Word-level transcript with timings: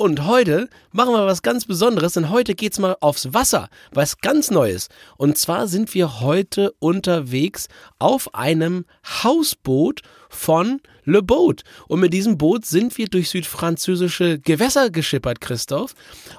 Und 0.00 0.24
heute 0.24 0.70
machen 0.92 1.12
wir 1.12 1.26
was 1.26 1.42
ganz 1.42 1.66
Besonderes, 1.66 2.14
denn 2.14 2.30
heute 2.30 2.54
geht's 2.54 2.78
mal 2.78 2.96
aufs 3.00 3.34
Wasser, 3.34 3.68
was 3.92 4.16
ganz 4.16 4.50
Neues. 4.50 4.88
Und 5.18 5.36
zwar 5.36 5.68
sind 5.68 5.92
wir 5.92 6.22
heute 6.22 6.72
unterwegs 6.78 7.68
auf 7.98 8.34
einem 8.34 8.86
Hausboot 9.22 10.00
von 10.30 10.80
Le 11.04 11.22
Boat. 11.22 11.64
Und 11.86 12.00
mit 12.00 12.14
diesem 12.14 12.38
Boot 12.38 12.64
sind 12.64 12.96
wir 12.96 13.08
durch 13.08 13.28
südfranzösische 13.28 14.38
Gewässer 14.38 14.88
geschippert, 14.88 15.42
Christoph. 15.42 15.94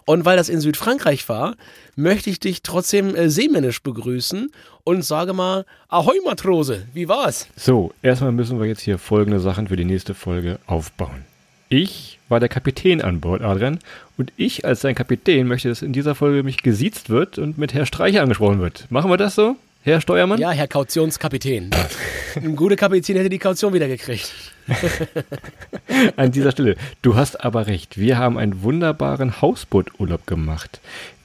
Und 0.07 0.25
weil 0.25 0.37
das 0.37 0.49
in 0.49 0.59
Südfrankreich 0.59 1.29
war, 1.29 1.55
möchte 1.95 2.31
ich 2.31 2.39
dich 2.39 2.63
trotzdem 2.63 3.13
äh, 3.15 3.29
seemännisch 3.29 3.83
begrüßen 3.83 4.51
und 4.85 5.05
sage 5.05 5.33
mal, 5.33 5.67
Ahoi 5.87 6.17
Matrose, 6.25 6.87
wie 6.95 7.07
war's? 7.07 7.47
So, 7.55 7.93
erstmal 8.01 8.31
müssen 8.31 8.59
wir 8.59 8.65
jetzt 8.65 8.81
hier 8.81 8.97
folgende 8.97 9.39
Sachen 9.39 9.67
für 9.67 9.75
die 9.75 9.85
nächste 9.85 10.15
Folge 10.15 10.57
aufbauen. 10.65 11.30
Ich 11.73 12.19
war 12.27 12.41
der 12.41 12.49
Kapitän 12.49 13.01
an 13.01 13.21
Bord, 13.21 13.41
Adrian, 13.41 13.79
und 14.17 14.33
ich 14.35 14.65
als 14.65 14.81
sein 14.81 14.93
Kapitän 14.93 15.47
möchte, 15.47 15.69
dass 15.69 15.81
in 15.81 15.93
dieser 15.93 16.15
Folge 16.15 16.43
mich 16.43 16.63
gesiezt 16.63 17.09
wird 17.09 17.39
und 17.39 17.57
mit 17.57 17.73
Herr 17.73 17.85
Streicher 17.85 18.23
angesprochen 18.23 18.59
wird. 18.59 18.87
Machen 18.89 19.09
wir 19.09 19.15
das 19.15 19.35
so, 19.35 19.55
Herr 19.81 20.01
Steuermann? 20.01 20.37
Ja, 20.37 20.51
Herr 20.51 20.67
Kautionskapitän. 20.67 21.69
Ein 22.35 22.57
guter 22.57 22.75
Kapitän 22.75 23.15
hätte 23.15 23.29
die 23.29 23.39
Kaution 23.39 23.71
wieder 23.71 23.87
gekriegt. 23.87 24.33
an 26.17 26.33
dieser 26.33 26.51
Stelle. 26.51 26.75
Du 27.01 27.15
hast 27.15 27.41
aber 27.41 27.67
recht. 27.67 27.97
Wir 27.97 28.17
haben 28.17 28.37
einen 28.37 28.63
wunderbaren 28.63 29.41
Hausbooturlaub 29.41 30.27
gemacht. 30.27 30.81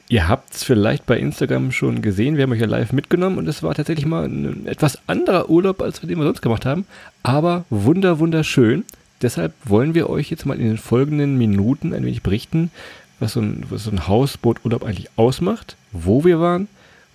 Ihr 0.08 0.28
habt 0.28 0.54
es 0.54 0.62
vielleicht 0.62 1.06
bei 1.06 1.18
Instagram 1.18 1.72
schon 1.72 2.02
gesehen. 2.02 2.36
Wir 2.36 2.44
haben 2.44 2.52
euch 2.52 2.60
ja 2.60 2.68
live 2.68 2.92
mitgenommen 2.92 3.38
und 3.38 3.48
es 3.48 3.64
war 3.64 3.74
tatsächlich 3.74 4.06
mal 4.06 4.26
ein 4.26 4.68
etwas 4.68 5.00
anderer 5.08 5.50
Urlaub, 5.50 5.82
als 5.82 6.02
wir 6.02 6.08
den 6.08 6.18
wir 6.18 6.24
sonst 6.24 6.42
gemacht 6.42 6.64
haben. 6.64 6.86
Aber 7.24 7.64
wunder, 7.68 8.20
wunderschön. 8.20 8.84
Deshalb 9.22 9.54
wollen 9.64 9.94
wir 9.94 10.10
euch 10.10 10.30
jetzt 10.30 10.46
mal 10.46 10.58
in 10.58 10.66
den 10.66 10.78
folgenden 10.78 11.38
Minuten 11.38 11.94
ein 11.94 12.04
wenig 12.04 12.22
berichten, 12.22 12.70
was 13.18 13.32
so 13.32 13.40
ein, 13.40 13.64
was 13.70 13.84
so 13.84 13.90
ein 13.90 14.06
Hausbooturlaub 14.06 14.84
eigentlich 14.84 15.08
ausmacht, 15.16 15.76
wo 15.92 16.24
wir 16.24 16.38
waren, 16.38 16.68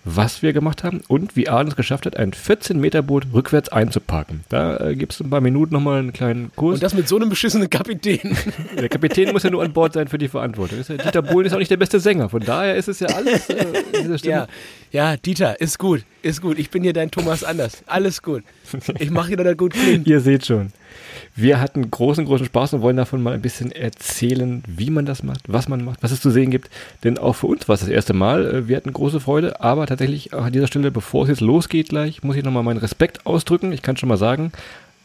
was 0.04 0.42
wir 0.42 0.52
gemacht 0.52 0.82
haben 0.82 1.00
und 1.06 1.36
wie 1.36 1.48
Arne 1.48 1.70
es 1.70 1.76
geschafft 1.76 2.06
hat, 2.06 2.16
ein 2.16 2.32
14-Meter-Boot 2.32 3.26
rückwärts 3.32 3.68
einzuparken. 3.68 4.40
Da 4.48 4.78
äh, 4.78 4.96
gibt 4.96 5.12
es 5.12 5.20
ein 5.20 5.30
paar 5.30 5.40
Minuten 5.40 5.74
nochmal 5.74 6.00
einen 6.00 6.12
kleinen 6.12 6.50
Kurs. 6.56 6.74
Und 6.74 6.82
das 6.82 6.94
mit 6.94 7.06
so 7.06 7.16
einem 7.16 7.28
beschissenen 7.28 7.70
Kapitän. 7.70 8.36
Der 8.76 8.88
Kapitän 8.88 9.32
muss 9.32 9.44
ja 9.44 9.50
nur 9.50 9.62
an 9.62 9.72
Bord 9.72 9.92
sein 9.92 10.08
für 10.08 10.18
die 10.18 10.26
Verantwortung. 10.26 10.78
Ja, 10.88 10.96
Dieter 10.96 11.22
Bohlen 11.22 11.46
ist 11.46 11.52
auch 11.52 11.58
nicht 11.58 11.70
der 11.70 11.76
beste 11.76 12.00
Sänger, 12.00 12.28
von 12.28 12.42
daher 12.42 12.74
ist 12.74 12.88
es 12.88 12.98
ja 12.98 13.08
alles 13.08 13.48
äh. 13.48 14.28
Ja, 14.28 14.48
ja, 14.90 15.16
Dieter, 15.16 15.60
ist 15.60 15.78
gut, 15.78 16.04
ist 16.22 16.42
gut. 16.42 16.58
Ich 16.58 16.70
bin 16.70 16.82
hier 16.82 16.92
dein 16.92 17.10
Thomas 17.10 17.44
Anders. 17.44 17.84
Alles 17.86 18.22
gut. 18.22 18.42
Ich 18.98 19.10
mache 19.10 19.28
hier, 19.28 19.36
dass 19.36 19.46
das 19.46 19.56
gut 19.56 19.72
klingt. 19.72 20.06
Ihr 20.06 20.20
seht 20.20 20.46
schon. 20.46 20.72
Wir 21.34 21.60
hatten 21.60 21.90
großen, 21.90 22.26
großen 22.26 22.44
Spaß 22.46 22.74
und 22.74 22.82
wollen 22.82 22.98
davon 22.98 23.22
mal 23.22 23.32
ein 23.32 23.40
bisschen 23.40 23.72
erzählen, 23.72 24.62
wie 24.66 24.90
man 24.90 25.06
das 25.06 25.22
macht, 25.22 25.40
was 25.46 25.66
man 25.66 25.82
macht, 25.84 26.02
was 26.02 26.10
es 26.10 26.20
zu 26.20 26.30
sehen 26.30 26.50
gibt. 26.50 26.68
Denn 27.04 27.16
auch 27.16 27.32
für 27.34 27.46
uns 27.46 27.68
war 27.68 27.74
es 27.74 27.80
das 27.80 27.88
erste 27.88 28.12
Mal. 28.12 28.44
Äh, 28.46 28.68
Wir 28.68 28.76
hatten 28.76 28.92
große 28.92 29.18
Freude, 29.20 29.60
aber 29.60 29.86
tatsächlich 29.86 30.34
an 30.34 30.52
dieser 30.52 30.66
Stelle, 30.66 30.90
bevor 30.90 31.22
es 31.22 31.30
jetzt 31.30 31.40
losgeht 31.40 31.88
gleich, 31.88 32.22
muss 32.22 32.36
ich 32.36 32.44
nochmal 32.44 32.62
meinen 32.62 32.78
Respekt 32.78 33.24
ausdrücken. 33.24 33.72
Ich 33.72 33.80
kann 33.80 33.96
schon 33.96 34.10
mal 34.10 34.18
sagen, 34.18 34.52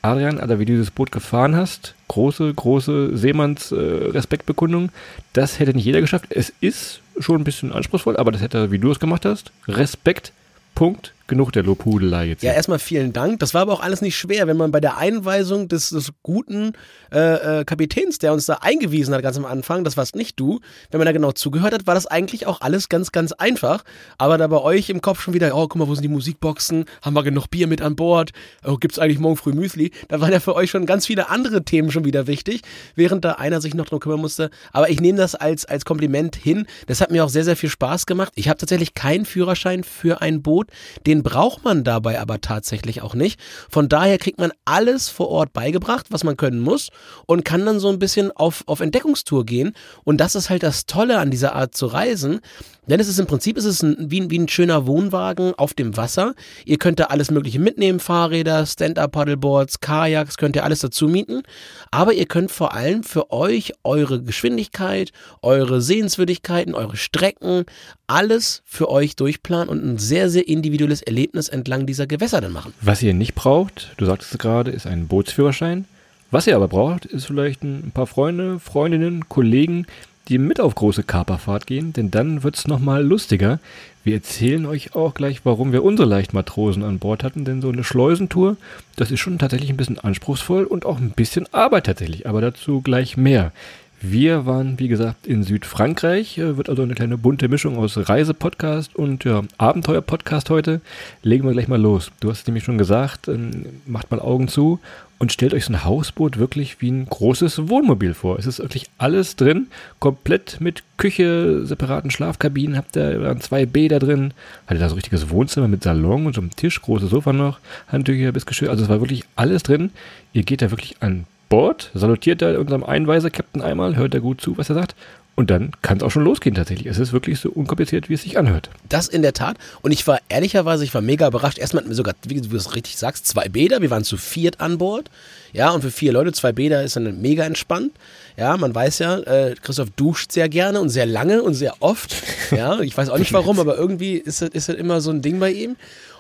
Adrian, 0.02 0.40
Alter, 0.40 0.60
wie 0.60 0.66
du 0.66 0.74
dieses 0.74 0.92
Boot 0.92 1.12
gefahren 1.12 1.56
hast, 1.56 1.96
große, 2.10 2.54
große 2.54 3.16
Seemanns-Respektbekundung. 3.18 4.90
das 5.34 5.60
hätte 5.60 5.74
nicht 5.74 5.86
jeder 5.86 6.02
geschafft. 6.02 6.26
Es 6.30 6.52
ist 6.62 7.02
schon 7.20 7.42
ein 7.42 7.44
bisschen 7.44 7.72
anspruchsvoll, 7.72 8.18
aber 8.18 8.32
das 8.32 8.42
hätte, 8.42 8.70
wie 8.72 8.80
du 8.80 8.92
es 8.92 9.00
gemacht 9.00 9.26
hast. 9.26 9.52
Respekt, 9.68 10.34
Punkt. 10.76 11.14
Genug 11.28 11.52
der 11.52 11.64
Lobhudelei 11.64 12.28
jetzt. 12.28 12.44
Ja, 12.44 12.52
hier. 12.52 12.58
erstmal 12.58 12.80
vielen 12.80 13.12
Dank. 13.12 13.40
Das 13.40 13.54
war 13.54 13.62
aber 13.62 13.74
auch 13.74 13.82
alles 13.82 14.02
nicht 14.02 14.18
schwer, 14.18 14.48
wenn 14.48 14.58
man 14.58 14.72
bei 14.72 14.80
der 14.80 14.98
Einweisung 14.98 15.68
des, 15.68 15.90
des 15.90 16.12
guten 16.24 16.74
äh, 17.12 17.60
äh, 17.60 17.66
Kapitäns, 17.66 18.20
der 18.20 18.34
uns 18.34 18.46
da 18.46 18.60
eingewiesen 18.62 19.14
hat 19.14 19.22
ganz 19.22 19.38
am 19.38 19.46
Anfang, 19.46 19.84
das 19.84 19.98
warst 19.98 20.16
nicht 20.16 20.40
du, 20.40 20.60
wenn 20.90 21.00
man 21.00 21.06
da 21.06 21.12
genau 21.12 21.34
zugehört 21.34 21.74
hat, 21.74 21.86
war 21.86 21.96
das 21.96 22.08
eigentlich 22.08 22.48
auch 22.48 22.62
alles 22.62 22.90
ganz, 22.90 23.12
ganz 23.12 23.34
einfach. 23.34 23.84
Aber 24.18 24.38
da 24.38 24.48
bei 24.48 24.62
euch 24.62 24.90
im 24.90 25.02
Kopf 25.02 25.22
schon 25.22 25.34
wieder, 25.34 25.54
oh, 25.56 25.68
guck 25.68 25.76
mal, 25.76 25.88
wo 25.88 25.96
sind 25.96 26.04
die 26.04 26.10
Musikboxen? 26.10 26.86
Haben 27.02 27.14
wir 27.14 27.24
genug 27.24 27.50
Bier 27.50 27.68
mit 27.68 27.82
an 27.82 27.96
Bord? 27.96 28.32
Oh, 28.66 28.78
gibt's 28.78 28.98
eigentlich 28.98 29.20
morgen 29.20 29.38
früh 29.38 29.52
Müsli? 29.52 29.92
Da 30.08 30.22
waren 30.22 30.32
ja 30.32 30.40
für 30.40 30.56
euch 30.56 30.70
schon 30.70 30.86
ganz 30.86 31.06
viele 31.06 31.30
andere 31.30 31.64
Themen 31.64 31.92
schon 31.92 32.06
wieder 32.06 32.28
wichtig, 32.28 32.62
während 32.96 33.26
da 33.26 33.34
einer 33.34 33.62
sich 33.62 33.74
noch 33.74 33.86
drum 33.86 34.00
kümmern 34.00 34.22
musste. 34.22 34.50
Aber 34.72 34.90
ich 34.90 35.02
nehme 35.02 35.18
das 35.18 35.36
als, 35.36 35.66
als 35.66 35.86
Kompliment 35.86 36.36
hin. 36.36 36.66
Das 36.88 37.02
hat 37.02 37.12
mir 37.12 37.24
auch 37.26 37.30
sehr, 37.30 37.44
sehr 37.44 37.56
viel 37.56 37.70
Spaß 37.70 38.06
gemacht. 38.06 38.32
Ich 38.36 38.50
habe 38.50 38.58
tatsächlich 38.58 38.94
keinen 38.94 39.26
Führerschein 39.26 39.84
für 39.84 40.22
ein 40.22 40.42
Boot. 40.42 40.68
Den 41.06 41.17
braucht 41.24 41.64
man 41.64 41.84
dabei 41.84 42.20
aber 42.20 42.42
tatsächlich 42.42 43.02
auch 43.02 43.16
nicht. 43.16 43.40
Von 43.70 43.90
daher 43.90 44.18
kriegt 44.18 44.40
man 44.40 44.52
alles 44.66 45.10
vor 45.10 45.30
Ort 45.30 45.54
beigebracht, 45.54 46.08
was 46.10 46.24
man 46.24 46.38
können 46.38 46.60
muss 46.60 46.90
und 47.26 47.46
kann 47.46 47.66
dann 47.66 47.80
so 47.80 47.90
ein 47.90 48.00
bisschen 48.00 48.32
auf, 48.32 48.64
auf 48.68 48.80
Entdeckungstour 48.80 49.46
gehen. 49.46 49.74
Und 50.04 50.18
das 50.18 50.36
ist 50.36 50.50
halt 50.50 50.64
das 50.64 50.86
Tolle 50.86 51.20
an 51.20 51.32
dieser 51.32 51.56
Art 51.56 51.76
zu 51.76 51.88
reisen. 51.88 52.42
Denn 52.90 53.02
es 53.02 53.10
ist 53.10 53.20
im 53.20 53.28
Prinzip 53.28 53.58
es 53.58 53.66
ist 53.66 53.84
ein, 53.84 54.10
wie, 54.10 54.30
wie 54.30 54.40
ein 54.40 54.48
schöner 54.48 54.88
Wohnwagen 54.88 55.54
auf 55.56 55.74
dem 55.74 55.98
Wasser. 55.98 56.34
Ihr 56.66 56.78
könnt 56.78 57.00
da 57.00 57.06
alles 57.06 57.32
Mögliche 57.32 57.60
mitnehmen, 57.60 58.00
Fahrräder, 58.00 58.66
Stand-Up-Paddleboards, 58.66 59.82
Kajaks, 59.82 60.38
könnt 60.38 60.56
ihr 60.56 60.64
alles 60.64 60.80
dazu 60.80 61.08
mieten. 61.08 61.44
Aber 61.92 62.14
ihr 62.14 62.26
könnt 62.26 62.50
vor 62.50 62.74
allem 62.74 63.04
für 63.04 63.32
euch 63.32 63.74
eure 63.84 64.22
Geschwindigkeit, 64.22 65.12
eure 65.42 65.82
Sehenswürdigkeiten, 65.82 66.76
eure 66.76 66.96
Strecken, 66.96 67.66
alles 68.08 68.64
für 68.66 68.90
euch 68.90 69.16
durchplanen 69.16 69.70
und 69.70 69.84
ein 69.84 69.98
sehr, 69.98 70.30
sehr 70.30 70.48
individuelles 70.48 71.02
Erlebnis 71.02 71.50
entlang 71.50 71.86
dieser 71.86 72.08
Gewässer 72.08 72.42
dann 72.42 72.54
machen. 72.54 72.74
Was 72.82 73.04
ihr 73.04 73.14
nicht 73.14 73.36
braucht, 73.36 73.92
du 73.98 74.06
sagtest 74.06 74.32
es 74.32 74.38
gerade, 74.40 74.72
ist 74.72 74.88
ein 74.88 75.08
Bootsführerschein. 75.08 75.86
Was 76.32 76.48
ihr 76.48 76.56
aber 76.56 76.68
braucht, 76.68 77.06
ist 77.06 77.26
vielleicht 77.26 77.64
ein 77.64 77.92
paar 77.94 78.08
Freunde, 78.08 78.60
Freundinnen, 78.60 79.30
Kollegen, 79.30 79.86
die 80.28 80.38
mit 80.38 80.60
auf 80.60 80.76
große 80.76 81.04
Kaperfahrt 81.04 81.68
gehen, 81.68 81.94
denn 81.94 82.12
dann 82.12 82.44
wird's 82.44 82.68
noch 82.68 82.80
nochmal 82.80 83.04
lustiger. 83.06 83.60
Wir 84.04 84.16
erzählen 84.16 84.66
euch 84.66 84.96
auch 84.96 85.14
gleich, 85.14 85.42
warum 85.44 85.72
wir 85.72 85.84
unsere 85.84 86.08
Leichtmatrosen 86.08 86.84
an 86.84 87.00
Bord 87.00 87.24
hatten, 87.24 87.46
denn 87.46 87.62
so 87.62 87.70
eine 87.70 87.84
Schleusentour, 87.84 88.58
das 88.96 89.12
ist 89.12 89.20
schon 89.20 89.40
tatsächlich 89.40 89.70
ein 89.70 89.78
bisschen 89.78 90.00
anspruchsvoll 90.00 90.66
und 90.66 90.86
auch 90.86 90.98
ein 90.98 91.12
bisschen 91.12 91.52
Arbeit 91.54 91.86
tatsächlich, 91.86 92.28
aber 92.28 92.42
dazu 92.42 92.82
gleich 92.82 93.18
mehr. 93.18 93.52
Wir 94.00 94.46
waren, 94.46 94.78
wie 94.78 94.90
gesagt, 94.90 95.26
in 95.26 95.42
Südfrankreich. 95.42 96.38
Äh, 96.38 96.56
Wird 96.56 96.70
also 96.70 96.84
eine 96.84 96.94
kleine 96.94 97.18
bunte 97.18 97.50
Mischung 97.50 97.78
aus 97.78 97.98
Reisepodcast 97.98 98.96
und 98.96 99.24
ja, 99.24 99.42
Abenteuer-Podcast 99.58 100.52
heute. 100.52 100.82
Legen 101.24 101.46
wir 101.46 101.54
gleich 101.54 101.68
mal 101.68 101.82
los. 101.82 102.12
Du 102.20 102.30
hast 102.30 102.42
es 102.42 102.48
nämlich 102.48 102.64
schon 102.64 102.78
gesagt, 102.78 103.28
ähm, 103.28 103.66
macht 103.88 104.12
mal 104.12 104.20
Augen 104.20 104.50
zu 104.50 104.80
und 105.18 105.32
stellt 105.32 105.56
euch 105.56 105.66
so 105.66 105.74
ein 105.74 105.84
Hausboot 105.84 106.38
wirklich 106.38 106.80
wie 106.80 106.92
ein 106.92 107.08
großes 107.08 107.70
Wohnmobil 107.70 108.14
vor. 108.14 108.38
Es 108.38 108.46
ist 108.46 108.60
wirklich 108.60 108.88
alles 109.00 109.36
drin, 109.36 109.66
komplett 110.00 110.62
mit 110.62 110.84
Küche, 110.98 111.66
separaten 111.66 112.12
Schlafkabinen, 112.12 112.78
habt 112.78 112.96
ihr 112.96 113.36
zwei 113.40 113.66
Bäder 113.66 113.98
drin, 113.98 114.34
hattet 114.68 114.84
da 114.84 114.90
so 114.90 114.94
ein 114.94 114.98
richtiges 114.98 115.32
Wohnzimmer 115.32 115.68
mit 115.68 115.82
Salon 115.82 116.28
und 116.28 116.36
so 116.36 116.42
einem 116.42 116.56
Tisch, 116.56 116.80
großes 116.82 117.10
Sofa 117.10 117.34
noch, 117.34 117.60
Handtücher 117.88 118.32
bis 118.32 118.46
Geschirr, 118.46 118.70
also 118.70 118.84
es 118.84 118.90
war 118.90 119.02
wirklich 119.02 119.24
alles 119.36 119.64
drin. 119.64 119.90
Ihr 120.34 120.44
geht 120.44 120.62
da 120.62 120.70
wirklich 120.70 120.98
an 121.00 121.26
Bord, 121.50 121.92
salutiert 121.94 122.42
da 122.42 122.58
unserem 122.60 122.84
Einweiser-Captain 122.84 123.62
einmal, 123.62 123.96
hört 123.96 124.14
da 124.14 124.20
gut 124.20 124.42
zu, 124.42 124.58
was 124.58 124.70
er 124.70 124.76
sagt. 124.76 124.96
Und 125.38 125.52
dann 125.52 125.70
kann 125.84 125.98
es 125.98 126.04
auch 126.04 126.10
schon 126.10 126.24
losgehen 126.24 126.56
tatsächlich. 126.56 126.88
Es 126.88 126.98
ist 126.98 127.14
wirklich 127.14 127.40
so 127.40 127.52
unkompliziert, 127.52 128.10
wie 128.10 128.16
es 128.16 128.24
sich 128.24 128.40
anhört. 128.40 128.72
Das 128.90 129.08
in 129.08 129.22
der 129.22 129.34
Tat. 129.34 129.58
Und 129.84 129.92
ich 129.92 130.08
war 130.08 130.20
ehrlicherweise, 130.30 130.84
ich 130.84 130.96
war 130.96 131.04
mega 131.04 131.28
überrascht. 131.28 131.60
Erstmal 131.60 131.82
hatten 131.82 131.92
wir 131.92 131.96
sogar, 131.96 132.16
wie 132.26 132.42
du 132.42 132.56
es 132.58 132.76
richtig 132.76 132.98
sagst, 132.98 133.28
zwei 133.28 133.48
Bäder. 133.48 133.84
Wir 133.84 133.92
waren 133.92 134.04
zu 134.04 134.18
viert 134.18 134.60
an 134.60 134.80
Bord. 134.80 135.12
Ja, 135.54 135.70
und 135.70 135.82
für 135.82 135.92
vier 135.92 136.12
Leute 136.12 136.32
zwei 136.32 136.54
Bäder 136.54 136.82
ist 136.82 136.96
dann 136.96 137.22
mega 137.22 137.44
entspannt. 137.44 137.92
Ja, 138.36 138.58
man 138.58 138.74
weiß 138.74 138.98
ja, 138.98 139.20
äh, 139.20 139.54
Christoph 139.62 139.92
duscht 139.92 140.32
sehr 140.32 140.50
gerne 140.50 140.82
und 140.82 140.90
sehr 140.90 141.06
lange 141.06 141.44
und 141.44 141.54
sehr 141.54 141.76
oft. 141.82 142.16
Ja, 142.50 142.80
ich 142.80 142.98
weiß 142.98 143.10
auch 143.10 143.18
nicht 143.18 143.34
warum, 143.34 143.60
aber 143.60 143.78
irgendwie 143.78 144.14
ist 144.14 144.42
das, 144.42 144.50
ist 144.50 144.70
das 144.70 144.78
immer 144.78 145.02
so 145.02 145.12
ein 145.12 145.22
Ding 145.22 145.38
bei 145.38 145.52
ihm. 145.52 145.76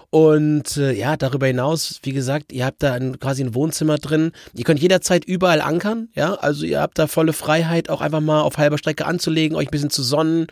Und 0.10 0.78
äh, 0.78 0.94
ja, 0.94 1.18
darüber 1.18 1.48
hinaus, 1.48 2.00
wie 2.04 2.14
gesagt, 2.14 2.54
ihr 2.54 2.66
habt 2.66 2.82
da 2.82 2.94
ein, 2.94 3.20
quasi 3.20 3.44
ein 3.44 3.54
Wohnzimmer 3.54 3.98
drin. 3.98 4.32
Ihr 4.54 4.64
könnt 4.64 4.80
jederzeit 4.80 5.26
überall 5.26 5.60
ankern, 5.60 6.08
ja. 6.14 6.36
Also 6.36 6.66
ihr 6.66 6.80
habt 6.80 6.98
da 6.98 7.08
volle 7.08 7.34
Freiheit, 7.34 7.90
auch 7.90 8.00
einfach 8.02 8.22
mal 8.22 8.42
auf 8.42 8.58
halber 8.58 8.78
Strecke 8.78 9.06
anzulegen, 9.06 9.58
euch 9.58 9.68
ein 9.68 9.72
bisschen 9.72 9.90
zu 9.90 10.04
sonnen 10.04 10.48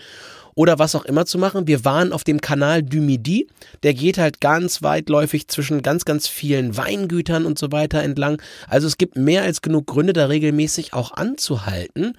oder 0.56 0.80
was 0.80 0.96
auch 0.96 1.06
immer 1.06 1.25
zu 1.25 1.38
machen. 1.38 1.68
Wir 1.68 1.86
waren 1.86 2.12
auf 2.12 2.24
dem 2.24 2.42
Kanal 2.42 2.81
du 2.81 2.98
Midi. 2.98 3.48
Der 3.84 3.94
geht 3.94 4.18
halt 4.18 4.42
ganz 4.42 4.81
weitläufig 4.81 5.48
zwischen 5.48 5.81
ganz, 5.81 6.06
ganz 6.06 6.28
vielen 6.28 6.75
Weingütern 6.75 7.46
und 7.46 7.60
so 7.60 7.72
weiter 7.72 8.01
entlang. 8.01 8.42
Also 8.68 8.88
es 8.88 8.98
gibt 8.98 9.18
mehr 9.18 9.44
als 9.44 9.62
genug 9.62 9.88
Gründe, 9.88 10.13
da 10.13 10.25
regelmäßig 10.25 10.94
auch 10.94 11.12
anzuhalten. 11.12 12.16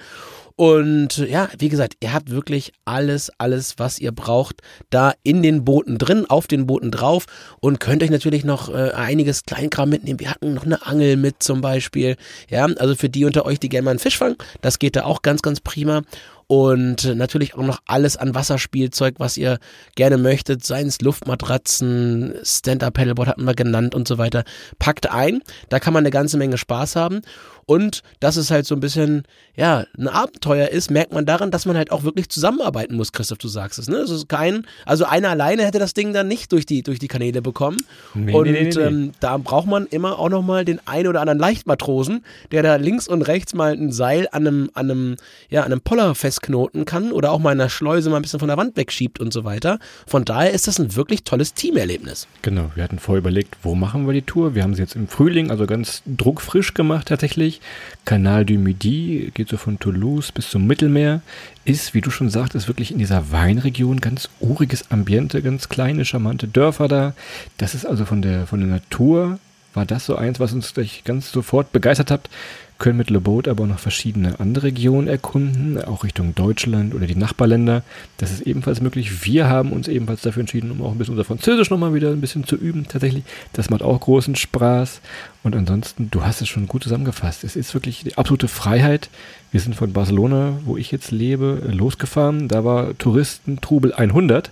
Und 0.57 1.19
ja, 1.19 1.51
wie 1.59 1.69
gesagt, 1.69 1.97
ihr 2.01 2.15
habt 2.15 2.31
wirklich 2.31 2.73
alles, 2.87 3.31
alles, 3.37 3.75
was 3.77 3.99
ihr 3.99 4.11
braucht, 4.11 4.63
da 4.89 5.13
in 5.23 5.43
den 5.43 5.67
Booten 5.67 5.99
drin, 5.99 6.25
auf 6.27 6.47
den 6.47 6.67
Booten 6.67 6.91
drauf 6.91 7.27
und 7.61 7.79
könnt 7.79 8.03
euch 8.03 8.11
natürlich 8.11 8.43
noch 8.43 8.71
äh, 8.71 8.93
einiges 8.93 9.43
Kleinkram 9.43 9.91
mitnehmen. 9.91 10.19
Wir 10.19 10.31
hatten 10.31 10.55
noch 10.55 10.65
eine 10.65 10.87
Angel 10.87 11.19
mit 11.19 11.43
zum 11.43 11.61
Beispiel. 11.61 12.17
Ja, 12.49 12.65
also 12.65 12.95
für 12.95 13.11
die 13.11 13.27
unter 13.27 13.45
euch, 13.45 13.61
die 13.61 13.69
gerne 13.69 13.85
mal 13.85 13.91
einen 13.91 13.99
Fisch 13.99 14.17
fangen, 14.17 14.37
das 14.63 14.79
geht 14.79 14.97
da 14.97 15.05
auch 15.05 15.21
ganz, 15.21 15.43
ganz 15.43 15.61
prima 15.61 16.03
und 16.47 17.17
natürlich 17.17 17.55
auch 17.55 17.63
noch 17.63 17.81
alles 17.87 18.17
an 18.17 18.35
Wasserspielzeug, 18.35 19.17
was 19.19 19.37
ihr 19.37 19.59
gerne 19.97 20.17
möchtet, 20.17 20.65
seien 20.65 20.87
es 20.87 21.01
Luftmatratzen, 21.01 22.35
Stand-Up-Paddleboard 22.43 23.29
hatten 23.29 23.45
wir 23.45 23.55
genannt 23.55 23.95
und 23.95 24.07
so 24.07 24.17
weiter. 24.17 24.45
Packt 24.79 25.11
ein, 25.11 25.43
da 25.69 25.81
kann 25.81 25.93
man 25.93 26.03
eine 26.03 26.11
ganze 26.11 26.37
Menge 26.37 26.57
Spaß 26.57 26.97
haben 26.97 27.23
und 27.67 28.03
dass 28.21 28.37
es 28.37 28.51
halt 28.51 28.65
so 28.65 28.75
ein 28.77 28.81
bisschen, 28.81 29.25
ja, 29.57 29.85
ein 29.99 30.07
Abenteuer 30.07 30.69
ist, 30.69 30.91
merkt 30.91 31.13
man 31.13 31.27
daran, 31.27 31.51
dass 31.51 31.67
man 31.67 31.77
halt 31.77 31.91
auch 31.91 32.05
wirklich 32.05 32.29
zusammenarbeiten 32.29 32.95
muss, 32.95 33.13
Christoph, 33.13 33.39
du 33.39 33.49
sagst 33.49 33.81
es, 33.81 33.89
ne? 33.89 33.97
Es 33.97 34.11
ist 34.11 34.29
kein, 34.29 34.67
also 34.85 35.05
einer 35.05 35.31
alleine 35.31 35.65
hätte 35.65 35.81
das 35.81 35.93
Ding 35.93 36.13
dann 36.13 36.29
nicht 36.29 36.53
durch 36.53 36.65
die, 36.65 36.85
durch 36.85 37.01
die 37.01 37.09
Kanäle 37.09 37.43
bekommen. 37.43 37.79
Nee, 38.15 38.33
und 38.33 38.51
nee, 38.51 38.71
nee, 38.73 38.81
ähm, 38.81 39.13
da 39.19 39.37
braucht 39.37 39.67
man 39.67 39.87
immer 39.87 40.19
auch 40.19 40.29
nochmal 40.29 40.65
den 40.65 40.81
einen 40.87 41.09
oder 41.09 41.21
anderen 41.21 41.41
Leichtmatrosen, 41.41 42.25
der 42.53 42.63
da 42.63 42.77
links 42.77 43.09
und 43.09 43.23
rechts 43.23 43.53
mal 43.53 43.73
ein 43.73 43.91
Seil 43.91 44.29
an 44.31 44.47
einem, 44.47 44.71
an 44.75 44.91
einem, 44.91 45.17
ja, 45.51 45.63
an 45.63 45.73
einem 45.73 45.81
Poller 45.81 46.15
festknoten 46.15 46.85
kann 46.85 47.11
oder 47.11 47.33
auch 47.33 47.41
mal 47.41 47.53
in 47.53 47.59
der 47.59 47.69
Schleuse 47.69 48.11
mal 48.11 48.17
ein 48.17 48.23
bisschen 48.23 48.39
von 48.39 48.49
der 48.49 48.57
Wand 48.57 48.77
wegschiebt 48.77 49.19
und 49.19 49.33
so 49.33 49.43
weiter. 49.43 49.81
Von 50.07 50.25
daher 50.25 50.53
ist 50.53 50.69
das 50.69 50.79
ein 50.79 50.95
wirklich 50.95 51.25
tolles 51.25 51.55
Teamerlebnis. 51.55 52.29
Genau, 52.43 52.71
wir 52.77 52.85
hatten 52.85 53.01
vorher 53.01 53.19
überlegt, 53.19 53.57
wo 53.63 53.75
machen 53.75 54.07
wir 54.07 54.13
die 54.13 54.23
Tour? 54.23 54.55
Wir 54.55 54.63
haben 54.63 54.75
sie 54.75 54.83
jetzt 54.83 54.95
im 54.95 55.09
Frühling, 55.09 55.51
also 55.51 55.67
ganz 55.67 56.03
druckfrisch 56.07 56.73
gemacht 56.75 57.09
tatsächlich. 57.09 57.56
Canal 58.05 58.45
du 58.45 58.55
Midi 58.55 59.31
geht 59.35 59.49
so 59.49 59.57
von 59.57 59.79
Toulouse 59.79 60.33
bis 60.33 60.51
zum 60.51 60.67
Mittelmeer. 60.67 61.23
Ist, 61.65 61.95
wie 61.95 62.01
du 62.01 62.11
schon 62.11 62.31
sagtest, 62.31 62.69
wirklich 62.69 62.91
in 62.91 62.99
dieser 62.99 63.33
Weinregion 63.33 64.01
ganz 64.01 64.29
uriges 64.41 64.91
Ambiente, 64.91 65.43
ganz 65.43 65.69
kleine, 65.69 66.05
charmante 66.05 66.47
Dörfer 66.49 66.89
da. 66.89 67.15
Das 67.59 67.75
ist 67.75 67.85
also 67.85 68.05
von 68.05 68.23
der, 68.23 68.47
von 68.47 68.61
der 68.61 68.69
Natur, 68.69 69.39
war 69.75 69.85
das 69.85 70.07
so 70.07 70.17
eins, 70.17 70.41
was 70.41 70.53
uns 70.53 70.73
gleich 70.73 71.05
ganz 71.05 71.31
sofort 71.31 71.73
begeistert 71.73 72.11
hat 72.11 72.31
können 72.79 72.99
mit 72.99 73.11
Le 73.11 73.21
Boat 73.21 73.49
aber 73.49 73.65
auch 73.65 73.69
noch 73.69 73.79
verschiedene 73.79 74.39
andere 74.39 74.67
Regionen 74.67 75.09
erkunden, 75.09 75.83
auch 75.83 76.05
Richtung 76.05 76.35
Deutschland 76.35 76.95
oder 76.95 77.07
die 77.07 77.15
Nachbarländer. 77.15 77.83
Das 78.19 78.31
ist 78.31 78.43
ebenfalls 78.43 78.81
möglich. 78.81 79.25
Wir 79.25 79.49
haben 79.49 79.73
uns 79.73 79.89
ebenfalls 79.89 80.23
dafür 80.23 80.41
entschieden, 80.41 80.71
um 80.71 80.83
auch 80.83 80.93
ein 80.93 80.99
bisschen 80.99 81.15
unser 81.15 81.25
Französisch 81.25 81.71
nochmal 81.71 81.95
wieder 81.95 82.11
ein 82.11 82.21
bisschen 82.21 82.45
zu 82.45 82.57
üben, 82.57 82.87
tatsächlich. 82.87 83.25
Das 83.55 83.71
macht 83.71 83.83
auch 83.83 83.99
großen 84.01 84.37
Spaß. 84.37 85.01
Und 85.43 85.57
ansonsten, 85.57 86.11
du 86.11 86.25
hast 86.25 86.43
es 86.43 86.49
schon 86.49 86.67
gut 86.67 86.83
zusammengefasst. 86.83 87.45
Es 87.45 87.57
ist 87.57 87.73
wirklich 87.73 88.05
die 88.05 88.19
absolute 88.19 88.49
Freiheit. 88.49 89.09
Wir 89.53 89.61
sind 89.61 89.75
von 89.75 89.93
Barcelona, 89.93 90.59
wo 90.65 90.77
ich 90.77 90.91
jetzt 90.91 91.13
lebe, 91.13 91.63
losgefahren. 91.71 92.49
Da 92.49 92.65
war 92.65 92.97
Touristentrubel 92.99 93.95
100. 93.95 94.51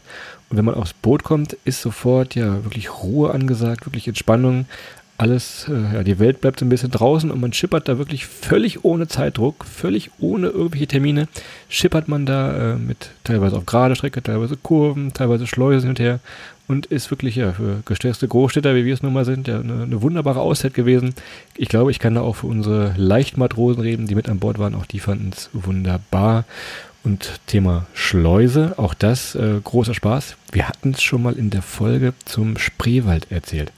Und 0.48 0.56
wenn 0.56 0.64
man 0.64 0.76
aufs 0.76 0.92
Boot 0.94 1.24
kommt, 1.24 1.54
ist 1.64 1.82
sofort 1.82 2.34
ja 2.34 2.64
wirklich 2.64 3.02
Ruhe 3.02 3.32
angesagt, 3.32 3.86
wirklich 3.86 4.08
Entspannung 4.08 4.66
alles, 5.16 5.66
äh, 5.68 5.94
ja, 5.94 6.02
die 6.02 6.18
Welt 6.18 6.40
bleibt 6.40 6.60
so 6.60 6.66
ein 6.66 6.68
bisschen 6.68 6.90
draußen 6.90 7.30
und 7.30 7.40
man 7.40 7.52
schippert 7.52 7.88
da 7.88 7.98
wirklich 7.98 8.26
völlig 8.26 8.84
ohne 8.84 9.06
Zeitdruck, 9.06 9.64
völlig 9.64 10.10
ohne 10.18 10.48
irgendwelche 10.48 10.88
Termine, 10.88 11.28
schippert 11.68 12.08
man 12.08 12.26
da 12.26 12.72
äh, 12.72 12.76
mit 12.76 13.10
teilweise 13.22 13.56
auf 13.56 13.66
gerade 13.66 13.94
Strecke, 13.94 14.22
teilweise 14.22 14.56
Kurven, 14.56 15.12
teilweise 15.12 15.46
Schleusen 15.46 15.88
hinterher 15.88 16.20
und 16.66 16.86
ist 16.86 17.10
wirklich 17.10 17.36
ja 17.36 17.52
für 17.52 17.82
gestresste 17.84 18.26
Großstädter, 18.26 18.74
wie 18.74 18.84
wir 18.84 18.94
es 18.94 19.02
nun 19.02 19.12
mal 19.12 19.24
sind, 19.24 19.46
ja 19.46 19.60
eine, 19.60 19.82
eine 19.82 20.02
wunderbare 20.02 20.40
Auszeit 20.40 20.74
gewesen. 20.74 21.14
Ich 21.56 21.68
glaube, 21.68 21.90
ich 21.90 21.98
kann 21.98 22.14
da 22.14 22.22
auch 22.22 22.36
für 22.36 22.46
unsere 22.46 22.94
Leichtmatrosen 22.96 23.82
reden, 23.82 24.06
die 24.06 24.14
mit 24.14 24.28
an 24.28 24.40
Bord 24.40 24.58
waren, 24.58 24.74
auch 24.74 24.86
die 24.86 25.00
fanden 25.00 25.30
es 25.32 25.50
wunderbar. 25.52 26.44
Und 27.04 27.40
Thema 27.46 27.86
Schleuse, 27.92 28.78
auch 28.78 28.94
das 28.94 29.34
äh, 29.34 29.60
großer 29.62 29.92
Spaß. 29.92 30.36
Wir 30.52 30.66
hatten 30.66 30.92
es 30.92 31.02
schon 31.02 31.22
mal 31.22 31.34
in 31.34 31.50
der 31.50 31.60
Folge 31.60 32.14
zum 32.24 32.56
Spreewald 32.56 33.30
erzählt. 33.30 33.72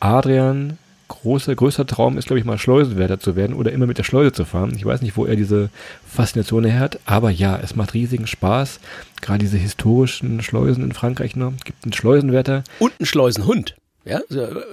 Adrian 0.00 0.78
großer, 1.10 1.54
größter 1.54 1.86
Traum 1.86 2.16
ist, 2.16 2.26
glaube 2.26 2.38
ich, 2.38 2.44
mal 2.44 2.56
Schleusenwärter 2.56 3.18
zu 3.18 3.36
werden 3.36 3.54
oder 3.54 3.72
immer 3.72 3.86
mit 3.86 3.98
der 3.98 4.04
Schleuse 4.04 4.32
zu 4.32 4.44
fahren. 4.44 4.72
Ich 4.76 4.84
weiß 4.84 5.02
nicht, 5.02 5.16
wo 5.16 5.26
er 5.26 5.36
diese 5.36 5.68
Faszination 6.06 6.64
her 6.64 6.78
hat, 6.78 7.00
aber 7.04 7.30
ja, 7.30 7.58
es 7.62 7.76
macht 7.76 7.94
riesigen 7.94 8.26
Spaß. 8.26 8.80
Gerade 9.20 9.40
diese 9.40 9.58
historischen 9.58 10.40
Schleusen 10.42 10.84
in 10.84 10.92
Frankreich 10.92 11.36
noch. 11.36 11.52
Gibt 11.64 11.84
einen 11.84 11.92
Schleusenwärter. 11.92 12.64
Und 12.78 12.92
einen 12.98 13.06
Schleusenhund. 13.06 13.74
Ja, 14.06 14.20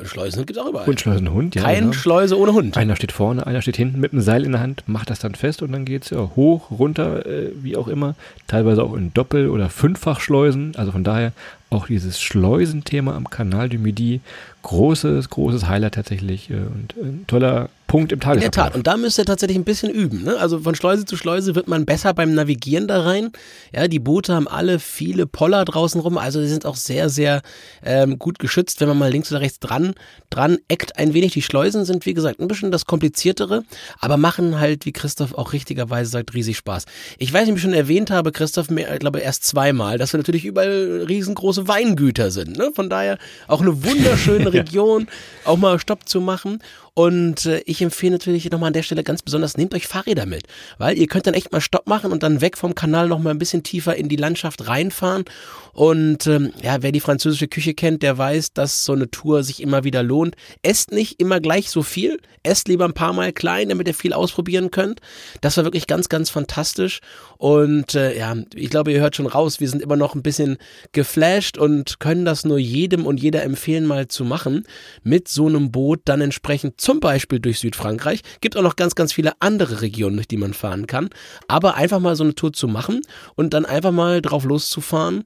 Schleusenhund 0.03 0.47
gibt 0.47 0.57
es 0.57 0.63
auch 0.63 0.69
überall. 0.69 0.87
Und 0.87 1.01
Schleusenhund, 1.01 1.55
ja. 1.55 1.63
Kein 1.63 1.81
genau. 1.81 1.93
Schleuse 1.93 2.39
ohne 2.39 2.53
Hund. 2.53 2.77
Einer 2.77 2.95
steht 2.95 3.11
vorne, 3.11 3.45
einer 3.45 3.61
steht 3.61 3.75
hinten 3.75 3.99
mit 3.99 4.13
einem 4.13 4.21
Seil 4.21 4.45
in 4.45 4.53
der 4.53 4.61
Hand, 4.61 4.83
macht 4.87 5.09
das 5.09 5.19
dann 5.19 5.35
fest 5.35 5.61
und 5.61 5.73
dann 5.73 5.83
geht 5.83 6.03
es 6.03 6.11
ja 6.11 6.31
hoch, 6.37 6.71
runter, 6.71 7.25
äh, 7.25 7.51
wie 7.61 7.75
auch 7.75 7.89
immer. 7.89 8.15
Teilweise 8.47 8.83
auch 8.83 8.93
in 8.93 9.13
Doppel- 9.13 9.49
oder 9.49 9.69
Fünffach-Schleusen. 9.69 10.75
Also 10.77 10.93
von 10.93 11.03
daher 11.03 11.33
auch 11.69 11.87
dieses 11.87 12.19
Schleusenthema 12.21 13.15
am 13.15 13.29
Kanal 13.29 13.69
du 13.69 13.77
Midi 13.77 14.21
großes, 14.67 15.29
großes 15.29 15.67
Highlight 15.67 15.95
tatsächlich 15.95 16.49
äh, 16.49 16.55
und 16.55 16.95
ein 16.97 17.25
toller 17.27 17.69
Punkt 17.87 18.11
im 18.11 18.19
Tagesablauf. 18.19 18.45
In 18.45 18.51
der 18.51 18.51
Tat. 18.51 18.75
Und 18.75 18.85
da 18.85 18.97
müsst 18.97 19.17
ihr 19.17 19.23
tatsächlich 19.23 19.57
ein 19.57 19.63
bisschen 19.63 19.89
üben. 19.89 20.23
Ne? 20.23 20.37
Also 20.37 20.59
von 20.59 20.75
Schleuse 20.75 21.05
zu 21.05 21.15
Schleuse 21.15 21.55
wird 21.55 21.69
man 21.69 21.85
besser 21.85 22.13
beim 22.13 22.33
Navigieren 22.33 22.85
da 22.85 23.03
rein. 23.03 23.31
Ja, 23.73 23.87
die 23.87 23.99
Boote 23.99 24.35
haben 24.35 24.49
alle 24.49 24.79
viele 24.79 25.25
Poller 25.25 25.63
draußen 25.63 26.01
rum. 26.01 26.17
Also 26.17 26.41
die 26.41 26.49
sind 26.49 26.65
auch 26.65 26.75
sehr, 26.75 27.07
sehr 27.07 27.41
ähm, 27.85 28.19
gut 28.19 28.39
geschützt, 28.39 28.81
wenn 28.81 28.89
man 28.89 28.97
mal 28.97 29.09
links 29.09 29.31
oder 29.31 29.39
rechts 29.39 29.59
dran, 29.59 29.93
dran 30.29 30.57
eckt 30.67 30.97
ein 30.97 31.13
wenig. 31.13 31.31
Die 31.31 31.41
Schleusen 31.41 31.85
sind, 31.85 32.05
wie 32.05 32.13
gesagt, 32.13 32.41
ein 32.41 32.49
bisschen 32.49 32.71
das 32.71 32.85
Kompliziertere, 32.85 33.63
aber 33.99 34.17
machen 34.17 34.59
halt, 34.59 34.85
wie 34.85 34.91
Christoph 34.91 35.33
auch 35.33 35.53
richtigerweise 35.53 36.11
sagt, 36.11 36.33
riesig 36.33 36.57
Spaß. 36.57 36.85
Ich 37.19 37.31
weiß 37.31 37.43
nicht, 37.43 37.51
ob 37.51 37.57
ich 37.57 37.63
schon 37.63 37.73
erwähnt 37.73 38.11
habe, 38.11 38.33
Christoph, 38.33 38.67
ich 38.69 38.99
glaube 38.99 39.19
erst 39.19 39.45
zweimal, 39.45 39.97
dass 39.97 40.11
wir 40.11 40.17
natürlich 40.17 40.43
überall 40.43 41.05
riesengroße 41.07 41.56
Weingüter 41.65 42.29
sind. 42.31 42.57
Ne? 42.57 42.71
Von 42.75 42.89
daher 42.89 43.17
auch 43.47 43.61
eine 43.61 43.83
wunderschöne 43.83 44.51
Region, 44.53 45.07
auch 45.45 45.57
mal 45.57 45.79
Stopp 45.79 46.07
zu 46.09 46.21
machen. 46.21 46.59
Und 46.97 47.45
äh, 47.45 47.61
ich 47.67 47.83
empfehle 47.83 48.13
natürlich 48.13 48.49
nochmal 48.49 48.69
an 48.69 48.73
der 48.73 48.81
Stelle 48.81 49.03
ganz 49.03 49.21
besonders, 49.21 49.55
nehmt 49.55 49.75
euch 49.75 49.85
Fahrräder 49.85 50.25
mit, 50.25 50.47
weil 50.79 50.97
ihr 50.97 51.05
könnt 51.05 51.27
dann 51.27 51.35
echt 51.35 51.51
mal 51.51 51.61
Stopp 51.61 51.85
machen 51.85 52.11
und 52.11 52.23
dann 52.23 52.41
weg 52.41 52.57
vom 52.57 52.73
Kanal 52.73 53.07
nochmal 53.07 53.35
ein 53.35 53.37
bisschen 53.37 53.61
tiefer 53.61 53.95
in 53.95 54.09
die 54.09 54.15
Landschaft 54.15 54.67
reinfahren. 54.67 55.25
Und 55.73 56.25
ähm, 56.25 56.53
ja, 56.59 56.81
wer 56.81 56.91
die 56.91 56.99
französische 56.99 57.47
Küche 57.47 57.75
kennt, 57.75 58.01
der 58.01 58.17
weiß, 58.17 58.53
dass 58.53 58.83
so 58.83 58.93
eine 58.93 59.11
Tour 59.11 59.43
sich 59.43 59.61
immer 59.61 59.83
wieder 59.83 60.01
lohnt. 60.01 60.35
Esst 60.63 60.91
nicht 60.91 61.19
immer 61.21 61.39
gleich 61.39 61.69
so 61.69 61.83
viel, 61.83 62.19
esst 62.41 62.67
lieber 62.67 62.85
ein 62.85 62.95
paar 62.95 63.13
Mal 63.13 63.31
klein, 63.31 63.69
damit 63.69 63.87
ihr 63.87 63.93
viel 63.93 64.13
ausprobieren 64.13 64.71
könnt. 64.71 64.99
Das 65.41 65.55
war 65.55 65.65
wirklich 65.65 65.85
ganz, 65.85 66.09
ganz 66.09 66.31
fantastisch. 66.31 67.01
Und 67.37 67.93
äh, 67.93 68.17
ja, 68.17 68.35
ich 68.55 68.71
glaube, 68.71 68.91
ihr 68.91 69.01
hört 69.01 69.15
schon 69.15 69.27
raus, 69.27 69.59
wir 69.59 69.69
sind 69.69 69.83
immer 69.83 69.97
noch 69.97 70.15
ein 70.15 70.23
bisschen 70.23 70.57
geflasht 70.93 71.59
und 71.59 71.99
können 71.99 72.25
das 72.25 72.43
nur 72.43 72.57
jedem 72.57 73.05
und 73.05 73.21
jeder 73.21 73.43
empfehlen, 73.43 73.85
mal 73.85 74.07
zu 74.07 74.25
machen. 74.25 74.63
Mit 75.03 75.27
so 75.27 75.45
einem 75.45 75.71
Boot 75.71 76.01
dann 76.05 76.21
entsprechend 76.21 76.81
zum 76.87 77.01
Beispiel 77.01 77.41
durch 77.41 77.59
Südfrankreich. 77.59 78.21
Gibt 78.39 78.55
auch 78.55 78.61
noch 78.61 78.77
ganz, 78.77 78.95
ganz 78.95 79.11
viele 79.11 79.33
andere 79.41 79.81
Regionen, 79.81 80.15
durch 80.15 80.29
die 80.29 80.37
man 80.37 80.53
fahren 80.53 80.87
kann. 80.87 81.09
Aber 81.49 81.75
einfach 81.75 81.99
mal 81.99 82.15
so 82.15 82.23
eine 82.23 82.33
Tour 82.33 82.53
zu 82.53 82.69
machen 82.69 83.01
und 83.35 83.53
dann 83.53 83.65
einfach 83.65 83.91
mal 83.91 84.21
drauf 84.21 84.45
loszufahren. 84.45 85.25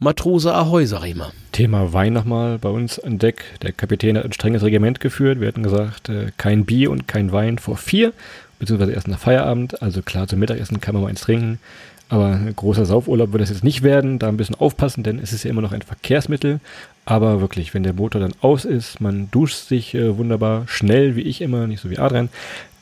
Matrose 0.00 0.54
Ahoi, 0.54 0.84
sag 0.84 1.06
ich 1.06 1.14
mal. 1.14 1.32
Thema 1.52 1.94
Wein 1.94 2.12
nochmal 2.12 2.58
bei 2.58 2.68
uns 2.68 2.98
an 2.98 3.18
Deck. 3.18 3.42
Der 3.62 3.72
Kapitän 3.72 4.18
hat 4.18 4.26
ein 4.26 4.34
strenges 4.34 4.62
Regiment 4.62 5.00
geführt. 5.00 5.40
Wir 5.40 5.48
hatten 5.48 5.62
gesagt, 5.62 6.10
äh, 6.10 6.30
kein 6.36 6.66
Bier 6.66 6.90
und 6.90 7.08
kein 7.08 7.32
Wein 7.32 7.56
vor 7.56 7.78
vier, 7.78 8.12
beziehungsweise 8.58 8.92
erst 8.92 9.08
nach 9.08 9.18
Feierabend. 9.18 9.80
Also 9.80 10.02
klar, 10.02 10.28
zum 10.28 10.40
Mittagessen 10.40 10.78
kann 10.82 10.92
man 10.92 11.04
mal 11.04 11.08
eins 11.08 11.22
trinken. 11.22 11.58
Aber 12.08 12.26
ein 12.26 12.56
großer 12.56 12.86
Saufurlaub 12.86 13.32
wird 13.32 13.42
das 13.42 13.50
jetzt 13.50 13.64
nicht 13.64 13.82
werden. 13.82 14.18
Da 14.18 14.28
ein 14.28 14.36
bisschen 14.36 14.54
aufpassen, 14.54 15.02
denn 15.02 15.18
es 15.18 15.32
ist 15.32 15.44
ja 15.44 15.50
immer 15.50 15.60
noch 15.60 15.72
ein 15.72 15.82
Verkehrsmittel. 15.82 16.60
Aber 17.04 17.40
wirklich, 17.40 17.74
wenn 17.74 17.82
der 17.82 17.92
Motor 17.92 18.20
dann 18.20 18.34
aus 18.40 18.64
ist, 18.64 19.00
man 19.00 19.30
duscht 19.30 19.68
sich 19.68 19.94
äh, 19.94 20.16
wunderbar 20.16 20.64
schnell, 20.66 21.16
wie 21.16 21.22
ich 21.22 21.40
immer, 21.40 21.66
nicht 21.66 21.80
so 21.80 21.90
wie 21.90 21.98
Adrian, 21.98 22.28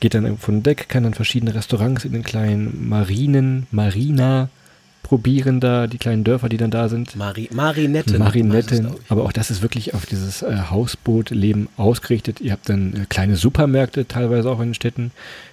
geht 0.00 0.14
dann 0.14 0.38
von 0.38 0.62
Deck, 0.62 0.88
kann 0.88 1.02
dann 1.02 1.14
verschiedene 1.14 1.54
Restaurants 1.54 2.04
in 2.04 2.12
den 2.12 2.23
kleinen 2.23 2.88
Marinen, 2.88 3.66
Marina 3.71 4.49
probieren 5.06 5.61
da, 5.61 5.87
die 5.87 5.99
kleinen 5.99 6.25
Dörfer, 6.25 6.49
die 6.49 6.56
dann 6.56 6.73
da 6.73 6.88
sind. 6.88 7.14
Mari 7.14 7.49
Marinette. 7.52 8.18
Marinette. 8.18 8.97
Aber 9.09 9.23
auch 9.23 9.30
das 9.30 9.52
ist 9.52 9.62
wirklich 9.62 9.95
auf 9.95 10.04
dieses 10.04 10.42
äh, 10.42 10.56
Hausbootleben 10.68 11.68
ausgerichtet. 11.76 12.40
Ihr 12.40 12.50
habt 12.50 12.68
dann 12.68 12.92
äh, 12.92 13.06
kleine 13.09 13.37
Supermärkte, 13.37 14.09
teilweise 14.09 14.50
auch 14.50 14.59
in 14.59 14.71
den 14.71 14.75
Städten. 14.75 15.12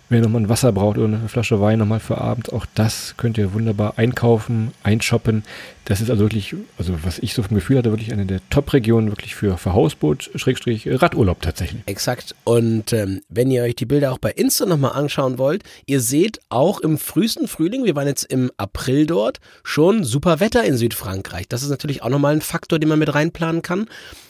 Wenn 0.10 0.20
ihr 0.20 0.24
nochmal 0.24 0.42
ein 0.42 0.50
Wasser 0.50 0.72
braucht 0.72 0.98
oder 0.98 1.18
eine 1.18 1.30
Flasche 1.30 1.60
Wein 1.62 1.80
nochmal 1.80 2.00
für 2.00 2.20
Abend, 2.20 2.52
auch 2.54 2.66
das 2.76 3.16
könnt 3.18 3.38
ihr 3.38 3.54
wunderbar 3.54 3.94
einkaufen, 3.98 4.72
einshoppen. 4.84 5.44
Das 5.86 6.00
ist 6.00 6.10
also 6.10 6.24
wirklich, 6.24 6.56
also 6.78 6.98
was 7.04 7.20
ich 7.20 7.34
so 7.34 7.44
vom 7.44 7.56
Gefühl 7.56 7.78
hatte, 7.78 7.92
wirklich 7.92 8.14
eine 8.14 8.26
der 8.26 8.40
Top-Regionen 8.50 9.10
wirklich 9.10 9.36
für, 9.36 9.58
für 9.58 9.74
Hausboot, 9.74 10.32
Schrägstrich, 10.36 10.88
Radurlaub 10.90 11.42
tatsächlich. 11.42 11.82
Exakt. 11.86 12.36
Und 12.46 12.94
ähm, 12.94 13.22
wenn 13.30 13.52
ihr 13.52 13.64
euch 13.64 13.76
die 13.76 13.86
Bilder 13.86 14.14
auch 14.14 14.18
bei 14.18 14.32
Insta 14.32 14.66
nochmal 14.66 14.94
anschauen 14.94 15.38
wollt, 15.38 15.64
ihr 15.86 16.00
seht 16.00 16.40
auch 16.50 16.80
im 16.80 16.98
frühesten 16.98 17.48
Frühling, 17.48 17.84
wir 17.84 17.96
waren 17.96 18.08
jetzt 18.08 18.24
im 18.24 18.52
April 18.58 19.06
dort, 19.06 19.40
schon 19.64 20.04
super 20.04 20.40
Wetter 20.40 20.64
in 20.64 20.78
Südfrankreich. 20.78 21.48
Das 21.50 21.64
ist 21.64 21.70
natürlich 21.70 22.02
auch 22.02 22.10
nochmal 22.10 22.34
ein 22.34 22.42
Faktor, 22.42 22.80
den 22.80 22.90
man 22.90 23.00
mit 23.00 23.14
reinplanen 23.14 23.62
kann. 23.62 23.88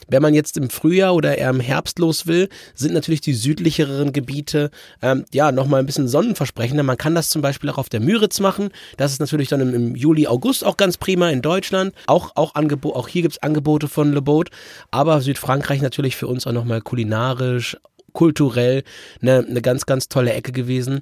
Wenn 0.08 0.22
man 0.22 0.34
jetzt 0.34 0.58
im 0.58 0.70
Frühjahr 0.70 1.16
oder 1.16 1.38
eher 1.38 1.50
im 1.50 1.60
Herbst 1.60 2.00
los 2.00 2.28
will, 2.28 2.50
sind 2.76 2.94
natürlich 2.94 3.22
die 3.22 3.34
südlicheren 3.34 4.14
Gebiete 4.14 4.70
ähm, 5.02 5.26
ja 5.34 5.52
nochmal 5.52 5.80
ein 5.80 5.86
bisschen 5.86 6.08
sonnenversprechender. 6.08 6.84
Man 6.84 6.98
kann 6.98 7.16
das 7.16 7.30
zum 7.30 7.42
Beispiel 7.42 7.70
auch 7.70 7.78
auf 7.78 7.90
der 7.90 8.00
Müritz 8.00 8.40
machen. 8.40 8.70
Das 8.98 9.12
ist 9.12 9.20
natürlich 9.20 9.50
dann 9.50 9.62
im, 9.62 9.74
im 9.74 9.96
Juli, 9.96 10.28
August 10.28 10.66
auch 10.66 10.78
ganz 10.78 10.98
prima 10.98 11.30
in 11.30 11.42
Deutschland. 11.44 11.94
Auch, 12.08 12.32
auch, 12.36 12.56
Angebo 12.56 12.94
auch 12.94 13.08
hier 13.08 13.22
gibt 13.22 13.36
es 13.36 13.44
Angebote 13.44 13.88
von 13.88 14.12
Le 14.12 14.22
Boat. 14.22 14.50
Aber 14.90 15.22
Südfrankreich 15.22 15.82
natürlich 15.82 16.16
für 16.16 16.28
uns 16.28 16.48
auch 16.48 16.52
nochmal 16.52 16.82
kulinarisch, 16.82 17.78
kulturell 18.14 18.84
eine, 19.22 19.46
eine 19.48 19.62
ganz, 19.62 19.86
ganz 19.86 20.10
tolle 20.10 20.34
Ecke 20.34 20.52
gewesen 20.52 21.02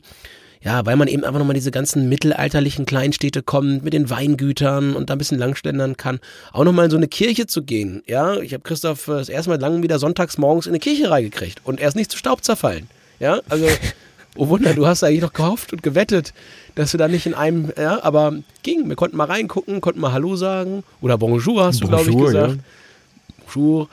ja, 0.64 0.86
weil 0.86 0.96
man 0.96 1.08
eben 1.08 1.24
einfach 1.24 1.40
nochmal 1.40 1.56
diese 1.56 1.72
ganzen 1.72 2.08
mittelalterlichen 2.08 2.86
Kleinstädte 2.86 3.42
kommt 3.42 3.84
mit 3.84 3.94
den 3.94 4.10
Weingütern 4.10 4.96
und 4.96 5.10
da 5.10 5.16
ein 5.16 5.18
bisschen 5.18 5.40
langständern 5.40 5.98
kann. 5.98 6.20
Auch 6.54 6.64
nochmal 6.64 6.86
in 6.86 6.92
so 6.92 6.98
eine 6.98 7.08
Kirche 7.08 7.48
zu 7.48 7.64
gehen. 7.64 8.04
Ja, 8.06 8.38
ich 8.38 8.54
habe 8.54 8.64
Christoph 8.64 9.08
äh, 9.08 9.14
das 9.14 9.30
erste 9.30 9.50
Mal 9.50 9.60
lang 9.60 9.82
wieder 9.82 9.98
sonntags 9.98 10.38
morgens 10.38 10.68
in 10.68 10.72
eine 10.72 10.80
Kirche 10.80 11.10
reingekriegt 11.10 11.62
und 11.64 11.80
er 11.80 11.88
ist 11.88 11.96
nicht 11.96 12.12
zu 12.12 12.18
Staub 12.18 12.44
zerfallen. 12.44 12.88
Ja, 13.20 13.40
also, 13.50 13.68
oh 14.36 14.50
Wunder, 14.50 14.74
du 14.74 14.88
hast 14.88 15.04
eigentlich 15.04 15.22
noch 15.22 15.34
gehofft 15.34 15.74
und 15.74 15.84
gewettet, 15.84 16.34
dass 16.76 16.92
du 16.92 16.98
da 16.98 17.08
nicht 17.08 17.26
in 17.26 17.34
einem, 17.34 17.72
ja, 17.78 18.04
aber 18.04 18.36
ging. 18.64 18.88
Wir 18.88 18.96
konnten 18.96 19.18
mal 19.18 19.26
reingucken, 19.26 19.82
konnten 19.82 20.00
mal 20.00 20.14
Hallo 20.14 20.36
sagen 20.36 20.84
oder 21.02 21.18
Bonjour 21.18 21.66
hast 21.66 21.82
du, 21.82 21.88
glaube 21.88 22.10
ich, 22.10 22.18
gesagt. 22.18 22.56
Ja. 22.56 23.44
Bonjour. 23.46 23.90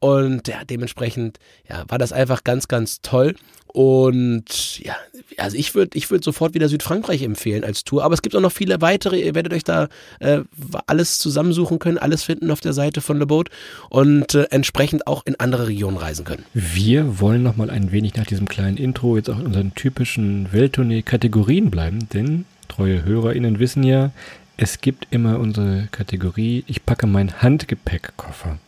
Und 0.00 0.48
ja, 0.48 0.64
dementsprechend 0.64 1.38
ja, 1.68 1.84
war 1.88 1.98
das 1.98 2.12
einfach 2.12 2.44
ganz, 2.44 2.68
ganz 2.68 3.00
toll. 3.02 3.34
Und 3.66 4.80
ja, 4.80 4.96
also 5.36 5.56
ich 5.56 5.74
würde 5.74 5.96
ich 5.96 6.10
würd 6.10 6.24
sofort 6.24 6.54
wieder 6.54 6.68
Südfrankreich 6.68 7.22
empfehlen 7.22 7.64
als 7.64 7.84
Tour. 7.84 8.02
Aber 8.02 8.14
es 8.14 8.22
gibt 8.22 8.34
auch 8.34 8.40
noch 8.40 8.52
viele 8.52 8.80
weitere. 8.80 9.20
Ihr 9.20 9.34
werdet 9.34 9.52
euch 9.52 9.64
da 9.64 9.88
äh, 10.20 10.40
alles 10.86 11.18
zusammensuchen 11.18 11.78
können, 11.78 11.98
alles 11.98 12.22
finden 12.22 12.50
auf 12.50 12.60
der 12.60 12.72
Seite 12.72 13.00
von 13.00 13.18
Le 13.18 13.26
Boat 13.26 13.50
und 13.90 14.34
äh, 14.34 14.44
entsprechend 14.50 15.06
auch 15.06 15.24
in 15.26 15.38
andere 15.38 15.68
Regionen 15.68 15.96
reisen 15.96 16.24
können. 16.24 16.44
Wir 16.54 17.20
wollen 17.20 17.42
noch 17.42 17.56
mal 17.56 17.70
ein 17.70 17.92
wenig 17.92 18.14
nach 18.14 18.26
diesem 18.26 18.48
kleinen 18.48 18.78
Intro 18.78 19.16
jetzt 19.16 19.28
auch 19.28 19.38
in 19.38 19.46
unseren 19.46 19.74
typischen 19.74 20.52
Welttournee-Kategorien 20.52 21.70
bleiben, 21.70 22.08
denn 22.12 22.46
treue 22.68 23.04
HörerInnen 23.04 23.58
wissen 23.58 23.82
ja, 23.82 24.12
es 24.56 24.80
gibt 24.80 25.06
immer 25.10 25.38
unsere 25.38 25.88
Kategorie, 25.92 26.64
ich 26.66 26.84
packe 26.84 27.06
meinen 27.06 27.42
Handgepäckkoffer. 27.42 28.58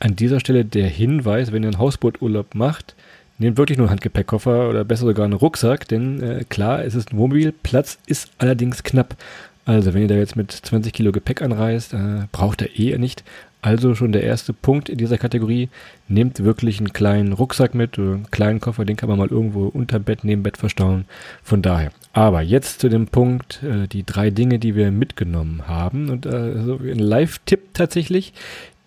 An 0.00 0.16
dieser 0.16 0.40
Stelle 0.40 0.64
der 0.64 0.88
Hinweis, 0.88 1.52
wenn 1.52 1.62
ihr 1.62 1.70
einen 1.70 1.78
Hausbooturlaub 1.78 2.54
macht, 2.54 2.94
Nehmt 3.40 3.56
wirklich 3.56 3.78
nur 3.78 3.86
einen 3.86 3.92
Handgepäckkoffer 3.92 4.68
oder 4.68 4.84
besser 4.84 5.06
sogar 5.06 5.24
einen 5.24 5.34
Rucksack, 5.34 5.86
denn 5.86 6.20
äh, 6.20 6.44
klar, 6.48 6.84
es 6.84 6.96
ist 6.96 7.12
ein 7.12 7.18
Wohnmobil, 7.18 7.52
Platz 7.52 7.98
ist 8.06 8.32
allerdings 8.38 8.82
knapp. 8.82 9.16
Also 9.64 9.94
wenn 9.94 10.02
ihr 10.02 10.08
da 10.08 10.16
jetzt 10.16 10.34
mit 10.34 10.50
20 10.50 10.92
Kilo 10.92 11.12
Gepäck 11.12 11.40
anreist, 11.40 11.94
äh, 11.94 12.26
braucht 12.32 12.62
ihr 12.62 12.76
eh 12.76 12.98
nicht. 12.98 13.22
Also 13.62 13.94
schon 13.94 14.12
der 14.12 14.24
erste 14.24 14.52
Punkt 14.52 14.88
in 14.88 14.98
dieser 14.98 15.18
Kategorie. 15.18 15.68
Nehmt 16.08 16.42
wirklich 16.42 16.78
einen 16.78 16.92
kleinen 16.92 17.32
Rucksack 17.32 17.74
mit 17.74 17.98
oder 17.98 18.14
einen 18.14 18.30
kleinen 18.30 18.60
Koffer, 18.60 18.84
den 18.84 18.96
kann 18.96 19.08
man 19.08 19.18
mal 19.18 19.28
irgendwo 19.28 19.66
unter 19.66 19.98
Bett, 20.00 20.24
neben 20.24 20.42
Bett 20.42 20.56
verstauen. 20.56 21.04
Von 21.42 21.62
daher. 21.62 21.90
Aber 22.12 22.40
jetzt 22.40 22.80
zu 22.80 22.88
dem 22.88 23.06
Punkt, 23.06 23.62
äh, 23.62 23.86
die 23.86 24.04
drei 24.04 24.30
Dinge, 24.30 24.58
die 24.58 24.74
wir 24.74 24.90
mitgenommen 24.90 25.68
haben. 25.68 26.08
Und 26.08 26.26
äh, 26.26 26.62
so 26.62 26.78
ein 26.78 26.98
Live-Tipp 26.98 27.74
tatsächlich. 27.74 28.32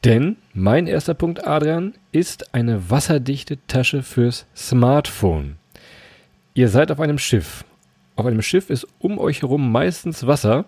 Denn 0.03 0.37
mein 0.53 0.87
erster 0.87 1.13
Punkt, 1.13 1.45
Adrian, 1.45 1.93
ist 2.11 2.55
eine 2.55 2.89
wasserdichte 2.89 3.59
Tasche 3.67 4.01
fürs 4.01 4.47
Smartphone. 4.55 5.57
Ihr 6.55 6.69
seid 6.69 6.91
auf 6.91 6.99
einem 6.99 7.19
Schiff. 7.19 7.63
Auf 8.15 8.25
einem 8.25 8.41
Schiff 8.41 8.69
ist 8.69 8.87
um 8.97 9.19
euch 9.19 9.43
herum 9.43 9.71
meistens 9.71 10.25
Wasser 10.25 10.65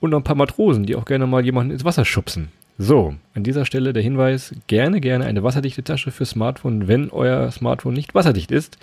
und 0.00 0.10
noch 0.10 0.18
ein 0.18 0.24
paar 0.24 0.36
Matrosen, 0.36 0.84
die 0.84 0.96
auch 0.96 1.06
gerne 1.06 1.26
mal 1.26 1.44
jemanden 1.44 1.72
ins 1.72 1.84
Wasser 1.84 2.04
schubsen. 2.04 2.52
So, 2.76 3.14
an 3.34 3.42
dieser 3.42 3.64
Stelle 3.64 3.92
der 3.92 4.02
Hinweis, 4.02 4.54
gerne, 4.66 5.00
gerne 5.00 5.24
eine 5.24 5.42
wasserdichte 5.42 5.82
Tasche 5.82 6.10
fürs 6.10 6.30
Smartphone, 6.30 6.86
wenn 6.86 7.10
euer 7.10 7.50
Smartphone 7.50 7.94
nicht 7.94 8.14
wasserdicht 8.14 8.52
ist, 8.52 8.78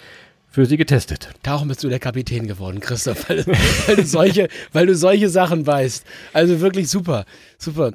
für 0.50 0.66
sie 0.66 0.78
getestet. 0.78 1.30
Darum 1.44 1.68
bist 1.68 1.84
du 1.84 1.90
der 1.90 2.00
Kapitän 2.00 2.48
geworden, 2.48 2.80
Christoph, 2.80 3.30
weil, 3.30 3.46
weil, 3.46 3.96
du 3.96 4.04
solche, 4.04 4.50
weil 4.74 4.88
du 4.88 4.96
solche 4.96 5.30
Sachen 5.30 5.66
weißt. 5.66 6.06
Also 6.34 6.60
wirklich 6.60 6.90
super, 6.90 7.26
super. 7.58 7.94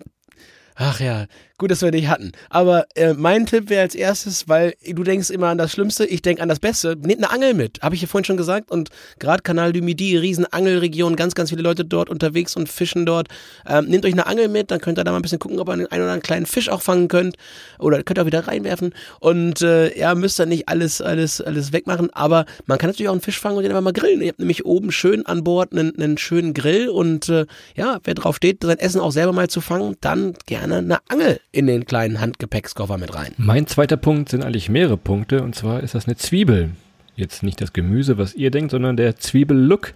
Ach 0.77 1.01
ja, 1.01 1.27
Gut, 1.61 1.71
dass 1.71 1.83
wir 1.83 1.91
dich 1.91 2.09
hatten. 2.09 2.33
Aber 2.49 2.87
äh, 2.95 3.13
mein 3.13 3.45
Tipp 3.45 3.69
wäre 3.69 3.83
als 3.83 3.95
erstes, 3.95 4.49
weil 4.49 4.73
du 4.83 5.03
denkst 5.03 5.29
immer 5.29 5.49
an 5.49 5.59
das 5.59 5.73
Schlimmste, 5.73 6.07
ich 6.07 6.23
denke 6.23 6.43
an 6.43 6.49
das 6.49 6.59
Beste. 6.59 6.97
Nehmt 6.97 7.23
eine 7.23 7.31
Angel 7.31 7.53
mit, 7.53 7.83
habe 7.83 7.95
ich 7.95 8.01
ja 8.01 8.09
vorhin 8.09 8.25
schon 8.25 8.39
gesagt. 8.39 8.71
Und 8.71 8.89
gerade 9.19 9.43
Kanal 9.43 9.75
du 9.75 9.83
Midi, 9.83 10.17
Riesenangelregion, 10.17 11.17
ganz, 11.17 11.35
ganz 11.35 11.51
viele 11.51 11.61
Leute 11.61 11.85
dort 11.85 12.09
unterwegs 12.09 12.57
und 12.57 12.71
fischen 12.71 13.05
dort. 13.05 13.29
Ähm, 13.69 13.85
nehmt 13.89 14.07
euch 14.07 14.15
eine 14.15 14.27
Angel 14.27 14.49
mit, 14.49 14.71
dann 14.71 14.81
könnt 14.81 14.99
ihr 14.99 15.05
da 15.05 15.11
mal 15.11 15.19
ein 15.19 15.23
bisschen 15.23 15.39
gucken, 15.39 15.61
ob 15.61 15.69
ihr 15.69 15.75
einen, 15.75 15.85
oder 15.85 15.97
anderen 15.97 16.23
kleinen 16.23 16.47
Fisch 16.47 16.71
auch 16.71 16.81
fangen 16.81 17.09
könnt. 17.09 17.37
Oder 17.79 18.03
könnt 18.05 18.19
ihr 18.19 18.23
auch 18.23 18.27
wieder 18.27 18.49
reinwerfen. 18.49 18.95
Und 19.19 19.61
äh, 19.61 19.95
ja, 19.99 20.15
müsst 20.15 20.41
ihr 20.41 20.47
nicht 20.47 20.67
alles, 20.67 21.03
alles, 21.03 21.43
alles 21.43 21.75
wegmachen. 21.75 22.09
Aber 22.15 22.47
man 22.65 22.79
kann 22.79 22.89
natürlich 22.89 23.11
auch 23.11 23.13
einen 23.13 23.21
Fisch 23.21 23.39
fangen 23.39 23.59
und 23.59 23.65
den 23.65 23.73
einfach 23.73 23.83
mal 23.83 23.93
grillen. 23.93 24.23
Ihr 24.23 24.29
habt 24.29 24.39
nämlich 24.39 24.65
oben 24.65 24.93
schön 24.93 25.27
an 25.27 25.45
Bord 25.45 25.73
einen, 25.73 25.95
einen 25.95 26.17
schönen 26.17 26.55
Grill. 26.55 26.89
Und 26.89 27.29
äh, 27.29 27.45
ja, 27.77 27.99
wer 28.05 28.15
drauf 28.15 28.37
steht, 28.37 28.65
sein 28.65 28.79
Essen 28.79 29.03
auch 29.03 29.13
selber 29.13 29.35
mal 29.35 29.49
zu 29.49 29.61
fangen, 29.61 29.97
dann 30.01 30.33
gerne 30.47 30.79
eine 30.79 31.01
Angel 31.09 31.39
in 31.53 31.67
den 31.67 31.85
kleinen 31.85 32.21
Handgepäckskoffer 32.21 32.99
mit 32.99 33.15
rein. 33.15 33.35
Mein 33.37 33.67
zweiter 33.67 33.97
Punkt 33.97 34.29
sind 34.29 34.45
eigentlich 34.45 34.69
mehrere 34.69 34.97
Punkte 34.97 35.43
und 35.43 35.55
zwar 35.55 35.83
ist 35.83 35.95
das 35.95 36.07
eine 36.07 36.17
Zwiebel. 36.17 36.71
Jetzt 37.17 37.43
nicht 37.43 37.61
das 37.61 37.73
Gemüse, 37.73 38.19
was 38.19 38.35
ihr 38.35 38.51
denkt, 38.51 38.71
sondern 38.71 38.97
der 38.97 39.17
Zwiebellook. 39.17 39.93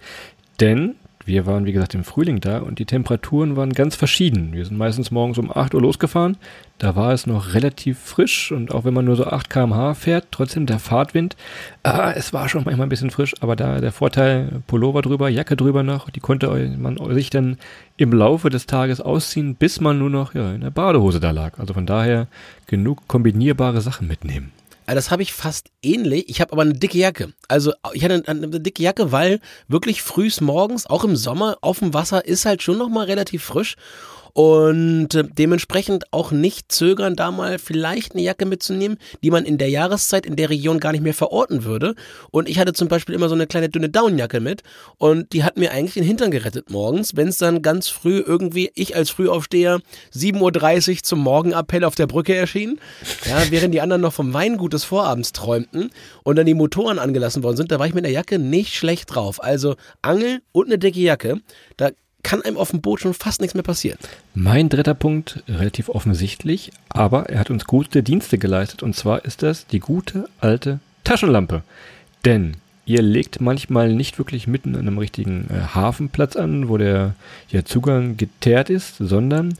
Denn 0.59 0.95
wir 1.25 1.47
waren, 1.47 1.65
wie 1.65 1.73
gesagt, 1.73 1.95
im 1.95 2.03
Frühling 2.03 2.39
da 2.39 2.59
und 2.59 2.77
die 2.77 2.85
Temperaturen 2.85 3.55
waren 3.55 3.73
ganz 3.73 3.95
verschieden. 3.95 4.53
Wir 4.53 4.63
sind 4.63 4.77
meistens 4.77 5.09
morgens 5.09 5.39
um 5.39 5.55
8 5.55 5.73
Uhr 5.73 5.81
losgefahren. 5.81 6.37
Da 6.77 6.95
war 6.95 7.13
es 7.13 7.25
noch 7.25 7.53
relativ 7.53 7.97
frisch 7.97 8.51
und 8.51 8.71
auch 8.71 8.85
wenn 8.85 8.93
man 8.93 9.05
nur 9.05 9.15
so 9.15 9.25
8 9.25 9.49
kmh 9.49 9.95
fährt, 9.95 10.27
trotzdem 10.29 10.67
der 10.67 10.77
Fahrtwind, 10.77 11.35
ah, 11.83 12.11
es 12.11 12.31
war 12.31 12.47
schon 12.47 12.63
manchmal 12.65 12.85
ein 12.85 12.89
bisschen 12.89 13.09
frisch, 13.09 13.33
aber 13.41 13.55
da 13.55 13.81
der 13.81 13.91
Vorteil, 13.91 14.61
Pullover 14.67 15.01
drüber, 15.01 15.29
Jacke 15.29 15.55
drüber 15.55 15.83
noch, 15.83 16.09
die 16.09 16.19
konnte 16.19 16.47
man 16.77 16.97
sich 17.13 17.29
dann 17.29 17.57
im 17.97 18.11
Laufe 18.11 18.49
des 18.49 18.67
Tages 18.67 19.01
ausziehen, 19.01 19.55
bis 19.55 19.81
man 19.81 19.97
nur 19.97 20.09
noch 20.09 20.35
ja, 20.35 20.53
in 20.53 20.61
der 20.61 20.71
Badehose 20.71 21.19
da 21.19 21.31
lag. 21.31 21.57
Also 21.59 21.73
von 21.73 21.85
daher 21.85 22.27
genug 22.67 23.07
kombinierbare 23.07 23.81
Sachen 23.81 24.07
mitnehmen. 24.07 24.51
Also 24.85 24.95
das 24.95 25.11
habe 25.11 25.23
ich 25.23 25.33
fast 25.33 25.71
ähnlich. 25.81 26.29
Ich 26.29 26.41
habe 26.41 26.53
aber 26.53 26.61
eine 26.61 26.73
dicke 26.73 26.97
Jacke. 26.97 27.33
Also 27.47 27.73
ich 27.93 28.03
hatte 28.03 28.23
eine, 28.27 28.43
eine, 28.43 28.59
dicke 28.59 28.83
Jacke, 28.83 29.11
weil 29.11 29.39
wirklich 29.67 30.01
frühs 30.01 30.41
morgens, 30.41 30.87
auch 30.87 31.03
im 31.03 31.15
Sommer, 31.15 31.57
auf 31.61 31.79
dem 31.79 31.93
Wasser 31.93 32.25
ist 32.25 32.45
halt 32.45 32.61
schon 32.61 32.77
nochmal 32.77 33.05
relativ 33.05 33.43
frisch 33.43 33.75
und 34.35 35.15
äh, 35.15 35.23
dementsprechend 35.23 36.11
auch 36.11 36.31
nicht 36.31 36.69
zögern, 36.69 37.15
da 37.15 37.31
mal 37.31 37.57
vielleicht 37.57 38.11
eine 38.11 38.21
Jacke 38.21 38.45
mitzunehmen, 38.45 38.97
die 39.23 39.31
man 39.31 39.45
in 39.45 39.57
der 39.57 39.69
Jahreszeit 39.69 40.25
in 40.25 40.35
der 40.35 40.49
Region 40.49 40.81
gar 40.81 40.91
nicht 40.91 41.05
mehr 41.05 41.13
verorten 41.13 41.63
würde. 41.63 41.95
Und 42.31 42.49
ich 42.49 42.59
hatte 42.59 42.73
zum 42.73 42.89
Beispiel 42.89 43.15
immer 43.15 43.29
so 43.29 43.35
eine 43.35 43.47
kleine 43.47 43.69
dünne 43.69 43.87
Downjacke 43.87 44.41
mit 44.41 44.61
und 44.97 45.31
die 45.31 45.45
hat 45.45 45.55
mir 45.55 45.71
eigentlich 45.71 45.93
den 45.93 46.03
Hintern 46.03 46.31
gerettet 46.31 46.69
morgens, 46.69 47.15
wenn 47.15 47.29
es 47.29 47.37
dann 47.37 47.61
ganz 47.61 47.87
früh 47.87 48.19
irgendwie, 48.19 48.71
ich 48.75 48.93
als 48.97 49.09
Frühaufsteher, 49.09 49.79
7.30 50.13 50.89
Uhr 50.89 51.03
zum 51.03 51.19
Morgenappell 51.19 51.85
auf 51.85 51.95
der 51.95 52.07
Brücke 52.07 52.35
erschien, 52.35 52.81
ja, 53.25 53.41
während 53.51 53.73
die 53.73 53.79
anderen 53.79 54.01
noch 54.01 54.13
vom 54.13 54.33
Weingut 54.33 54.73
des 54.73 54.83
Vorabends 54.83 55.31
träumten 55.31 55.91
und 56.23 56.35
dann 56.35 56.45
die 56.45 56.55
Motoren 56.55 56.99
angelassen 56.99 57.41
worden 57.41 57.55
sind, 57.55 57.71
da 57.71 57.79
war 57.79 57.87
ich 57.87 57.93
mit 57.93 58.03
der 58.03 58.11
Jacke 58.11 58.37
nicht 58.37 58.75
schlecht 58.75 59.15
drauf. 59.15 59.41
Also 59.41 59.77
Angel 60.01 60.41
und 60.51 60.65
eine 60.65 60.77
dicke 60.77 60.99
Jacke, 60.99 61.39
da 61.77 61.91
kann 62.25 62.41
einem 62.41 62.57
auf 62.57 62.71
dem 62.71 62.81
Boot 62.81 63.01
schon 63.01 63.13
fast 63.13 63.39
nichts 63.39 63.53
mehr 63.53 63.63
passieren. 63.63 63.99
Mein 64.33 64.67
dritter 64.67 64.95
Punkt, 64.95 65.43
relativ 65.47 65.89
offensichtlich, 65.89 66.71
aber 66.89 67.29
er 67.29 67.39
hat 67.39 67.51
uns 67.51 67.65
gute 67.65 68.01
Dienste 68.01 68.39
geleistet 68.39 68.81
und 68.81 68.95
zwar 68.95 69.23
ist 69.25 69.43
das 69.43 69.67
die 69.67 69.79
gute 69.79 70.27
alte 70.39 70.79
Taschenlampe. 71.03 71.61
Denn 72.25 72.57
ihr 72.87 73.03
legt 73.03 73.41
manchmal 73.41 73.93
nicht 73.93 74.17
wirklich 74.17 74.47
mitten 74.47 74.73
an 74.73 74.81
einem 74.81 74.97
richtigen 74.97 75.47
äh, 75.51 75.75
Hafenplatz 75.75 76.35
an, 76.35 76.67
wo 76.67 76.77
der 76.77 77.13
ja, 77.49 77.63
Zugang 77.63 78.17
geteert 78.17 78.71
ist, 78.71 78.97
sondern 78.97 79.53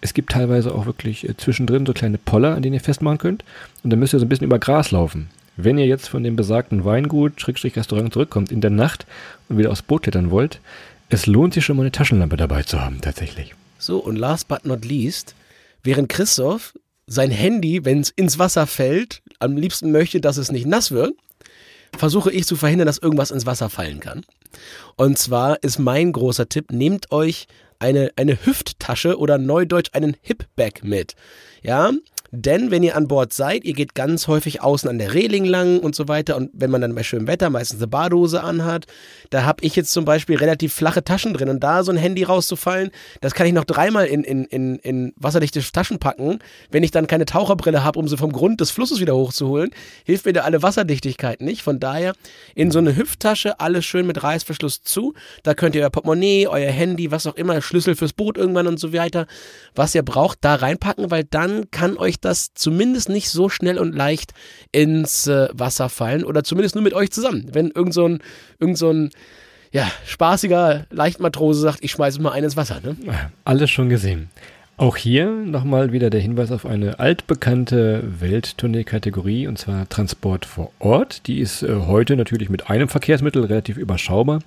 es 0.00 0.14
gibt 0.14 0.30
teilweise 0.30 0.72
auch 0.72 0.86
wirklich 0.86 1.28
äh, 1.28 1.36
zwischendrin 1.36 1.86
so 1.86 1.92
kleine 1.92 2.18
Poller, 2.18 2.54
an 2.54 2.62
denen 2.62 2.74
ihr 2.74 2.80
festmachen 2.80 3.18
könnt 3.18 3.44
und 3.82 3.90
dann 3.90 3.98
müsst 3.98 4.14
ihr 4.14 4.20
so 4.20 4.26
ein 4.26 4.28
bisschen 4.28 4.46
über 4.46 4.60
Gras 4.60 4.92
laufen. 4.92 5.28
Wenn 5.56 5.76
ihr 5.76 5.86
jetzt 5.86 6.08
von 6.08 6.22
dem 6.22 6.36
besagten 6.36 6.84
Weingut, 6.84 7.40
Schrägstrich 7.40 7.76
Restaurant 7.76 8.12
zurückkommt 8.12 8.52
in 8.52 8.60
der 8.60 8.70
Nacht 8.70 9.06
und 9.48 9.58
wieder 9.58 9.72
aufs 9.72 9.82
Boot 9.82 10.04
klettern 10.04 10.30
wollt, 10.30 10.60
es 11.12 11.26
lohnt 11.26 11.54
sich 11.54 11.64
schon 11.64 11.76
mal 11.76 11.82
eine 11.82 11.92
Taschenlampe 11.92 12.36
dabei 12.36 12.62
zu 12.62 12.80
haben, 12.80 13.00
tatsächlich. 13.00 13.54
So, 13.78 13.98
und 13.98 14.16
last 14.16 14.48
but 14.48 14.64
not 14.64 14.84
least, 14.84 15.34
während 15.82 16.08
Christoph 16.08 16.74
sein 17.06 17.30
Handy, 17.30 17.84
wenn 17.84 18.00
es 18.00 18.10
ins 18.10 18.38
Wasser 18.38 18.66
fällt, 18.66 19.22
am 19.38 19.56
liebsten 19.56 19.92
möchte, 19.92 20.20
dass 20.20 20.36
es 20.36 20.52
nicht 20.52 20.66
nass 20.66 20.92
wird, 20.92 21.14
versuche 21.96 22.30
ich 22.30 22.46
zu 22.46 22.56
verhindern, 22.56 22.86
dass 22.86 22.98
irgendwas 22.98 23.30
ins 23.30 23.46
Wasser 23.46 23.68
fallen 23.68 24.00
kann. 24.00 24.24
Und 24.96 25.18
zwar 25.18 25.62
ist 25.62 25.78
mein 25.78 26.12
großer 26.12 26.48
Tipp, 26.48 26.70
nehmt 26.72 27.10
euch 27.12 27.46
eine, 27.78 28.12
eine 28.16 28.46
Hüfttasche 28.46 29.18
oder 29.18 29.38
neudeutsch 29.38 29.90
einen 29.92 30.16
Hipbag 30.22 30.84
mit. 30.84 31.14
Ja, 31.62 31.92
Denn 32.34 32.70
wenn 32.70 32.82
ihr 32.82 32.96
an 32.96 33.08
Bord 33.08 33.34
seid, 33.34 33.62
ihr 33.64 33.74
geht 33.74 33.94
ganz 33.94 34.26
häufig 34.26 34.62
außen 34.62 34.88
an 34.88 34.98
der 34.98 35.12
Reling 35.12 35.44
lang 35.44 35.78
und 35.80 35.94
so 35.94 36.08
weiter. 36.08 36.34
Und 36.34 36.48
wenn 36.54 36.70
man 36.70 36.80
dann 36.80 36.94
bei 36.94 37.02
schönem 37.02 37.26
Wetter 37.26 37.50
meistens 37.50 37.78
eine 37.78 37.88
Badhose 37.88 38.42
anhat, 38.42 38.86
da 39.28 39.44
habe 39.44 39.62
ich 39.62 39.76
jetzt 39.76 39.92
zum 39.92 40.06
Beispiel 40.06 40.36
relativ 40.36 40.72
flache 40.72 41.04
Taschen 41.04 41.34
drin. 41.34 41.50
Und 41.50 41.62
da 41.62 41.84
so 41.84 41.92
ein 41.92 41.98
Handy 41.98 42.22
rauszufallen, 42.22 42.90
das 43.20 43.34
kann 43.34 43.46
ich 43.46 43.52
noch 43.52 43.66
dreimal 43.66 44.06
in, 44.06 44.24
in, 44.24 44.44
in, 44.46 44.76
in 44.76 45.12
wasserdichte 45.16 45.60
Taschen 45.60 45.98
packen. 45.98 46.38
Wenn 46.70 46.82
ich 46.82 46.90
dann 46.90 47.06
keine 47.06 47.26
Taucherbrille 47.26 47.84
habe, 47.84 47.98
um 47.98 48.08
sie 48.08 48.16
vom 48.16 48.32
Grund 48.32 48.62
des 48.62 48.70
Flusses 48.70 48.98
wieder 48.98 49.14
hochzuholen, 49.14 49.70
hilft 50.06 50.24
mir 50.24 50.32
da 50.32 50.40
alle 50.40 50.62
Wasserdichtigkeit 50.62 51.42
nicht. 51.42 51.60
Von 51.60 51.80
daher 51.80 52.14
in 52.54 52.70
so 52.70 52.78
eine 52.78 52.96
Hüfttasche 52.96 53.60
alles 53.60 53.84
schön 53.84 54.06
mit 54.06 54.22
Reißverschluss 54.22 54.82
zu. 54.82 55.12
Da 55.42 55.52
könnt 55.52 55.74
ihr 55.74 55.82
euer 55.82 55.90
Portemonnaie, 55.90 56.46
euer 56.46 56.70
Handy, 56.70 57.10
was 57.10 57.26
auch 57.26 57.36
immer, 57.36 57.60
Schlüssel 57.60 57.94
fürs 57.94 58.14
Boot 58.14 58.38
irgendwann 58.38 58.68
und 58.68 58.80
so 58.80 58.94
weiter, 58.94 59.26
was 59.74 59.94
ihr 59.94 60.02
braucht, 60.02 60.38
da 60.40 60.54
reinpacken, 60.54 61.10
weil 61.10 61.24
dann 61.24 61.70
kann 61.70 61.98
euch 61.98 62.21
das 62.24 62.54
zumindest 62.54 63.08
nicht 63.08 63.28
so 63.28 63.48
schnell 63.48 63.78
und 63.78 63.94
leicht 63.94 64.32
ins 64.72 65.26
äh, 65.26 65.48
Wasser 65.52 65.88
fallen 65.88 66.24
oder 66.24 66.44
zumindest 66.44 66.74
nur 66.74 66.84
mit 66.84 66.94
euch 66.94 67.10
zusammen. 67.10 67.48
Wenn 67.52 67.70
irgend 67.70 67.94
so 67.94 68.06
ein, 68.06 68.22
irgend 68.58 68.78
so 68.78 68.90
ein 68.90 69.10
ja, 69.72 69.90
spaßiger 70.06 70.86
Leichtmatrose 70.90 71.60
sagt, 71.60 71.78
ich 71.82 71.90
schmeiße 71.92 72.20
mal 72.20 72.32
einen 72.32 72.44
ins 72.44 72.56
Wasser. 72.56 72.80
Ne? 72.82 72.96
Alles 73.44 73.70
schon 73.70 73.88
gesehen. 73.88 74.30
Auch 74.78 74.96
hier 74.96 75.26
nochmal 75.26 75.92
wieder 75.92 76.10
der 76.10 76.20
Hinweis 76.20 76.50
auf 76.50 76.66
eine 76.66 76.98
altbekannte 76.98 78.02
Welttournee-Kategorie 78.20 79.46
und 79.46 79.58
zwar 79.58 79.88
Transport 79.88 80.44
vor 80.44 80.72
Ort. 80.78 81.26
Die 81.26 81.40
ist 81.40 81.62
äh, 81.62 81.72
heute 81.86 82.16
natürlich 82.16 82.48
mit 82.48 82.68
einem 82.68 82.88
Verkehrsmittel 82.88 83.44
relativ 83.44 83.76
überschaubar, 83.76 84.40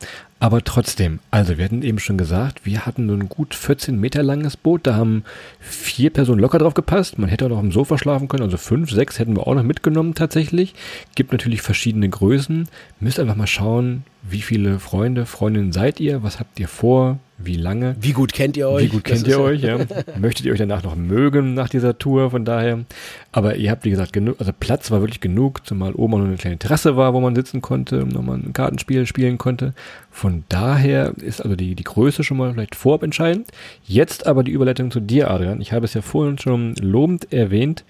aber 0.46 0.64
trotzdem. 0.64 1.22
Also 1.32 1.58
wir 1.58 1.66
hatten 1.66 1.82
eben 1.82 1.98
schon 1.98 2.20
gesagt, 2.20 2.68
wir 2.68 2.86
hatten 2.86 3.10
ein 3.10 3.30
gut 3.30 3.56
14 3.56 4.00
Meter 4.00 4.22
langes 4.22 4.56
Boot. 4.56 4.86
Da 4.86 4.94
haben 4.94 5.24
vier 5.60 6.12
Personen 6.12 6.40
locker 6.40 6.60
drauf 6.60 6.76
gepasst. 6.76 7.18
Man 7.18 7.32
hätte 7.32 7.46
auch 7.46 7.50
noch 7.50 7.64
im 7.64 7.72
Sofa 7.72 7.98
schlafen 7.98 8.28
können. 8.28 8.44
Also 8.44 8.58
fünf, 8.58 8.92
sechs 8.92 9.18
hätten 9.18 9.36
wir 9.36 9.48
auch 9.48 9.56
noch 9.56 9.64
mitgenommen 9.64 10.14
tatsächlich. 10.14 10.76
Gibt 11.16 11.32
natürlich 11.32 11.64
verschiedene 11.64 12.08
Größen. 12.08 12.68
Müsst 13.00 13.20
einfach 13.20 13.36
mal 13.36 13.48
schauen, 13.48 14.04
wie 14.22 14.42
viele 14.42 14.80
Freunde, 14.80 15.26
Freundinnen 15.26 15.72
seid 15.72 16.00
ihr? 16.00 16.22
Was 16.22 16.40
habt 16.40 16.60
ihr 16.60 16.68
vor? 16.68 17.20
Wie 17.38 17.58
lange? 17.58 17.96
Wie 18.00 18.14
gut 18.14 18.34
kennt 18.34 18.56
ihr 18.56 18.70
euch? 18.70 18.86
Wie 18.86 18.90
gut 18.90 19.04
kennt 19.04 19.28
ihr 19.28 19.40
euch, 19.40 19.62
ja. 19.62 19.78
Möchtet 20.20 20.46
ihr 20.46 20.54
euch 20.54 20.58
danach 20.58 20.84
noch 20.84 20.96
mögen 20.96 21.54
nach 21.54 21.70
dieser 21.70 21.98
Tour, 21.98 22.32
von 22.32 22.46
daher. 22.46 22.86
Aber 23.32 23.56
ihr 23.58 23.70
habt, 23.70 23.84
wie 23.84 23.90
gesagt, 23.90 24.14
genug, 24.14 24.38
also 24.40 24.52
Platz 24.58 24.90
war 24.90 25.02
wirklich 25.02 25.20
genug, 25.20 25.66
zumal 25.68 25.94
oben 25.94 26.18
noch 26.18 26.26
eine 26.26 26.38
kleine 26.38 26.58
Terrasse 26.58 26.96
war, 26.96 27.14
wo 27.14 27.20
man 27.20 27.36
sitzen 27.36 27.62
konnte, 27.62 27.98
nochmal 27.98 28.38
ein 28.38 28.54
Kartenspiel 28.54 29.06
spielen 29.06 29.38
konnte. 29.38 29.74
Von 30.12 30.35
daher 30.50 31.14
ist 31.18 31.42
also 31.42 31.56
die, 31.56 31.76
die 31.76 31.84
Größe 31.84 32.24
schon 32.24 32.38
mal 32.38 32.54
vielleicht 32.54 32.76
vorabentscheidend. 32.76 33.48
Jetzt 33.86 34.28
aber 34.28 34.44
die 34.44 34.52
Überleitung 34.52 34.92
zu 34.92 35.00
dir, 35.00 35.32
Adrian. 35.32 35.62
Ich 35.62 35.72
habe 35.72 35.86
es 35.86 35.94
ja 35.94 36.02
vorhin 36.02 36.38
schon 36.38 36.76
lobend 36.76 37.32
erwähnt. 37.32 37.84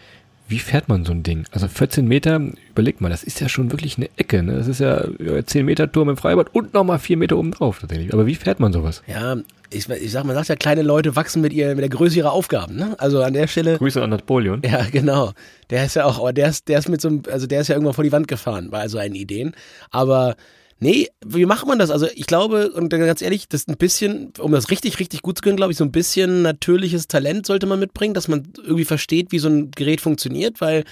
Wie 0.48 0.60
fährt 0.60 0.90
man 0.90 1.06
so 1.06 1.12
ein 1.12 1.24
Ding? 1.24 1.46
Also 1.52 1.68
14 1.68 2.08
Meter, 2.08 2.40
überleg 2.70 3.02
mal, 3.02 3.10
das 3.10 3.24
ist 3.24 3.40
ja 3.40 3.50
schon 3.50 3.72
wirklich 3.72 3.98
eine 3.98 4.10
Ecke. 4.16 4.44
Ne? 4.44 4.54
Das 4.54 4.68
ist 4.68 4.80
ja 4.80 5.04
10 5.44 5.66
Meter 5.66 5.92
Turm 5.92 6.10
im 6.10 6.18
Freibad 6.18 6.54
und 6.54 6.74
nochmal 6.76 7.00
4 7.00 7.18
Meter 7.18 7.38
oben 7.38 7.50
drauf 7.50 7.80
tatsächlich. 7.80 8.14
Aber 8.14 8.28
wie 8.28 8.36
fährt 8.36 8.60
man 8.60 8.72
sowas? 8.72 9.02
Ja, 9.08 9.38
ich, 9.72 9.90
ich 9.90 10.12
sag, 10.12 10.24
man 10.24 10.36
sagt 10.36 10.50
ja, 10.50 10.56
kleine 10.56 10.84
Leute 10.84 11.16
wachsen 11.16 11.42
mit, 11.42 11.52
ihr, 11.52 11.70
mit 11.70 11.80
der 11.80 11.90
Größe 11.90 12.18
ihrer 12.18 12.32
Aufgaben. 12.32 12.76
Ne? 12.76 12.96
Also 13.00 13.24
an 13.24 13.34
der 13.34 13.48
Stelle. 13.48 13.78
Grüße 13.78 14.02
an 14.02 14.12
Napoleon. 14.12 14.62
Ja, 14.64 14.86
genau. 14.92 15.32
Der 15.72 15.86
ist 15.86 15.96
ja 15.96 16.06
auch, 16.06 16.20
aber 16.20 16.32
der 16.32 16.50
ist, 16.50 16.68
der 16.68 16.78
ist 16.78 16.90
mit 16.90 17.02
so 17.02 17.08
einem, 17.08 17.24
also 17.32 17.48
der 17.48 17.62
ist 17.62 17.70
ja 17.70 17.76
irgendwann 17.76 17.96
vor 17.96 18.04
die 18.04 18.12
Wand 18.12 18.28
gefahren 18.28 18.70
bei 18.70 18.88
so 18.88 19.00
einen 19.00 19.16
Ideen. 19.16 19.56
Aber 19.90 20.36
Nee, 20.80 21.10
wie 21.26 21.46
macht 21.46 21.66
man 21.66 21.80
das? 21.80 21.90
Also 21.90 22.08
ich 22.14 22.26
glaube, 22.26 22.72
und 22.72 22.90
ganz 22.90 23.22
ehrlich, 23.22 23.48
das 23.48 23.62
ist 23.62 23.70
ein 23.70 23.78
bisschen, 23.78 24.34
um 24.40 24.52
das 24.52 24.70
richtig, 24.70 25.00
richtig 25.00 25.22
gut 25.22 25.38
zu 25.38 25.42
können, 25.42 25.56
glaube 25.56 25.72
ich, 25.72 25.78
so 25.78 25.86
ein 25.86 25.92
bisschen 25.92 26.42
natürliches 26.42 27.08
Talent 27.08 27.46
sollte 27.46 27.66
man 27.66 27.80
mitbringen, 27.80 28.14
dass 28.14 28.28
man 28.28 28.52
irgendwie 28.58 28.84
versteht, 28.84 29.32
wie 29.32 29.40
so 29.40 29.48
ein 29.48 29.72
Gerät 29.72 30.02
funktioniert, 30.02 30.60
weil 30.60 30.84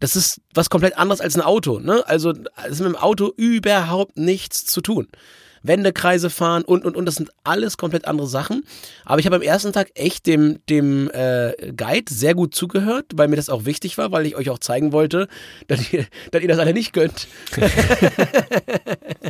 das 0.00 0.16
ist 0.16 0.40
was 0.54 0.70
komplett 0.70 0.98
anderes 0.98 1.20
als 1.20 1.36
ein 1.36 1.42
Auto. 1.42 1.78
Ne? 1.78 2.06
Also 2.06 2.32
es 2.64 2.72
ist 2.72 2.80
mit 2.80 2.88
dem 2.88 2.96
Auto 2.96 3.32
überhaupt 3.36 4.16
nichts 4.18 4.66
zu 4.66 4.80
tun. 4.80 5.06
Wendekreise 5.62 6.30
fahren 6.30 6.62
und 6.62 6.84
und 6.84 6.96
und 6.96 7.06
das 7.06 7.16
sind 7.16 7.30
alles 7.44 7.76
komplett 7.76 8.06
andere 8.06 8.26
Sachen. 8.26 8.64
Aber 9.04 9.18
ich 9.18 9.26
habe 9.26 9.36
am 9.36 9.42
ersten 9.42 9.72
Tag 9.72 9.90
echt 9.94 10.26
dem 10.26 10.60
dem 10.68 11.10
äh, 11.10 11.72
Guide 11.76 12.12
sehr 12.12 12.34
gut 12.34 12.54
zugehört, 12.54 13.06
weil 13.14 13.28
mir 13.28 13.36
das 13.36 13.48
auch 13.48 13.64
wichtig 13.64 13.98
war, 13.98 14.12
weil 14.12 14.26
ich 14.26 14.36
euch 14.36 14.50
auch 14.50 14.58
zeigen 14.58 14.92
wollte, 14.92 15.28
dass 15.66 15.92
ihr, 15.92 16.06
dass 16.30 16.42
ihr 16.42 16.48
das 16.48 16.58
alle 16.58 16.74
nicht 16.74 16.92
könnt. 16.92 17.26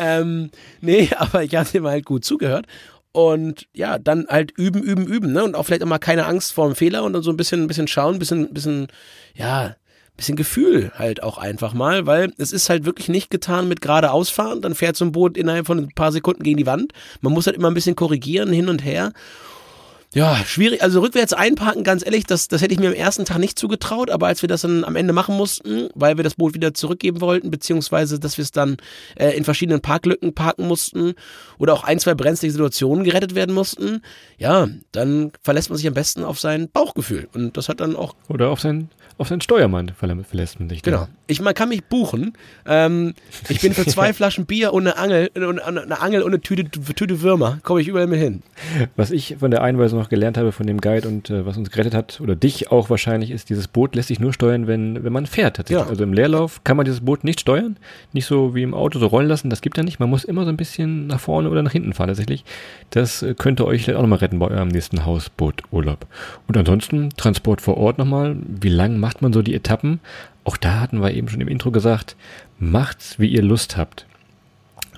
ähm, 0.00 0.50
nee, 0.80 1.10
aber 1.16 1.44
ich 1.44 1.54
habe 1.54 1.68
dem 1.70 1.86
halt 1.86 2.04
gut 2.06 2.24
zugehört. 2.24 2.66
Und 3.12 3.66
ja, 3.74 3.98
dann 3.98 4.26
halt 4.28 4.52
üben, 4.56 4.82
üben, 4.82 5.06
üben, 5.06 5.32
ne? 5.32 5.42
Und 5.42 5.56
auch 5.56 5.64
vielleicht 5.64 5.82
immer 5.82 5.98
keine 5.98 6.26
Angst 6.26 6.52
vor 6.52 6.68
dem 6.68 6.76
Fehler 6.76 7.02
und 7.02 7.12
dann 7.12 7.22
so 7.22 7.30
ein 7.30 7.36
bisschen, 7.36 7.64
ein 7.64 7.66
bisschen 7.66 7.88
schauen, 7.88 8.14
ein 8.14 8.18
bisschen, 8.20 8.54
bisschen, 8.54 8.86
ja, 9.34 9.74
bisschen 10.20 10.36
Gefühl 10.36 10.92
halt 10.96 11.22
auch 11.22 11.38
einfach 11.38 11.72
mal, 11.72 12.06
weil 12.06 12.32
es 12.36 12.52
ist 12.52 12.68
halt 12.68 12.84
wirklich 12.84 13.08
nicht 13.08 13.30
getan 13.30 13.68
mit 13.68 13.80
geradeausfahren, 13.80 14.60
dann 14.60 14.74
fährt 14.74 14.96
so 14.96 15.04
ein 15.04 15.12
Boot 15.12 15.36
innerhalb 15.36 15.66
von 15.66 15.78
ein 15.78 15.88
paar 15.94 16.12
Sekunden 16.12 16.42
gegen 16.42 16.58
die 16.58 16.66
Wand. 16.66 16.92
Man 17.20 17.32
muss 17.32 17.46
halt 17.46 17.56
immer 17.56 17.70
ein 17.70 17.74
bisschen 17.74 17.96
korrigieren, 17.96 18.52
hin 18.52 18.68
und 18.68 18.84
her. 18.84 19.12
Ja, 20.12 20.36
schwierig. 20.44 20.82
Also 20.82 21.00
rückwärts 21.00 21.32
einparken, 21.32 21.84
ganz 21.84 22.04
ehrlich, 22.04 22.24
das, 22.24 22.48
das 22.48 22.62
hätte 22.62 22.74
ich 22.74 22.80
mir 22.80 22.88
am 22.88 22.94
ersten 22.94 23.24
Tag 23.24 23.38
nicht 23.38 23.56
zugetraut, 23.56 24.10
aber 24.10 24.26
als 24.26 24.42
wir 24.42 24.48
das 24.48 24.62
dann 24.62 24.82
am 24.82 24.96
Ende 24.96 25.12
machen 25.12 25.36
mussten, 25.36 25.88
weil 25.94 26.16
wir 26.16 26.24
das 26.24 26.34
Boot 26.34 26.52
wieder 26.54 26.74
zurückgeben 26.74 27.20
wollten, 27.20 27.50
beziehungsweise 27.50 28.18
dass 28.18 28.36
wir 28.36 28.42
es 28.42 28.50
dann 28.50 28.78
äh, 29.14 29.30
in 29.36 29.44
verschiedenen 29.44 29.80
Parklücken 29.80 30.34
parken 30.34 30.66
mussten 30.66 31.14
oder 31.58 31.74
auch 31.74 31.84
ein, 31.84 32.00
zwei 32.00 32.14
brenzlige 32.14 32.50
Situationen 32.50 33.04
gerettet 33.04 33.36
werden 33.36 33.54
mussten, 33.54 34.02
ja, 34.36 34.68
dann 34.90 35.30
verlässt 35.42 35.70
man 35.70 35.76
sich 35.76 35.86
am 35.86 35.94
besten 35.94 36.24
auf 36.24 36.40
sein 36.40 36.68
Bauchgefühl. 36.68 37.28
Und 37.32 37.56
das 37.56 37.68
hat 37.68 37.78
dann 37.78 37.94
auch. 37.94 38.16
Oder 38.28 38.48
auf 38.48 38.60
sein 38.60 38.90
auf 39.20 39.28
seinen 39.28 39.42
Steuermann 39.42 39.92
verlässt 39.98 40.60
man 40.60 40.70
sich. 40.70 40.80
Genau. 40.80 41.06
Ich, 41.26 41.42
man 41.42 41.52
kann 41.52 41.68
mich 41.68 41.84
buchen. 41.84 42.32
Ähm, 42.64 43.12
ich 43.50 43.60
bin 43.60 43.74
für 43.74 43.84
zwei 43.84 44.12
Flaschen 44.14 44.46
Bier 44.46 44.72
und 44.72 44.86
eine 44.86 44.96
Angel, 44.96 45.28
und 45.46 45.60
eine 45.60 46.00
Angel 46.00 46.22
und 46.22 46.32
eine 46.32 46.40
Tüte, 46.40 46.64
Tüte 46.70 47.20
Würmer. 47.20 47.58
Komme 47.62 47.82
ich 47.82 47.88
überall 47.88 48.06
mit 48.06 48.18
hin. 48.18 48.42
Was 48.96 49.10
ich 49.10 49.36
von 49.38 49.50
der 49.50 49.60
Einweisung 49.60 49.99
noch 50.00 50.08
gelernt 50.08 50.36
habe 50.36 50.50
von 50.50 50.66
dem 50.66 50.80
Guide 50.80 51.06
und 51.06 51.30
äh, 51.30 51.46
was 51.46 51.56
uns 51.56 51.70
gerettet 51.70 51.94
hat, 51.94 52.20
oder 52.20 52.34
dich 52.34 52.70
auch 52.72 52.90
wahrscheinlich, 52.90 53.30
ist, 53.30 53.50
dieses 53.50 53.68
Boot 53.68 53.94
lässt 53.94 54.08
sich 54.08 54.18
nur 54.18 54.32
steuern, 54.32 54.66
wenn, 54.66 55.04
wenn 55.04 55.12
man 55.12 55.26
fährt. 55.26 55.56
Tatsächlich. 55.56 55.84
Ja. 55.84 55.90
Also 55.90 56.02
im 56.02 56.12
Leerlauf 56.12 56.64
kann 56.64 56.76
man 56.76 56.84
dieses 56.84 57.00
Boot 57.02 57.22
nicht 57.22 57.40
steuern. 57.40 57.76
Nicht 58.12 58.26
so 58.26 58.54
wie 58.54 58.62
im 58.62 58.74
Auto 58.74 58.98
so 58.98 59.06
rollen 59.06 59.28
lassen. 59.28 59.50
Das 59.50 59.60
gibt 59.60 59.78
er 59.78 59.84
nicht. 59.84 60.00
Man 60.00 60.10
muss 60.10 60.24
immer 60.24 60.44
so 60.44 60.48
ein 60.48 60.56
bisschen 60.56 61.06
nach 61.06 61.20
vorne 61.20 61.48
oder 61.48 61.62
nach 61.62 61.72
hinten 61.72 61.92
fahren 61.92 62.08
tatsächlich. 62.08 62.44
Das 62.90 63.22
äh, 63.22 63.34
könnte 63.34 63.66
euch 63.66 63.84
vielleicht 63.84 63.98
auch 63.98 64.02
nochmal 64.02 64.18
retten 64.18 64.38
bei 64.38 64.48
eurem 64.48 64.68
nächsten 64.68 65.04
Hausbooturlaub. 65.04 66.06
Und 66.48 66.56
ansonsten 66.56 67.10
Transport 67.16 67.60
vor 67.60 67.76
Ort 67.76 67.98
nochmal. 67.98 68.36
Wie 68.46 68.68
lang 68.68 68.98
macht 68.98 69.22
man 69.22 69.32
so 69.32 69.42
die 69.42 69.54
Etappen. 69.54 70.00
Auch 70.44 70.56
da 70.56 70.80
hatten 70.80 71.00
wir 71.00 71.12
eben 71.12 71.28
schon 71.28 71.40
im 71.40 71.48
Intro 71.48 71.70
gesagt, 71.70 72.16
macht's, 72.58 73.18
wie 73.18 73.28
ihr 73.28 73.42
Lust 73.42 73.76
habt. 73.76 74.06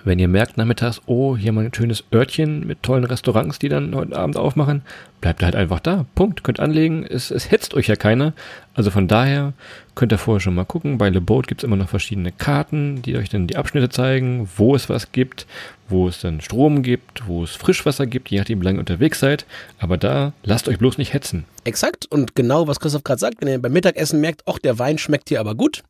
Wenn 0.05 0.19
ihr 0.19 0.29
merkt 0.29 0.57
nachmittags, 0.57 1.01
oh, 1.07 1.37
hier 1.37 1.53
mal 1.53 1.65
ein 1.65 1.75
schönes 1.75 2.05
Örtchen 2.13 2.67
mit 2.67 2.83
tollen 2.83 3.05
Restaurants, 3.05 3.59
die 3.59 3.69
dann 3.69 3.95
heute 3.95 4.17
Abend 4.17 4.37
aufmachen, 4.37 4.83
bleibt 5.21 5.43
halt 5.43 5.55
einfach 5.55 5.81
da. 5.81 6.07
Punkt. 6.15 6.43
Könnt 6.43 6.61
anlegen. 6.61 7.05
Es, 7.05 7.31
es 7.31 7.51
hetzt 7.51 7.75
euch 7.75 7.87
ja 7.87 7.97
keiner. 7.97 8.33
Also 8.75 8.91
von 8.91 9.07
daher 9.07 9.53
könnt 9.95 10.13
ihr 10.13 10.19
vorher 10.19 10.41
schon 10.41 10.55
mal 10.55 10.65
gucken. 10.65 10.99
Bei 10.99 11.09
Le 11.09 11.21
Boat 11.21 11.47
gibt 11.47 11.63
es 11.63 11.65
immer 11.65 11.77
noch 11.77 11.89
verschiedene 11.89 12.33
Karten, 12.33 13.03
die 13.03 13.17
euch 13.17 13.29
dann 13.29 13.47
die 13.47 13.57
Abschnitte 13.57 13.91
zeigen, 13.91 14.49
wo 14.57 14.75
es 14.75 14.89
was 14.89 15.13
gibt, 15.13 15.47
wo 15.89 16.09
es 16.09 16.21
dann 16.21 16.41
Strom 16.41 16.83
gibt, 16.83 17.27
wo 17.29 17.45
es 17.45 17.55
Frischwasser 17.55 18.07
gibt, 18.07 18.31
je 18.31 18.39
nachdem, 18.39 18.61
wie 18.61 18.65
lange 18.65 18.79
ihr 18.79 18.81
unterwegs 18.81 19.21
seid. 19.21 19.47
Aber 19.79 19.97
da 19.97 20.33
lasst 20.43 20.69
euch 20.69 20.79
bloß 20.79 20.99
nicht 20.99 21.13
hetzen. 21.13 21.45
Exakt. 21.65 22.07
Und 22.07 22.35
genau, 22.35 22.67
was 22.67 22.81
Christoph 22.81 23.05
gerade 23.05 23.21
sagt, 23.21 23.41
wenn 23.41 23.49
ihr 23.49 23.63
beim 23.63 23.73
Mittagessen 23.73 24.21
merkt, 24.21 24.43
ach, 24.47 24.59
der 24.59 24.79
Wein 24.79 24.99
schmeckt 24.99 25.29
hier 25.29 25.41
aber 25.41 25.55
gut, 25.55 25.85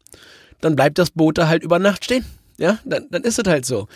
dann 0.60 0.76
bleibt 0.76 0.98
das 0.98 1.10
Boot 1.10 1.38
da 1.38 1.48
halt 1.48 1.62
über 1.62 1.78
Nacht 1.78 2.04
stehen. 2.04 2.24
Ja, 2.62 2.78
dann, 2.84 3.08
dann 3.10 3.24
ist 3.24 3.40
es 3.40 3.44
halt 3.50 3.66
so. 3.66 3.88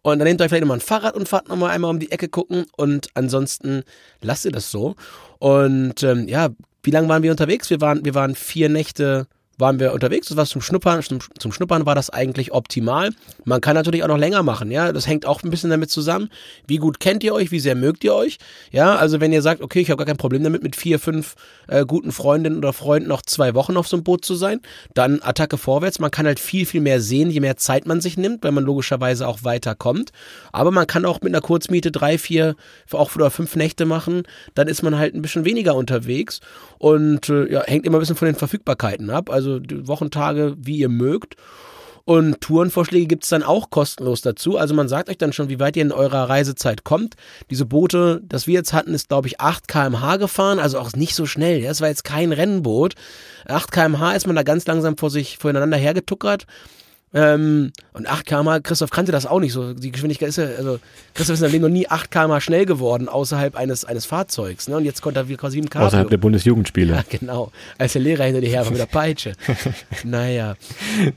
Und 0.00 0.18
dann 0.18 0.26
nehmt 0.26 0.40
euch 0.40 0.48
vielleicht 0.48 0.62
nochmal 0.62 0.78
ein 0.78 0.80
Fahrrad 0.80 1.14
und 1.14 1.28
fahrt 1.28 1.50
nochmal 1.50 1.70
einmal 1.70 1.90
um 1.90 1.98
die 1.98 2.10
Ecke 2.10 2.28
gucken 2.28 2.64
und 2.78 3.08
ansonsten 3.12 3.82
lasst 4.22 4.46
ihr 4.46 4.50
das 4.50 4.70
so. 4.70 4.96
Und 5.38 6.02
ähm, 6.02 6.26
ja, 6.26 6.48
wie 6.82 6.90
lange 6.90 7.06
waren 7.08 7.22
wir 7.22 7.30
unterwegs? 7.30 7.68
Wir 7.68 7.82
waren, 7.82 8.02
wir 8.02 8.14
waren 8.14 8.34
vier 8.34 8.70
Nächte 8.70 9.26
waren 9.58 9.78
wir 9.78 9.92
unterwegs. 9.92 10.28
Das 10.28 10.36
war 10.36 10.46
zum 10.46 10.62
Schnuppern. 10.62 11.02
Zum, 11.02 11.18
zum, 11.38 11.52
Schnuppern 11.52 11.86
war 11.86 11.94
das 11.94 12.10
eigentlich 12.10 12.52
optimal. 12.52 13.10
Man 13.44 13.60
kann 13.60 13.74
natürlich 13.74 14.02
auch 14.02 14.08
noch 14.08 14.18
länger 14.18 14.42
machen, 14.42 14.70
ja. 14.70 14.92
Das 14.92 15.06
hängt 15.06 15.26
auch 15.26 15.42
ein 15.42 15.50
bisschen 15.50 15.70
damit 15.70 15.90
zusammen. 15.90 16.30
Wie 16.66 16.76
gut 16.76 17.00
kennt 17.00 17.22
ihr 17.24 17.34
euch? 17.34 17.50
Wie 17.50 17.60
sehr 17.60 17.74
mögt 17.74 18.04
ihr 18.04 18.14
euch? 18.14 18.38
Ja, 18.70 18.96
also 18.96 19.20
wenn 19.20 19.32
ihr 19.32 19.42
sagt, 19.42 19.62
okay, 19.62 19.80
ich 19.80 19.90
habe 19.90 19.98
gar 19.98 20.06
kein 20.06 20.16
Problem 20.16 20.42
damit, 20.42 20.62
mit 20.62 20.76
vier, 20.76 20.98
fünf 20.98 21.34
äh, 21.68 21.84
guten 21.84 22.12
Freundinnen 22.12 22.58
oder 22.58 22.72
Freunden 22.72 23.08
noch 23.08 23.22
zwei 23.22 23.54
Wochen 23.54 23.76
auf 23.76 23.88
so 23.88 23.96
einem 23.96 24.04
Boot 24.04 24.24
zu 24.24 24.34
sein, 24.34 24.60
dann 24.94 25.20
Attacke 25.22 25.58
vorwärts. 25.58 25.98
Man 25.98 26.10
kann 26.10 26.26
halt 26.26 26.40
viel, 26.40 26.66
viel 26.66 26.80
mehr 26.80 27.00
sehen, 27.00 27.30
je 27.30 27.40
mehr 27.40 27.56
Zeit 27.56 27.86
man 27.86 28.00
sich 28.00 28.16
nimmt, 28.16 28.44
weil 28.44 28.52
man 28.52 28.64
logischerweise 28.64 29.26
auch 29.28 29.44
weiterkommt. 29.44 30.10
Aber 30.52 30.70
man 30.70 30.86
kann 30.86 31.04
auch 31.04 31.20
mit 31.20 31.32
einer 31.32 31.40
Kurzmiete 31.40 31.90
drei, 31.92 32.18
vier, 32.18 32.56
auch 32.92 33.14
oder 33.14 33.30
fünf 33.30 33.56
Nächte 33.56 33.86
machen. 33.86 34.22
Dann 34.54 34.68
ist 34.68 34.82
man 34.82 34.98
halt 34.98 35.14
ein 35.14 35.22
bisschen 35.22 35.44
weniger 35.44 35.74
unterwegs 35.74 36.40
und 36.78 37.28
äh, 37.28 37.50
ja, 37.52 37.62
hängt 37.64 37.86
immer 37.86 37.98
ein 37.98 38.00
bisschen 38.00 38.16
von 38.16 38.26
den 38.26 38.34
Verfügbarkeiten 38.34 39.10
ab. 39.10 39.30
Also 39.30 39.43
Wochentage, 39.86 40.54
wie 40.58 40.78
ihr 40.78 40.88
mögt. 40.88 41.36
Und 42.06 42.42
Tourenvorschläge 42.42 43.06
gibt 43.06 43.24
es 43.24 43.30
dann 43.30 43.42
auch 43.42 43.70
kostenlos 43.70 44.20
dazu. 44.20 44.58
Also 44.58 44.74
man 44.74 44.88
sagt 44.88 45.08
euch 45.08 45.16
dann 45.16 45.32
schon, 45.32 45.48
wie 45.48 45.58
weit 45.58 45.76
ihr 45.76 45.82
in 45.82 45.92
eurer 45.92 46.28
Reisezeit 46.28 46.84
kommt. 46.84 47.14
Diese 47.50 47.64
Boote, 47.64 48.20
das 48.24 48.46
wir 48.46 48.54
jetzt 48.54 48.74
hatten, 48.74 48.92
ist 48.92 49.08
glaube 49.08 49.28
ich 49.28 49.40
8 49.40 49.66
kmh 49.68 50.18
gefahren, 50.18 50.58
also 50.58 50.78
auch 50.78 50.92
nicht 50.92 51.14
so 51.14 51.24
schnell. 51.24 51.62
Das 51.62 51.80
war 51.80 51.88
jetzt 51.88 52.04
kein 52.04 52.32
Rennboot. 52.32 52.94
8 53.46 53.72
kmh 53.72 54.12
ist 54.12 54.26
man 54.26 54.36
da 54.36 54.42
ganz 54.42 54.66
langsam 54.66 54.98
vor 54.98 55.08
sich 55.08 55.38
voreinander 55.38 55.78
hergetuckert. 55.78 56.46
Ähm, 57.14 57.72
und 57.92 58.08
8 58.08 58.26
km 58.26 58.62
Christoph 58.62 58.90
kannte 58.90 59.12
das 59.12 59.24
auch 59.24 59.38
nicht 59.38 59.52
so. 59.52 59.72
Die 59.72 59.92
Geschwindigkeit 59.92 60.28
ist 60.30 60.36
ja, 60.36 60.46
also 60.46 60.80
Christoph 61.14 61.34
ist 61.34 61.40
in 61.40 61.46
seinem 61.46 61.52
Leben 61.52 61.62
noch 61.62 61.70
nie 61.70 61.88
8 61.88 62.10
km 62.10 62.40
schnell 62.40 62.66
geworden 62.66 63.08
außerhalb 63.08 63.54
eines, 63.54 63.84
eines 63.84 64.04
Fahrzeugs. 64.04 64.68
Ne? 64.68 64.76
Und 64.76 64.84
jetzt 64.84 65.00
konnte 65.00 65.20
er 65.20 65.28
wieder 65.28 65.48
7 65.48 65.70
km. 65.70 65.82
Außerhalb 65.82 66.10
der 66.10 66.16
Bundesjugendspiele. 66.18 66.94
Ja, 66.94 67.04
genau. 67.08 67.52
Als 67.78 67.92
der 67.92 68.02
Lehrer 68.02 68.24
hinter 68.24 68.40
dir 68.40 68.48
her 68.48 68.64
war 68.64 68.72
mit 68.72 68.80
der 68.80 68.86
Peitsche. 68.86 69.32
naja. 70.04 70.56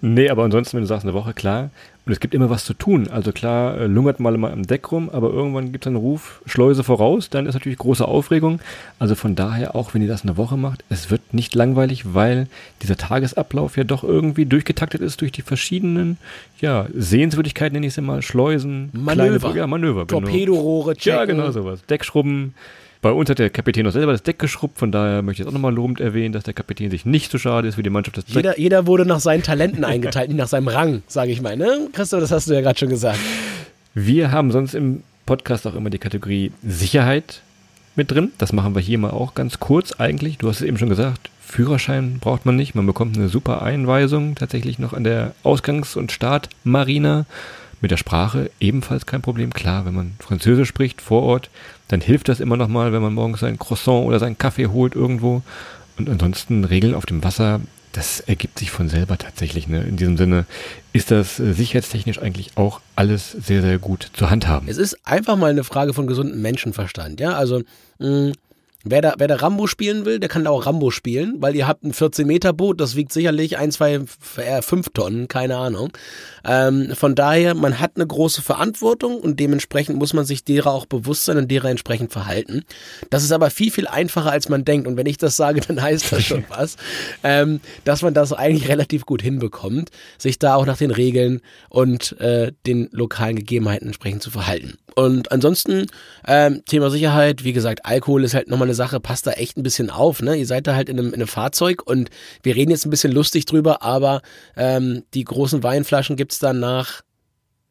Nee, 0.02 0.30
aber 0.30 0.44
ansonsten, 0.44 0.78
wenn 0.78 0.84
du 0.84 0.88
sagst, 0.88 1.04
eine 1.04 1.16
Woche, 1.16 1.34
klar. 1.34 1.72
Und 2.08 2.14
es 2.14 2.22
gibt 2.22 2.34
immer 2.34 2.50
was 2.50 2.64
zu 2.64 2.74
tun. 2.74 3.10
Also 3.10 3.34
klar, 3.34 3.78
äh, 3.78 3.86
lungert 3.86 4.22
mal 4.22 4.34
immer 4.34 4.50
am 4.54 4.66
Deck 4.66 4.94
rum, 4.94 5.10
aber 5.10 5.30
irgendwann 5.30 5.74
gibt 5.74 5.84
es 5.84 5.88
einen 5.88 5.98
Ruf, 5.98 6.42
Schleuse 6.46 6.86
voraus, 6.86 7.30
dann 7.30 7.48
ist 7.48 7.54
natürlich 7.54 7.78
große 7.78 8.08
Aufregung. 8.08 8.62
Also 8.98 9.14
von 9.14 9.36
daher, 9.36 9.76
auch 9.76 9.94
wenn 9.94 10.02
ihr 10.02 10.08
das 10.08 10.24
eine 10.24 10.38
Woche 10.38 10.56
macht, 10.56 10.86
es 10.90 11.12
wird 11.12 11.34
nicht 11.34 11.54
langweilig, 11.54 12.14
weil 12.14 12.48
dieser 12.82 12.96
Tagesablauf 12.96 13.76
ja 13.76 13.84
doch 13.84 14.06
irgendwie 14.06 14.46
durchgetaktet 14.46 15.02
ist 15.02 15.20
durch 15.20 15.34
die 15.34 15.42
verschiedenen 15.42 16.16
ja, 16.62 16.88
Sehenswürdigkeiten, 16.96 17.74
nenne 17.74 17.88
ich 17.88 17.94
es 17.94 17.98
immer, 17.98 18.22
Schleusen, 18.22 18.90
Manöver. 18.94 19.40
kleine, 19.40 19.58
ja, 19.58 19.68
Manöver. 19.68 20.06
Genau. 20.06 20.22
Torpedorohre 20.22 20.96
checken. 20.96 21.20
Ja, 21.20 21.26
genau 21.26 21.52
sowas. 21.52 21.84
Deckschrubben. 21.90 22.54
Bei 23.02 23.12
uns 23.12 23.30
hat 23.30 23.40
der 23.40 23.50
Kapitän 23.50 23.86
auch 23.88 23.92
selber 23.92 24.12
das 24.12 24.24
Deck 24.24 24.40
geschrubbt, 24.40 24.80
von 24.80 24.92
daher 24.92 25.22
möchte 25.22 25.42
ich 25.42 25.46
jetzt 25.46 25.50
auch 25.50 25.54
nochmal 25.54 25.74
lobend 25.74 26.00
erwähnen, 26.00 26.34
dass 26.34 26.44
der 26.44 26.54
Kapitän 26.54 26.90
sich 26.90 27.06
nicht 27.06 27.32
so 27.32 27.38
schade 27.38 27.68
ist 27.68 27.76
für 27.76 27.84
die 27.84 27.90
Mannschaft. 27.90 28.18
Das 28.18 28.26
Deck 28.26 28.36
Jeder, 28.36 28.60
jeder 28.60 28.88
wurde 28.88 29.06
nach 29.06 29.20
seinen 29.20 29.44
Talenten 29.44 29.84
eingeteilt, 29.84 30.30
nicht 30.30 30.38
nach 30.38 30.48
seinem 30.48 30.68
Rang, 30.68 31.04
sage 31.08 31.32
ich 31.32 31.42
mal. 31.42 31.56
Ne? 31.56 31.90
Christoph, 31.94 32.22
das 32.22 32.32
hast 32.32 32.50
du 32.50 32.54
ja 32.54 32.62
gerade 32.62 32.78
schon 32.78 32.90
gesagt. 32.90 33.20
Wir 33.94 34.32
haben 34.32 34.52
sonst 34.52 34.74
im 34.74 35.04
Podcast 35.26 35.68
auch 35.68 35.76
immer 35.76 35.90
die 35.90 36.00
Kategorie 36.00 36.52
Sicherheit 36.64 37.42
mit 37.96 38.12
drin. 38.12 38.32
Das 38.38 38.54
machen 38.54 38.76
wir 38.76 38.82
hier 38.82 38.98
mal 38.98 39.12
auch 39.12 39.34
ganz 39.34 39.60
kurz 39.60 39.94
eigentlich. 39.94 40.38
Du 40.38 40.48
hast 40.48 40.62
es 40.62 40.68
eben 40.68 40.78
schon 40.78 40.90
gesagt, 40.90 41.30
Führerschein 41.42 42.20
braucht 42.20 42.46
man 42.46 42.56
nicht. 42.56 42.76
Man 42.76 42.86
bekommt 42.86 43.18
eine 43.18 43.30
super 43.30 43.62
Einweisung 43.62 44.36
tatsächlich 44.36 44.80
noch 44.80 44.94
an 44.94 45.04
der 45.04 45.34
Ausgangs- 45.44 45.96
und 45.96 46.12
Startmarina. 46.12 47.26
Mit 47.80 47.92
der 47.92 47.98
Sprache 47.98 48.50
ebenfalls 48.60 49.06
kein 49.06 49.22
Problem. 49.22 49.54
Klar, 49.54 49.86
wenn 49.86 49.94
man 49.94 50.14
Französisch 50.20 50.70
spricht 50.70 51.02
vor 51.02 51.24
Ort, 51.24 51.50
dann 51.88 52.02
hilft 52.02 52.28
das 52.28 52.40
immer 52.40 52.58
noch 52.58 52.68
mal, 52.68 52.92
wenn 52.92 53.02
man 53.02 53.14
morgens 53.14 53.42
sein 53.42 53.60
Croissant 53.60 54.06
oder 54.06 54.20
seinen 54.20 54.38
Kaffee 54.38 54.68
holt 54.68 54.96
irgendwo. 54.96 55.44
Und 55.98 56.10
ansonsten 56.10 56.64
Regeln 56.64 56.96
auf 56.96 57.06
dem 57.06 57.24
Wasser, 57.24 57.62
das 57.94 58.20
ergibt 58.20 58.60
sich 58.60 58.72
von 58.72 58.90
selber 58.90 59.18
tatsächlich. 59.18 59.68
Ne? 59.68 59.84
In 59.84 59.98
diesem 59.98 60.18
Sinne 60.18 60.46
ist 60.94 61.12
das 61.12 61.40
äh, 61.40 61.54
sicherheitstechnisch 61.54 62.20
eigentlich 62.20 62.52
auch 62.56 62.82
alles 62.96 63.32
sehr, 63.32 63.62
sehr 63.62 63.80
gut 63.80 64.10
zu 64.14 64.30
handhaben. 64.30 64.68
Es 64.68 64.78
ist 64.78 64.98
einfach 65.06 65.36
mal 65.36 65.52
eine 65.52 65.64
Frage 65.64 65.94
von 65.94 66.08
gesundem 66.08 66.42
Menschenverstand. 66.42 67.20
Ja, 67.20 67.34
also 67.34 67.62
mh, 68.00 68.34
wer, 68.92 69.02
da, 69.02 69.16
wer 69.18 69.28
da 69.28 69.36
Rambo 69.36 69.68
spielen 69.68 70.06
will, 70.06 70.20
der 70.20 70.30
kann 70.30 70.44
da 70.44 70.52
auch 70.52 70.66
Rambo 70.66 70.92
spielen, 70.92 71.36
weil 71.40 71.56
ihr 71.56 71.68
habt 71.68 71.84
ein 71.84 71.94
14-Meter-Boot, 71.94 72.80
das 72.80 72.96
wiegt 72.96 73.12
sicherlich 73.12 73.58
ein, 73.58 73.72
zwei, 73.72 74.02
äh, 74.38 74.62
fünf 74.62 74.90
Tonnen, 74.90 75.28
keine 75.28 75.58
Ahnung. 75.58 75.92
Ähm, 76.46 76.94
von 76.96 77.16
daher, 77.16 77.56
man 77.56 77.80
hat 77.80 77.94
eine 77.96 78.08
große 78.08 78.42
Verantwortung 78.42 79.20
und 79.20 79.40
dementsprechend 79.40 79.98
muss 79.98 80.14
man 80.14 80.26
sich 80.26 80.44
derer 80.44 80.72
auch 80.72 80.86
bewusst 80.86 81.26
sein 81.26 81.38
und 81.38 81.52
derer 81.52 81.70
entsprechend 81.70 82.12
verhalten. 82.12 82.64
Das 83.10 83.24
ist 83.24 83.32
aber 83.32 83.50
viel, 83.50 83.72
viel 83.72 83.88
einfacher, 83.88 84.32
als 84.32 84.50
man 84.50 84.64
denkt. 84.66 84.88
Und 84.88 84.98
wenn 84.98 85.08
ich 85.08 85.18
das 85.18 85.36
sage, 85.36 85.62
dann 85.68 85.82
heißt 85.82 86.12
das 86.12 86.24
schon 86.24 86.46
was, 86.50 86.78
ähm, 87.24 87.60
dass 87.84 88.02
man 88.02 88.14
das 88.14 88.34
eigentlich 88.34 88.70
relativ 88.70 89.06
gut 89.06 89.22
hinbekommt, 89.22 89.90
sich 90.18 90.40
da 90.40 90.56
auch 90.56 90.66
nach 90.66 90.78
den 90.78 90.92
Regeln 90.92 91.42
und 91.70 92.20
äh, 92.20 92.52
den 92.66 92.90
lokalen 92.92 93.36
Gegebenheiten 93.36 93.88
entsprechend 93.88 94.24
zu 94.24 94.32
verhalten. 94.32 94.78
Und 94.98 95.32
ansonsten, 95.32 95.86
ähm, 96.26 96.64
Thema 96.66 96.90
Sicherheit, 96.90 97.44
wie 97.44 97.54
gesagt, 97.54 97.86
Alkohol 97.86 98.24
ist 98.24 98.34
halt 98.34 98.50
nochmal 98.50 98.68
eine 98.68 98.74
Sache, 98.74 99.00
passt 99.00 99.28
da 99.28 99.32
echt 99.34 99.56
ein 99.56 99.62
bisschen 99.62 99.92
auf. 99.92 100.24
Ne? 100.24 100.36
Ihr 100.36 100.48
seid 100.48 100.66
da 100.66 100.74
halt 100.74 100.90
in 100.90 100.98
einem, 100.98 101.10
in 101.10 101.14
einem 101.14 101.28
Fahrzeug 101.28 101.84
und 101.86 102.10
wir 102.42 102.56
reden 102.56 102.72
jetzt 102.72 102.84
ein 102.84 102.90
bisschen 102.90 103.12
lustig 103.12 103.46
drüber, 103.46 103.84
aber 103.84 104.24
ähm, 104.56 105.04
die 105.14 105.24
großen 105.24 105.62
Weinflaschen 105.62 106.16
gibt's 106.16 106.40
dann 106.40 106.60
nach 106.60 107.04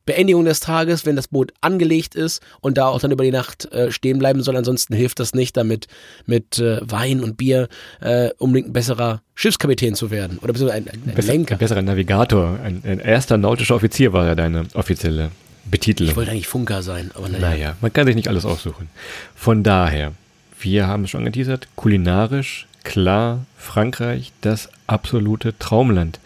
Beendigung 0.05 0.45
des 0.45 0.61
Tages, 0.61 1.05
wenn 1.05 1.17
das 1.17 1.27
Boot 1.27 1.53
angelegt 1.61 2.15
ist 2.15 2.41
und 2.61 2.79
da 2.79 2.87
auch 2.87 3.01
dann 3.01 3.11
über 3.11 3.25
die 3.25 3.33
Nacht 3.33 3.73
äh, 3.73 3.91
stehen 3.91 4.21
bleiben 4.21 4.45
soll. 4.45 4.57
Ansonsten 4.57 4.95
hilft 4.95 5.19
das 5.19 5.35
nicht, 5.35 5.57
damit 5.57 5.89
mit 6.27 6.61
äh, 6.61 6.79
Wein 6.89 7.25
und 7.25 7.37
Bier 7.37 7.67
äh, 8.01 8.31
unbedingt 8.39 8.69
ein 8.69 8.73
besserer 8.73 9.21
Schiffskapitän 9.35 9.97
zu 9.97 10.13
werden. 10.13 10.39
Oder 10.39 10.55
ein, 10.73 10.87
ein, 10.87 11.03
ein 11.09 11.15
Besser, 11.17 11.33
Lenker. 11.33 11.57
ein 11.57 11.59
besserer 11.59 11.83
Navigator, 11.83 12.61
ein, 12.63 12.83
ein 12.87 13.01
erster 13.01 13.37
nautischer 13.37 13.75
Offizier 13.75 14.13
war 14.13 14.27
ja 14.27 14.37
deine 14.37 14.67
offizielle 14.75 15.33
Betitelung. 15.71 16.11
Ich 16.11 16.17
wollte 16.17 16.31
eigentlich 16.31 16.49
Funker 16.49 16.83
sein, 16.83 17.11
aber 17.15 17.29
naja. 17.29 17.49
Naja, 17.49 17.77
man 17.81 17.93
kann 17.93 18.07
sich 18.07 18.17
nicht 18.17 18.29
alles 18.29 18.45
aussuchen. 18.45 18.89
Von 19.35 19.63
daher, 19.63 20.13
wir 20.61 20.87
haben 20.87 21.05
es 21.05 21.11
schon 21.11 21.21
angeteasert, 21.21 21.69
kulinarisch, 21.77 22.67
klar, 22.85 23.45
Frankreich, 23.59 24.33
das 24.41 24.71
absolute 24.87 25.59
Traumland. 25.59 26.21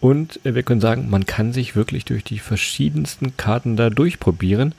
Und 0.00 0.40
wir 0.44 0.62
können 0.62 0.80
sagen, 0.80 1.10
man 1.10 1.26
kann 1.26 1.52
sich 1.52 1.76
wirklich 1.76 2.04
durch 2.04 2.24
die 2.24 2.38
verschiedensten 2.38 3.36
Karten 3.36 3.76
da 3.76 3.90
durchprobieren. 3.90 4.74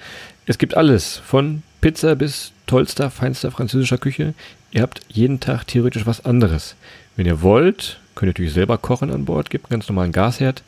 Es 0.46 0.58
gibt 0.58 0.76
alles, 0.76 1.22
von 1.26 1.64
Pizza 1.82 2.16
bis 2.16 2.53
tollster, 2.66 3.10
feinster 3.10 3.52
französischer 3.52 3.98
Küche. 3.98 4.34
Ihr 4.72 4.82
habt 4.82 5.02
jeden 5.10 5.40
Tag 5.40 5.66
theoretisch 5.68 6.06
was 6.06 6.26
anderes. 6.26 6.76
Wenn 7.16 7.26
ihr 7.26 7.42
wollt, 7.42 8.00
könnt 8.16 8.30
ihr 8.30 8.34
natürlich 8.34 8.54
selber 8.54 8.78
kochen 8.78 9.12
an 9.12 9.26
Bord, 9.26 9.50
gibt 9.50 9.66
einen 9.66 9.80
ganz 9.80 9.90
normalen 9.90 10.12
Gasherd. 10.12 10.64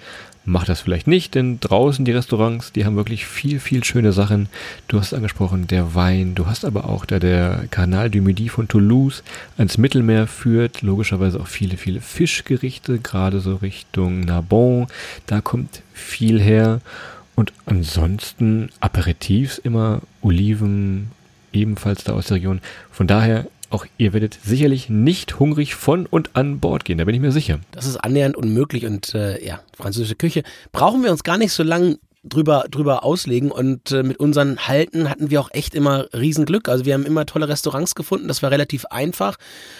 Macht 0.47 0.69
das 0.69 0.81
vielleicht 0.81 1.08
nicht, 1.08 1.34
denn 1.34 1.60
draußen 1.60 2.05
die 2.05 2.12
Restaurants, 2.12 2.71
die 2.71 2.86
haben 2.86 2.95
wirklich 2.95 3.25
viel, 3.25 3.60
viel 3.60 3.84
schöne 3.84 4.12
Sachen. 4.12 4.47
Du 4.88 4.99
hast 4.99 5.12
angesprochen, 5.12 5.65
der 5.65 5.95
Wein, 5.95 6.36
du 6.36 6.45
hast 6.45 6.65
aber 6.65 6.88
auch 6.88 7.05
da 7.05 7.17
der 7.17 7.65
Canal 7.71 8.12
du 8.12 8.21
Midi 8.21 8.49
von 8.49 8.67
Toulouse 8.67 9.23
ans 9.58 9.79
Mittelmeer 9.79 10.27
führt, 10.27 10.84
logischerweise 10.84 11.39
auch 11.39 11.47
viele, 11.47 11.77
viele 11.77 11.99
Fischgerichte, 11.99 12.99
gerade 12.99 13.39
so 13.39 13.55
Richtung 13.55 14.19
Narbonne, 14.19 14.86
da 15.25 15.41
kommt 15.41 15.81
viel 15.93 16.39
her. 16.39 16.79
Und 17.34 17.51
ansonsten 17.65 18.69
Aperitifs 18.79 19.58
immer, 19.58 20.01
Oliven, 20.21 21.10
ebenfalls 21.56 22.04
da 22.04 22.13
aus 22.13 22.28
der 22.28 22.38
Region. 22.38 22.62
Von 22.91 23.08
daher, 23.08 23.48
auch 23.70 23.86
ihr 23.98 24.13
werdet 24.13 24.38
sicherlich 24.44 24.89
nicht 24.89 25.39
hungrig 25.39 25.76
von 25.76 26.06
und 26.06 26.36
an 26.36 26.60
Bord 26.60 26.86
gehen, 26.86 26.98
da 26.98 27.06
bin 27.06 27.15
ich 27.15 27.22
mir 27.22 27.32
sicher. 27.32 27.60
Das 27.72 27.86
ist 27.86 27.98
annähernd 27.98 28.36
unmöglich 28.36 28.86
und 28.86 29.13
äh, 29.15 29.44
ja, 29.46 29.60
französische 29.74 30.15
Küche 30.15 30.44
brauchen 30.72 31.04
wir 31.04 31.12
uns 31.12 31.24
gar 31.24 31.38
nicht 31.38 31.52
so 31.52 31.63
lang 31.63 31.98
drüber, 32.25 32.65
drüber 32.69 33.03
auslegen. 33.03 33.51
Und 33.51 33.91
äh, 33.91 34.03
mit 34.03 34.17
unseren 34.17 34.67
Halten 34.67 35.09
hatten 35.09 35.29
wir 35.29 35.39
auch 35.39 35.49
echt 35.51 35.75
immer 35.75 36.07
Riesenglück. 36.13 36.67
Also 36.67 36.85
wir 36.85 36.93
haben 36.93 37.05
immer 37.05 37.25
tolle 37.25 37.47
Restaurants 37.47 37.95
gefunden, 37.95 38.27
das 38.27 38.43
war 38.43 38.51
relativ 38.51 38.85
einfach. 38.85 39.38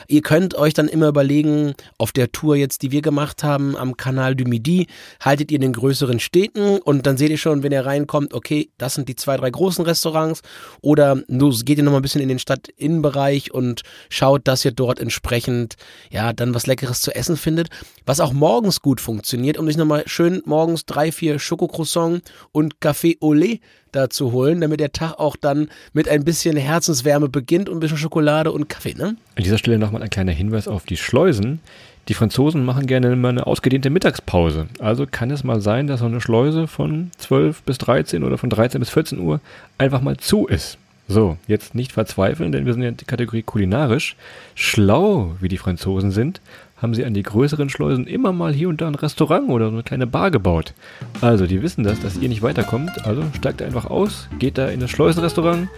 Ihr 0.08 0.22
könnt 0.22 0.56
euch 0.56 0.74
dann 0.74 0.88
immer 0.88 1.08
überlegen, 1.08 1.74
auf 1.98 2.12
der 2.12 2.32
Tour 2.32 2.56
jetzt, 2.56 2.82
die 2.82 2.92
wir 2.92 3.02
gemacht 3.02 3.44
haben 3.44 3.76
am 3.76 3.98
Canal 3.98 4.36
du 4.36 4.46
Midi, 4.46 4.88
haltet 5.20 5.52
ihr 5.52 5.56
in 5.56 5.62
den 5.62 5.74
größeren 5.74 6.20
Städten? 6.20 6.78
Und 6.78 7.06
dann 7.06 7.18
seht 7.18 7.32
ihr 7.32 7.38
schon, 7.38 7.64
wenn 7.64 7.72
ihr 7.72 7.86
reinkommt, 7.86 8.34
okay, 8.34 8.70
das 8.78 8.94
sind 8.94 9.10
die 9.10 9.16
zwei, 9.16 9.38
drei 9.38 9.50
großen 9.50 9.84
Restaurants. 9.86 10.42
Oder 10.82 11.24
du 11.28 11.50
geht 11.64 11.78
ihr 11.78 11.84
nochmal 11.84 12.00
ein 12.00 12.04
bisschen 12.04 12.22
in 12.22 12.30
den 12.30 12.40
Stadtinnenbereich 12.40 13.54
und 13.54 13.82
schaut, 14.10 14.48
dass 14.48 14.66
ihr 14.66 14.72
dort 14.72 15.00
entsprechend 15.00 15.76
ja 16.12 16.34
dann 16.34 16.54
was 16.54 16.68
Leckeres 16.68 17.02
zu 17.02 17.16
essen 17.16 17.38
findet, 17.38 17.70
was 18.06 18.20
auch 18.20 18.34
morgens 18.34 18.82
gut 18.82 19.02
funktioniert, 19.02 19.58
um 19.58 19.68
sich 19.68 19.78
nochmal 19.78 20.04
schön 20.06 20.42
morgens 20.46 20.86
drei, 20.86 21.12
vier 21.12 21.40
Schokocroissant 21.40 22.22
und 22.52 22.76
Café 22.80 23.18
lait 23.34 23.62
dazu 23.92 24.32
holen, 24.32 24.62
damit 24.62 24.80
der 24.80 24.92
Tag 24.92 25.20
auch 25.20 25.36
dann 25.36 25.70
mit 25.94 26.08
ein 26.08 26.24
bisschen 26.24 26.58
Herzenswärme 26.58 27.30
beginnt 27.30 27.70
und 27.70 27.78
ein 27.78 27.80
bisschen 27.80 27.98
Schokolade 27.98 28.52
und 28.52 28.70
Kaffee, 28.70 28.94
ne? 28.94 29.16
An 29.36 29.44
dieser 29.44 29.58
Stelle 29.58 29.80
nochmal 29.80 30.04
ein 30.04 30.10
kleiner 30.10 30.32
Hinweis 30.32 30.68
auf 30.68 30.86
die 30.86 30.98
Schleusen. 30.98 31.60
Die 32.08 32.14
Franzosen 32.14 32.64
machen 32.64 32.86
gerne 32.86 33.12
immer 33.12 33.30
eine 33.30 33.48
ausgedehnte 33.48 33.90
Mittagspause. 33.90 34.68
Also 34.80 35.08
kann 35.10 35.32
es 35.32 35.44
mal 35.44 35.60
sein, 35.60 35.88
dass 35.88 36.02
so 36.02 36.06
eine 36.06 36.22
Schleuse 36.22 36.68
von 36.68 37.10
12 37.18 37.64
bis 37.64 37.80
13 37.80 38.24
oder 38.24 38.38
von 38.38 38.50
13 38.52 38.80
bis 38.80 38.92
14 38.92 39.20
Uhr 39.20 39.40
einfach 39.80 40.02
mal 40.02 40.18
zu 40.18 40.46
ist. 40.46 40.78
So, 41.08 41.38
jetzt 41.48 41.76
nicht 41.76 41.92
verzweifeln, 41.92 42.52
denn 42.52 42.66
wir 42.66 42.74
sind 42.74 42.82
ja 42.82 42.90
in 42.90 42.98
der 42.98 43.06
Kategorie 43.06 43.44
kulinarisch. 43.44 44.16
Schlau, 44.56 45.36
wie 45.40 45.50
die 45.50 45.60
Franzosen 45.60 46.12
sind, 46.12 46.42
haben 46.78 46.94
sie 46.94 47.06
an 47.06 47.14
die 47.14 47.24
größeren 47.24 47.70
Schleusen 47.70 48.06
immer 48.06 48.32
mal 48.32 48.54
hier 48.54 48.68
und 48.70 48.82
da 48.82 48.88
ein 48.88 48.96
Restaurant 48.96 49.50
oder 49.50 49.68
so 49.68 49.74
eine 49.74 49.84
kleine 49.84 50.08
Bar 50.08 50.30
gebaut. 50.32 50.74
Also, 51.22 51.48
die 51.48 51.62
wissen 51.62 51.84
das, 51.84 52.00
dass 52.02 52.18
ihr 52.18 52.28
nicht 52.30 52.42
weiterkommt. 52.42 52.92
Also 53.06 53.24
steigt 53.36 53.62
einfach 53.62 53.86
aus, 53.86 54.28
geht 54.40 54.58
da 54.58 54.68
in 54.68 54.80
das 54.82 54.90
Schleusenrestaurant, 54.92 55.70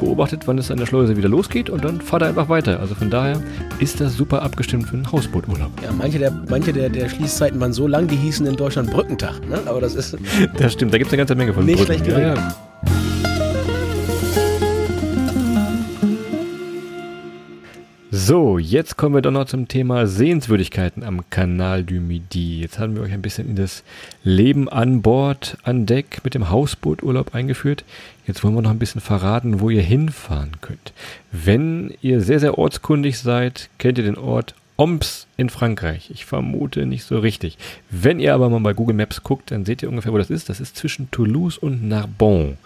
beobachtet, 0.00 0.42
wann 0.46 0.58
es 0.58 0.70
an 0.70 0.78
der 0.78 0.86
Schleuse 0.86 1.16
wieder 1.16 1.28
losgeht 1.28 1.70
und 1.70 1.84
dann 1.84 2.00
fahrt 2.00 2.22
er 2.22 2.28
einfach 2.28 2.48
weiter. 2.48 2.80
Also 2.80 2.94
von 2.94 3.10
daher 3.10 3.40
ist 3.78 4.00
das 4.00 4.14
super 4.16 4.42
abgestimmt 4.42 4.88
für 4.88 4.94
einen 4.96 5.10
Hausbooturlaub. 5.10 5.70
Ja, 5.82 5.90
manche 5.96 6.18
der, 6.18 6.30
manche 6.48 6.72
der, 6.72 6.88
der 6.88 7.08
Schließzeiten 7.08 7.60
waren 7.60 7.72
so 7.72 7.86
lang, 7.86 8.06
die 8.08 8.16
hießen 8.16 8.46
in 8.46 8.56
Deutschland 8.56 8.90
Brückentag, 8.90 9.40
ne? 9.48 9.60
Aber 9.66 9.80
das 9.80 9.94
ist 9.94 10.16
Das 10.56 10.72
stimmt, 10.72 10.92
da 10.92 10.98
gibt 10.98 11.08
es 11.08 11.12
eine 11.12 11.18
ganze 11.18 11.34
Menge 11.34 11.52
von 11.52 11.64
Nicht 11.64 11.78
Brücken. 11.78 12.04
schlecht 12.04 12.06
ja, 12.06 12.34
ja. 12.34 12.54
So, 18.16 18.60
jetzt 18.60 18.96
kommen 18.96 19.16
wir 19.16 19.22
doch 19.22 19.32
noch 19.32 19.46
zum 19.46 19.66
Thema 19.66 20.06
Sehenswürdigkeiten 20.06 21.02
am 21.02 21.28
Canal 21.30 21.82
du 21.82 21.94
Midi. 21.94 22.60
Jetzt 22.60 22.78
haben 22.78 22.94
wir 22.94 23.02
euch 23.02 23.12
ein 23.12 23.22
bisschen 23.22 23.48
in 23.48 23.56
das 23.56 23.82
Leben 24.22 24.68
an 24.68 25.02
Bord, 25.02 25.58
an 25.64 25.84
Deck 25.84 26.20
mit 26.22 26.34
dem 26.34 26.48
Hausbooturlaub 26.48 27.34
eingeführt. 27.34 27.84
Jetzt 28.24 28.44
wollen 28.44 28.54
wir 28.54 28.62
noch 28.62 28.70
ein 28.70 28.78
bisschen 28.78 29.00
verraten, 29.00 29.58
wo 29.58 29.68
ihr 29.68 29.82
hinfahren 29.82 30.52
könnt. 30.60 30.92
Wenn 31.32 31.92
ihr 32.02 32.20
sehr, 32.20 32.38
sehr 32.38 32.56
ortskundig 32.56 33.18
seid, 33.18 33.68
kennt 33.78 33.98
ihr 33.98 34.04
den 34.04 34.16
Ort 34.16 34.54
Oms 34.76 35.26
in 35.36 35.50
Frankreich. 35.50 36.08
Ich 36.14 36.24
vermute 36.24 36.86
nicht 36.86 37.02
so 37.02 37.18
richtig. 37.18 37.58
Wenn 37.90 38.20
ihr 38.20 38.32
aber 38.32 38.48
mal 38.48 38.60
bei 38.60 38.74
Google 38.74 38.94
Maps 38.94 39.24
guckt, 39.24 39.50
dann 39.50 39.64
seht 39.64 39.82
ihr 39.82 39.88
ungefähr, 39.88 40.12
wo 40.12 40.18
das 40.18 40.30
ist. 40.30 40.48
Das 40.48 40.60
ist 40.60 40.76
zwischen 40.76 41.10
Toulouse 41.10 41.58
und 41.58 41.88
Narbonne. 41.88 42.58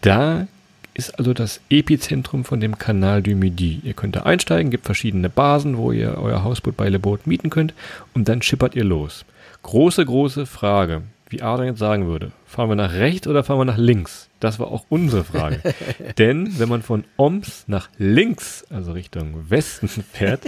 Da 0.00 0.48
ist 0.94 1.18
also 1.18 1.32
das 1.34 1.60
Epizentrum 1.70 2.44
von 2.44 2.60
dem 2.60 2.78
Canal 2.78 3.22
du 3.22 3.34
Midi. 3.34 3.80
Ihr 3.84 3.94
könnt 3.94 4.16
da 4.16 4.22
einsteigen, 4.22 4.70
gibt 4.70 4.86
verschiedene 4.86 5.28
Basen, 5.28 5.76
wo 5.76 5.92
ihr 5.92 6.18
euer 6.18 6.44
Hausboot 6.44 6.76
bei 6.76 6.88
Le 6.88 6.98
Boot 6.98 7.26
mieten 7.26 7.50
könnt 7.50 7.74
und 8.14 8.28
dann 8.28 8.42
schippert 8.42 8.74
ihr 8.74 8.84
los. 8.84 9.24
Große, 9.62 10.04
große 10.04 10.46
Frage, 10.46 11.02
wie 11.28 11.42
Adrian 11.42 11.68
jetzt 11.68 11.78
sagen 11.78 12.06
würde, 12.06 12.32
fahren 12.46 12.68
wir 12.68 12.76
nach 12.76 12.92
rechts 12.92 13.28
oder 13.28 13.44
fahren 13.44 13.58
wir 13.58 13.64
nach 13.64 13.78
links? 13.78 14.28
Das 14.40 14.58
war 14.58 14.68
auch 14.68 14.84
unsere 14.88 15.24
Frage. 15.24 15.60
Denn 16.18 16.58
wenn 16.58 16.68
man 16.68 16.82
von 16.82 17.04
Oms 17.16 17.64
nach 17.66 17.88
links, 17.98 18.64
also 18.70 18.92
Richtung 18.92 19.50
Westen 19.50 19.88
fährt, 20.12 20.42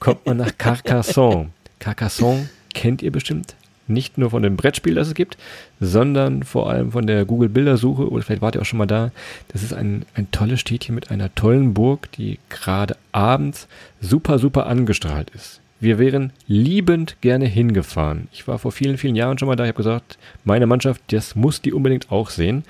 kommt 0.00 0.26
man 0.26 0.38
nach 0.38 0.56
Carcassonne. 0.58 1.50
Carcassonne 1.78 2.48
kennt 2.72 3.02
ihr 3.02 3.12
bestimmt 3.12 3.54
nicht 3.86 4.18
nur 4.18 4.30
von 4.30 4.42
dem 4.42 4.56
Brettspiel, 4.56 4.94
das 4.94 5.08
es 5.08 5.14
gibt, 5.14 5.36
sondern 5.80 6.42
vor 6.42 6.70
allem 6.70 6.92
von 6.92 7.06
der 7.06 7.24
Google-Bildersuche, 7.24 8.08
oder 8.08 8.22
vielleicht 8.22 8.42
wart 8.42 8.54
ihr 8.54 8.62
auch 8.62 8.66
schon 8.66 8.78
mal 8.78 8.86
da. 8.86 9.10
Das 9.48 9.62
ist 9.62 9.72
ein, 9.72 10.04
ein 10.14 10.30
tolles 10.30 10.60
Städtchen 10.60 10.94
mit 10.94 11.10
einer 11.10 11.34
tollen 11.34 11.74
Burg, 11.74 12.10
die 12.12 12.38
gerade 12.48 12.96
abends 13.12 13.68
super, 14.00 14.38
super 14.38 14.66
angestrahlt 14.66 15.30
ist. 15.30 15.60
Wir 15.80 15.98
wären 15.98 16.32
liebend 16.46 17.16
gerne 17.20 17.46
hingefahren. 17.46 18.28
Ich 18.32 18.48
war 18.48 18.58
vor 18.58 18.72
vielen, 18.72 18.96
vielen 18.96 19.16
Jahren 19.16 19.38
schon 19.38 19.48
mal 19.48 19.56
da. 19.56 19.64
Ich 19.64 19.68
habe 19.68 19.76
gesagt, 19.76 20.18
meine 20.44 20.66
Mannschaft, 20.66 21.02
das 21.08 21.34
muss 21.34 21.60
die 21.60 21.72
unbedingt 21.72 22.10
auch 22.10 22.30
sehen. 22.30 22.64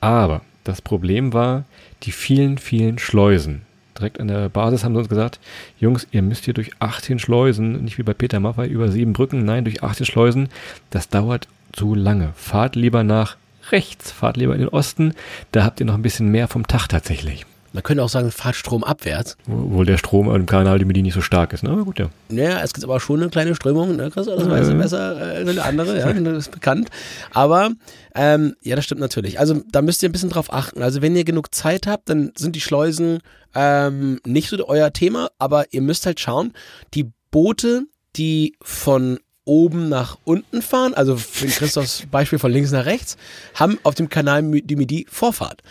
Aber 0.00 0.40
das 0.62 0.80
Problem 0.80 1.32
war 1.34 1.64
die 2.04 2.12
vielen, 2.12 2.56
vielen 2.56 2.98
Schleusen 2.98 3.62
direkt 3.98 4.20
an 4.20 4.28
der 4.28 4.48
Basis 4.48 4.84
haben 4.84 4.94
sie 4.94 4.98
uns 4.98 5.08
gesagt, 5.08 5.40
Jungs, 5.78 6.06
ihr 6.10 6.22
müsst 6.22 6.44
hier 6.44 6.54
durch 6.54 6.70
18 6.78 7.18
Schleusen, 7.18 7.84
nicht 7.84 7.98
wie 7.98 8.02
bei 8.02 8.14
Peter 8.14 8.40
Maffay 8.40 8.66
über 8.68 8.90
sieben 8.90 9.12
Brücken, 9.12 9.44
nein, 9.44 9.64
durch 9.64 9.82
18 9.82 10.06
Schleusen. 10.06 10.48
Das 10.90 11.08
dauert 11.08 11.48
zu 11.72 11.94
lange. 11.94 12.32
Fahrt 12.34 12.76
lieber 12.76 13.04
nach 13.04 13.36
rechts, 13.70 14.10
fahrt 14.10 14.36
lieber 14.36 14.54
in 14.54 14.60
den 14.60 14.68
Osten, 14.68 15.14
da 15.52 15.64
habt 15.64 15.80
ihr 15.80 15.86
noch 15.86 15.94
ein 15.94 16.02
bisschen 16.02 16.28
mehr 16.28 16.48
vom 16.48 16.66
Tag 16.66 16.88
tatsächlich. 16.88 17.46
Man 17.74 17.82
könnte 17.82 18.04
auch 18.04 18.08
sagen, 18.08 18.30
fahrt 18.30 18.54
Strom 18.54 18.84
abwärts. 18.84 19.36
Obwohl 19.48 19.84
der 19.84 19.98
Strom 19.98 20.32
im 20.32 20.46
Kanal 20.46 20.78
die 20.78 21.02
nicht 21.02 21.12
so 21.12 21.20
stark 21.20 21.52
ist, 21.52 21.64
ne? 21.64 21.70
Aber 21.70 21.84
gut, 21.84 21.98
ja. 21.98 22.08
Ja, 22.28 22.62
es 22.62 22.72
gibt 22.72 22.84
aber 22.84 23.00
schon 23.00 23.20
eine 23.20 23.30
kleine 23.30 23.56
Strömung, 23.56 23.96
ne, 23.96 24.12
Chris? 24.12 24.26
Das 24.26 24.48
weißt 24.48 24.70
du 24.70 24.78
besser 24.78 25.20
äh, 25.20 25.38
als 25.38 25.48
eine 25.48 25.62
andere, 25.64 25.98
ja, 25.98 26.12
das 26.12 26.38
ist 26.38 26.52
bekannt. 26.52 26.88
Aber, 27.32 27.72
ähm, 28.14 28.54
ja, 28.62 28.76
das 28.76 28.84
stimmt 28.84 29.00
natürlich. 29.00 29.40
Also, 29.40 29.60
da 29.72 29.82
müsst 29.82 30.04
ihr 30.04 30.08
ein 30.08 30.12
bisschen 30.12 30.30
drauf 30.30 30.52
achten. 30.52 30.84
Also, 30.84 31.02
wenn 31.02 31.16
ihr 31.16 31.24
genug 31.24 31.52
Zeit 31.52 31.88
habt, 31.88 32.08
dann 32.08 32.30
sind 32.36 32.54
die 32.54 32.60
Schleusen 32.60 33.18
ähm, 33.56 34.20
nicht 34.24 34.50
so 34.50 34.68
euer 34.68 34.92
Thema, 34.92 35.30
aber 35.40 35.72
ihr 35.72 35.82
müsst 35.82 36.06
halt 36.06 36.20
schauen, 36.20 36.52
die 36.94 37.10
Boote, 37.32 37.86
die 38.14 38.54
von 38.62 39.18
oben 39.44 39.88
nach 39.88 40.16
unten 40.22 40.62
fahren, 40.62 40.94
also 40.94 41.16
für 41.16 41.48
Christophs 41.48 42.06
Beispiel 42.08 42.38
von 42.38 42.52
links 42.52 42.70
nach 42.70 42.86
rechts, 42.86 43.16
haben 43.54 43.78
auf 43.82 43.96
dem 43.96 44.08
Kanal 44.08 44.42
die 44.42 44.76
Midi 44.76 45.06
Vorfahrt. 45.10 45.62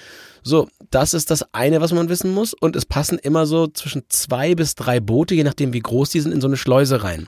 So, 0.43 0.67
das 0.91 1.13
ist 1.13 1.31
das 1.31 1.53
eine, 1.53 1.81
was 1.81 1.93
man 1.93 2.09
wissen 2.09 2.33
muss. 2.33 2.53
Und 2.53 2.75
es 2.75 2.85
passen 2.85 3.17
immer 3.17 3.45
so 3.45 3.67
zwischen 3.67 4.03
zwei 4.09 4.55
bis 4.55 4.75
drei 4.75 4.99
Boote, 4.99 5.35
je 5.35 5.43
nachdem 5.43 5.73
wie 5.73 5.79
groß 5.79 6.09
die 6.09 6.19
sind, 6.19 6.33
in 6.33 6.41
so 6.41 6.47
eine 6.47 6.57
Schleuse 6.57 7.03
rein. 7.03 7.27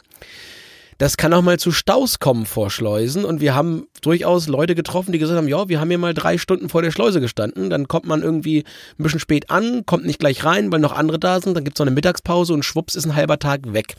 Das 0.97 1.17
kann 1.17 1.34
auch 1.34 1.41
mal 1.41 1.60
zu 1.60 1.71
Staus 1.71 2.19
kommen 2.19 2.45
vor 2.45 2.69
Schleusen. 2.69 3.25
Und 3.25 3.41
wir 3.41 3.53
haben 3.53 3.88
durchaus 4.01 4.47
Leute 4.47 4.75
getroffen, 4.75 5.12
die 5.12 5.19
gesagt 5.19 5.38
haben, 5.38 5.47
ja, 5.47 5.67
wir 5.67 5.79
haben 5.79 5.89
hier 5.89 5.97
mal 5.97 6.13
drei 6.13 6.38
Stunden 6.38 6.69
vor 6.69 6.81
der 6.81 6.91
Schleuse 6.91 7.19
gestanden, 7.19 7.69
dann 7.69 7.88
kommt 7.88 8.05
man 8.05 8.21
irgendwie 8.21 8.63
ein 8.99 9.03
bisschen 9.03 9.19
spät 9.19 9.49
an, 9.49 9.86
kommt 9.86 10.05
nicht 10.05 10.19
gleich 10.19 10.45
rein, 10.45 10.71
weil 10.71 10.79
noch 10.79 10.93
andere 10.93 11.19
da 11.19 11.41
sind, 11.41 11.55
dann 11.55 11.63
gibt 11.63 11.77
es 11.77 11.79
noch 11.79 11.88
eine 11.88 11.95
Mittagspause 11.95 12.53
und 12.53 12.63
schwupps 12.63 12.95
ist 12.95 13.05
ein 13.05 13.15
halber 13.15 13.39
Tag 13.39 13.73
weg. 13.73 13.95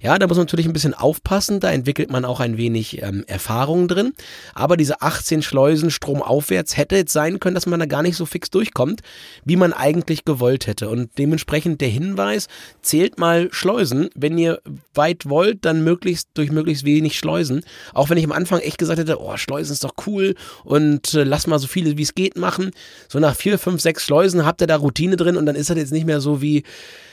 Ja, 0.00 0.18
da 0.18 0.26
muss 0.26 0.36
man 0.36 0.46
natürlich 0.46 0.66
ein 0.66 0.72
bisschen 0.72 0.94
aufpassen, 0.94 1.60
da 1.60 1.70
entwickelt 1.70 2.10
man 2.10 2.24
auch 2.24 2.40
ein 2.40 2.56
wenig 2.56 3.02
ähm, 3.02 3.24
Erfahrung 3.26 3.88
drin, 3.88 4.12
aber 4.54 4.76
diese 4.76 5.02
18 5.02 5.42
Schleusen 5.42 5.90
stromaufwärts 5.90 6.76
hätte 6.76 6.96
jetzt 6.96 7.12
sein 7.12 7.40
können, 7.40 7.54
dass 7.54 7.66
man 7.66 7.80
da 7.80 7.86
gar 7.86 8.02
nicht 8.02 8.16
so 8.16 8.26
fix 8.26 8.50
durchkommt, 8.50 9.00
wie 9.44 9.56
man 9.56 9.72
eigentlich 9.72 10.24
gewollt 10.24 10.66
hätte. 10.66 10.88
Und 10.88 11.10
dementsprechend 11.18 11.80
der 11.80 11.88
Hinweis, 11.88 12.46
zählt 12.80 13.18
mal 13.18 13.48
Schleusen, 13.50 14.08
wenn 14.14 14.38
ihr 14.38 14.60
weit 14.94 15.28
wollt, 15.28 15.64
dann 15.64 15.82
möglichst 15.82 16.28
durch 16.38 16.50
möglichst 16.50 16.84
wenig 16.84 17.18
Schleusen. 17.18 17.62
Auch 17.92 18.10
wenn 18.10 18.18
ich 18.18 18.24
am 18.24 18.32
Anfang 18.32 18.60
echt 18.60 18.78
gesagt 18.78 18.98
hätte, 18.98 19.20
oh, 19.20 19.36
Schleusen 19.36 19.72
ist 19.72 19.84
doch 19.84 19.94
cool 20.06 20.34
und 20.64 21.14
äh, 21.14 21.24
lass 21.24 21.46
mal 21.46 21.58
so 21.58 21.66
viele 21.66 21.98
wie 21.98 22.02
es 22.02 22.14
geht 22.14 22.36
machen. 22.36 22.70
So 23.08 23.18
nach 23.18 23.34
vier, 23.34 23.58
fünf, 23.58 23.80
sechs 23.80 24.04
Schleusen 24.04 24.46
habt 24.46 24.60
ihr 24.60 24.66
da 24.66 24.76
Routine 24.76 25.16
drin 25.16 25.36
und 25.36 25.46
dann 25.46 25.56
ist 25.56 25.70
das 25.70 25.76
jetzt 25.76 25.92
nicht 25.92 26.06
mehr 26.06 26.20
so 26.20 26.40
wie, 26.40 26.62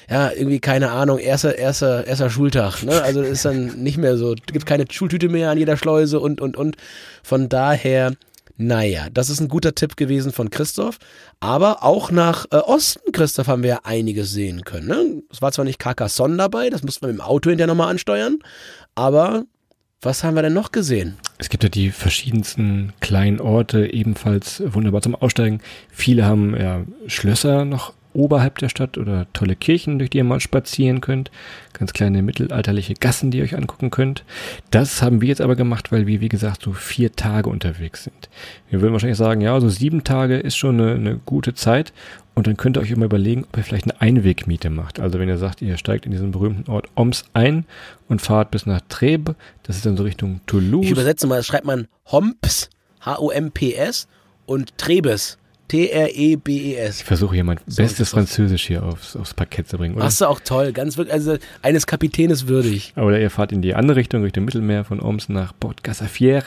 ja, 0.09 0.31
irgendwie, 0.31 0.59
keine 0.59 0.91
Ahnung, 0.91 1.17
erster, 1.17 1.57
erster, 1.57 2.05
erster 2.05 2.29
Schultag. 2.29 2.83
Ne? 2.83 3.01
Also 3.01 3.21
ist 3.21 3.45
dann 3.45 3.81
nicht 3.81 3.97
mehr 3.97 4.17
so, 4.17 4.35
gibt 4.51 4.65
keine 4.65 4.85
Schultüte 4.89 5.29
mehr 5.29 5.49
an 5.49 5.57
jeder 5.57 5.77
Schleuse 5.77 6.19
und, 6.19 6.41
und, 6.41 6.55
und. 6.57 6.77
Von 7.23 7.49
daher, 7.49 8.13
naja, 8.57 9.07
das 9.11 9.29
ist 9.29 9.41
ein 9.41 9.49
guter 9.49 9.75
Tipp 9.75 9.97
gewesen 9.97 10.31
von 10.31 10.49
Christoph. 10.49 10.97
Aber 11.39 11.83
auch 11.83 12.11
nach 12.11 12.45
äh, 12.51 12.57
Osten, 12.57 13.11
Christoph, 13.11 13.47
haben 13.47 13.63
wir 13.63 13.69
ja 13.69 13.79
einiges 13.83 14.31
sehen 14.31 14.63
können. 14.63 14.87
Ne? 14.87 15.23
Es 15.31 15.41
war 15.41 15.51
zwar 15.51 15.65
nicht 15.65 15.79
Carcassonne 15.79 16.37
dabei, 16.37 16.69
das 16.69 16.83
mussten 16.83 17.01
wir 17.01 17.07
mit 17.07 17.17
dem 17.17 17.25
Auto 17.25 17.49
hinterher 17.49 17.67
nochmal 17.67 17.89
ansteuern. 17.89 18.39
Aber 18.95 19.43
was 20.01 20.23
haben 20.23 20.35
wir 20.35 20.41
denn 20.41 20.53
noch 20.53 20.71
gesehen? 20.71 21.17
Es 21.37 21.49
gibt 21.49 21.63
ja 21.63 21.69
die 21.69 21.91
verschiedensten 21.91 22.93
kleinen 23.01 23.41
Orte, 23.41 23.91
ebenfalls 23.91 24.63
wunderbar 24.65 25.01
zum 25.01 25.15
Aussteigen. 25.15 25.61
Viele 25.91 26.25
haben 26.25 26.55
ja 26.55 26.85
Schlösser 27.07 27.65
noch 27.65 27.93
oberhalb 28.15 28.57
der 28.59 28.69
Stadt 28.69 28.97
oder 28.97 29.27
tolle 29.33 29.55
Kirchen, 29.55 29.99
durch 29.99 30.09
die 30.09 30.17
ihr 30.17 30.23
mal 30.23 30.39
spazieren 30.39 31.01
könnt. 31.01 31.31
Ganz 31.73 31.93
kleine 31.93 32.21
mittelalterliche 32.21 32.93
Gassen, 32.95 33.31
die 33.31 33.39
ihr 33.39 33.43
euch 33.43 33.55
angucken 33.55 33.91
könnt. 33.91 34.23
Das 34.71 35.01
haben 35.01 35.21
wir 35.21 35.27
jetzt 35.27 35.41
aber 35.41 35.55
gemacht, 35.55 35.91
weil 35.91 36.07
wir, 36.07 36.21
wie 36.21 36.29
gesagt, 36.29 36.63
so 36.63 36.73
vier 36.73 37.11
Tage 37.11 37.49
unterwegs 37.49 38.03
sind. 38.03 38.29
Wir 38.69 38.81
würden 38.81 38.93
wahrscheinlich 38.93 39.17
sagen, 39.17 39.41
ja, 39.41 39.59
so 39.59 39.69
sieben 39.69 40.03
Tage 40.03 40.37
ist 40.37 40.55
schon 40.55 40.79
eine, 40.79 40.95
eine 40.95 41.17
gute 41.25 41.53
Zeit. 41.53 41.93
Und 42.33 42.47
dann 42.47 42.57
könnt 42.57 42.77
ihr 42.77 42.81
euch 42.81 42.91
immer 42.91 43.05
überlegen, 43.05 43.45
ob 43.45 43.57
ihr 43.57 43.63
vielleicht 43.63 43.85
eine 43.85 44.01
Einwegmiete 44.01 44.69
macht. 44.69 44.99
Also 44.99 45.19
wenn 45.19 45.29
ihr 45.29 45.37
sagt, 45.37 45.61
ihr 45.61 45.77
steigt 45.77 46.05
in 46.05 46.11
diesen 46.11 46.31
berühmten 46.31 46.69
Ort 46.69 46.89
Oms 46.95 47.23
ein 47.33 47.65
und 48.09 48.21
fahrt 48.21 48.51
bis 48.51 48.65
nach 48.65 48.81
Trebe, 48.89 49.35
das 49.63 49.77
ist 49.77 49.85
dann 49.85 49.95
so 49.95 50.03
Richtung 50.03 50.41
Toulouse. 50.45 50.85
Ich 50.85 50.91
übersetze 50.91 51.27
mal, 51.27 51.37
das 51.37 51.45
schreibt 51.45 51.65
man 51.65 51.87
Homps, 52.11 52.69
H-O-M-P-S 53.01 54.07
und 54.45 54.77
Trebes. 54.77 55.37
T-R-E-B-E-S. 55.67 56.99
Ich 56.99 57.05
versuche 57.05 57.35
hier 57.35 57.43
mein 57.43 57.59
so 57.65 57.81
bestes 57.81 58.09
Französisch 58.09 58.67
hier 58.67 58.83
aufs, 58.83 59.15
aufs 59.15 59.33
Parkett 59.33 59.67
zu 59.67 59.77
bringen. 59.77 59.95
Oder? 59.95 60.05
Machst 60.05 60.21
du 60.21 60.25
auch 60.25 60.39
toll, 60.39 60.71
ganz 60.73 60.97
wirklich, 60.97 61.13
also 61.13 61.37
eines 61.61 61.87
Kapitänes 61.87 62.47
würdig. 62.47 62.93
Oder 62.95 63.19
ihr 63.19 63.29
fahrt 63.29 63.51
in 63.51 63.61
die 63.61 63.73
andere 63.73 63.97
Richtung, 63.97 64.21
durch 64.21 64.33
den 64.33 64.45
Mittelmeer 64.45 64.83
von 64.83 65.01
Oms 65.01 65.29
nach 65.29 65.53
Port 65.59 65.83
Gassafier. 65.83 66.43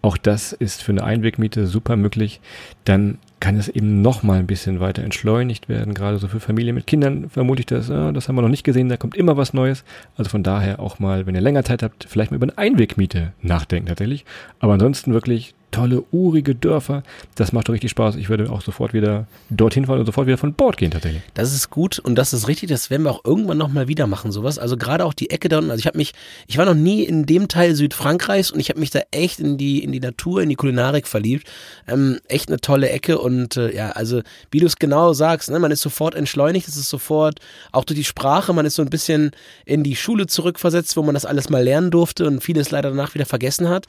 Auch 0.00 0.16
das 0.18 0.52
ist 0.52 0.82
für 0.82 0.92
eine 0.92 1.02
Einwegmiete 1.02 1.66
super 1.66 1.96
möglich. 1.96 2.40
Dann 2.84 3.18
kann 3.40 3.56
es 3.56 3.68
eben 3.68 4.02
noch 4.02 4.22
mal 4.22 4.38
ein 4.38 4.46
bisschen 4.46 4.80
weiter 4.80 5.02
entschleunigt 5.02 5.68
werden. 5.68 5.94
Gerade 5.94 6.18
so 6.18 6.28
für 6.28 6.40
Familien 6.40 6.74
mit 6.74 6.86
Kindern 6.86 7.28
vermute 7.28 7.60
ich 7.60 7.66
das, 7.66 7.88
ja, 7.88 8.12
das 8.12 8.28
haben 8.28 8.36
wir 8.36 8.42
noch 8.42 8.48
nicht 8.48 8.64
gesehen, 8.64 8.88
da 8.88 8.96
kommt 8.96 9.16
immer 9.16 9.36
was 9.36 9.52
Neues. 9.52 9.84
Also 10.16 10.30
von 10.30 10.42
daher 10.42 10.78
auch 10.80 10.98
mal, 10.98 11.26
wenn 11.26 11.34
ihr 11.34 11.40
länger 11.40 11.64
Zeit 11.64 11.82
habt, 11.82 12.06
vielleicht 12.08 12.30
mal 12.30 12.36
über 12.36 12.46
eine 12.46 12.56
Einwegmiete 12.56 13.32
nachdenken 13.42 13.88
tatsächlich. 13.88 14.24
Aber 14.60 14.74
ansonsten 14.74 15.12
wirklich 15.12 15.54
tolle, 15.74 16.04
urige 16.12 16.54
Dörfer. 16.54 17.02
Das 17.34 17.52
macht 17.52 17.68
doch 17.68 17.72
richtig 17.74 17.90
Spaß. 17.90 18.16
Ich 18.16 18.28
würde 18.28 18.50
auch 18.50 18.62
sofort 18.62 18.92
wieder 18.92 19.26
dorthin 19.50 19.86
fahren 19.86 19.98
und 19.98 20.06
sofort 20.06 20.26
wieder 20.26 20.38
von 20.38 20.54
Bord 20.54 20.76
gehen 20.76 20.92
tatsächlich. 20.92 21.22
Das 21.34 21.52
ist 21.52 21.68
gut 21.70 21.98
und 21.98 22.14
das 22.14 22.32
ist 22.32 22.46
richtig. 22.46 22.68
Das 22.68 22.90
werden 22.90 23.02
wir 23.02 23.10
auch 23.10 23.24
irgendwann 23.24 23.58
nochmal 23.58 23.88
wieder 23.88 24.06
machen, 24.06 24.30
sowas. 24.30 24.58
Also 24.58 24.76
gerade 24.76 25.04
auch 25.04 25.14
die 25.14 25.30
Ecke 25.30 25.48
da 25.48 25.58
unten. 25.58 25.70
Also 25.70 25.80
ich 25.80 25.86
habe 25.86 25.98
mich, 25.98 26.12
ich 26.46 26.58
war 26.58 26.64
noch 26.64 26.74
nie 26.74 27.02
in 27.02 27.26
dem 27.26 27.48
Teil 27.48 27.74
Südfrankreichs 27.74 28.52
und 28.52 28.60
ich 28.60 28.68
habe 28.68 28.78
mich 28.78 28.90
da 28.90 29.00
echt 29.10 29.40
in 29.40 29.58
die, 29.58 29.82
in 29.82 29.90
die 29.90 30.00
Natur, 30.00 30.42
in 30.42 30.48
die 30.48 30.54
Kulinarik 30.54 31.08
verliebt. 31.08 31.50
Ähm, 31.88 32.20
echt 32.28 32.48
eine 32.48 32.60
tolle 32.60 32.90
Ecke 32.90 33.18
und 33.18 33.56
äh, 33.56 33.74
ja, 33.74 33.90
also 33.90 34.22
wie 34.52 34.60
du 34.60 34.66
es 34.66 34.76
genau 34.76 35.12
sagst, 35.12 35.50
ne, 35.50 35.58
man 35.58 35.72
ist 35.72 35.80
sofort 35.80 36.14
entschleunigt, 36.14 36.68
es 36.68 36.76
ist 36.76 36.88
sofort 36.88 37.40
auch 37.72 37.84
durch 37.84 37.98
die 37.98 38.04
Sprache, 38.04 38.52
man 38.52 38.64
ist 38.64 38.76
so 38.76 38.82
ein 38.82 38.90
bisschen 38.90 39.32
in 39.64 39.82
die 39.82 39.96
Schule 39.96 40.26
zurückversetzt, 40.26 40.96
wo 40.96 41.02
man 41.02 41.14
das 41.14 41.26
alles 41.26 41.50
mal 41.50 41.64
lernen 41.64 41.90
durfte 41.90 42.26
und 42.26 42.42
vieles 42.42 42.70
leider 42.70 42.90
danach 42.90 43.14
wieder 43.14 43.26
vergessen 43.26 43.68
hat 43.68 43.86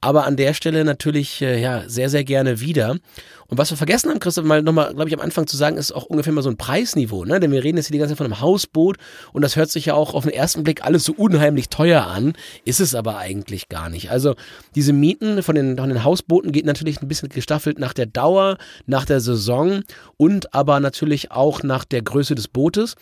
aber 0.00 0.26
an 0.26 0.36
der 0.36 0.54
Stelle 0.54 0.84
natürlich 0.84 1.42
äh, 1.42 1.60
ja 1.60 1.84
sehr, 1.86 2.08
sehr 2.08 2.24
gerne 2.24 2.60
wieder. 2.60 2.96
Und 3.48 3.58
was 3.58 3.70
wir 3.70 3.76
vergessen 3.76 4.10
haben, 4.10 4.20
Christoph, 4.20 4.44
mal 4.44 4.62
nochmal, 4.62 4.94
glaube 4.94 5.08
ich, 5.08 5.14
am 5.14 5.20
Anfang 5.20 5.46
zu 5.46 5.56
sagen, 5.56 5.76
ist 5.76 5.92
auch 5.92 6.04
ungefähr 6.04 6.32
mal 6.32 6.42
so 6.42 6.48
ein 6.48 6.56
Preisniveau, 6.56 7.24
ne? 7.24 7.40
Denn 7.40 7.50
wir 7.50 7.64
reden 7.64 7.76
jetzt 7.76 7.88
hier 7.88 7.94
die 7.94 7.98
ganze 7.98 8.12
Zeit 8.12 8.18
von 8.18 8.26
einem 8.26 8.40
Hausboot 8.40 8.96
und 9.32 9.42
das 9.42 9.56
hört 9.56 9.70
sich 9.70 9.86
ja 9.86 9.94
auch 9.94 10.14
auf 10.14 10.24
den 10.24 10.32
ersten 10.32 10.62
Blick 10.62 10.84
alles 10.84 11.04
so 11.04 11.12
unheimlich 11.12 11.68
teuer 11.68 12.06
an, 12.06 12.34
ist 12.64 12.80
es 12.80 12.94
aber 12.94 13.18
eigentlich 13.18 13.68
gar 13.68 13.90
nicht. 13.90 14.10
Also 14.10 14.36
diese 14.74 14.92
Mieten 14.92 15.42
von 15.42 15.54
den, 15.54 15.76
von 15.76 15.88
den 15.88 16.04
Hausbooten 16.04 16.52
geht 16.52 16.64
natürlich 16.64 17.02
ein 17.02 17.08
bisschen 17.08 17.28
gestaffelt 17.28 17.78
nach 17.78 17.92
der 17.92 18.06
Dauer, 18.06 18.56
nach 18.86 19.04
der 19.04 19.20
Saison 19.20 19.82
und 20.16 20.54
aber 20.54 20.80
natürlich 20.80 21.32
auch 21.32 21.62
nach 21.62 21.84
der 21.84 22.02
Größe 22.02 22.34
des 22.34 22.48
Bootes. 22.48 22.94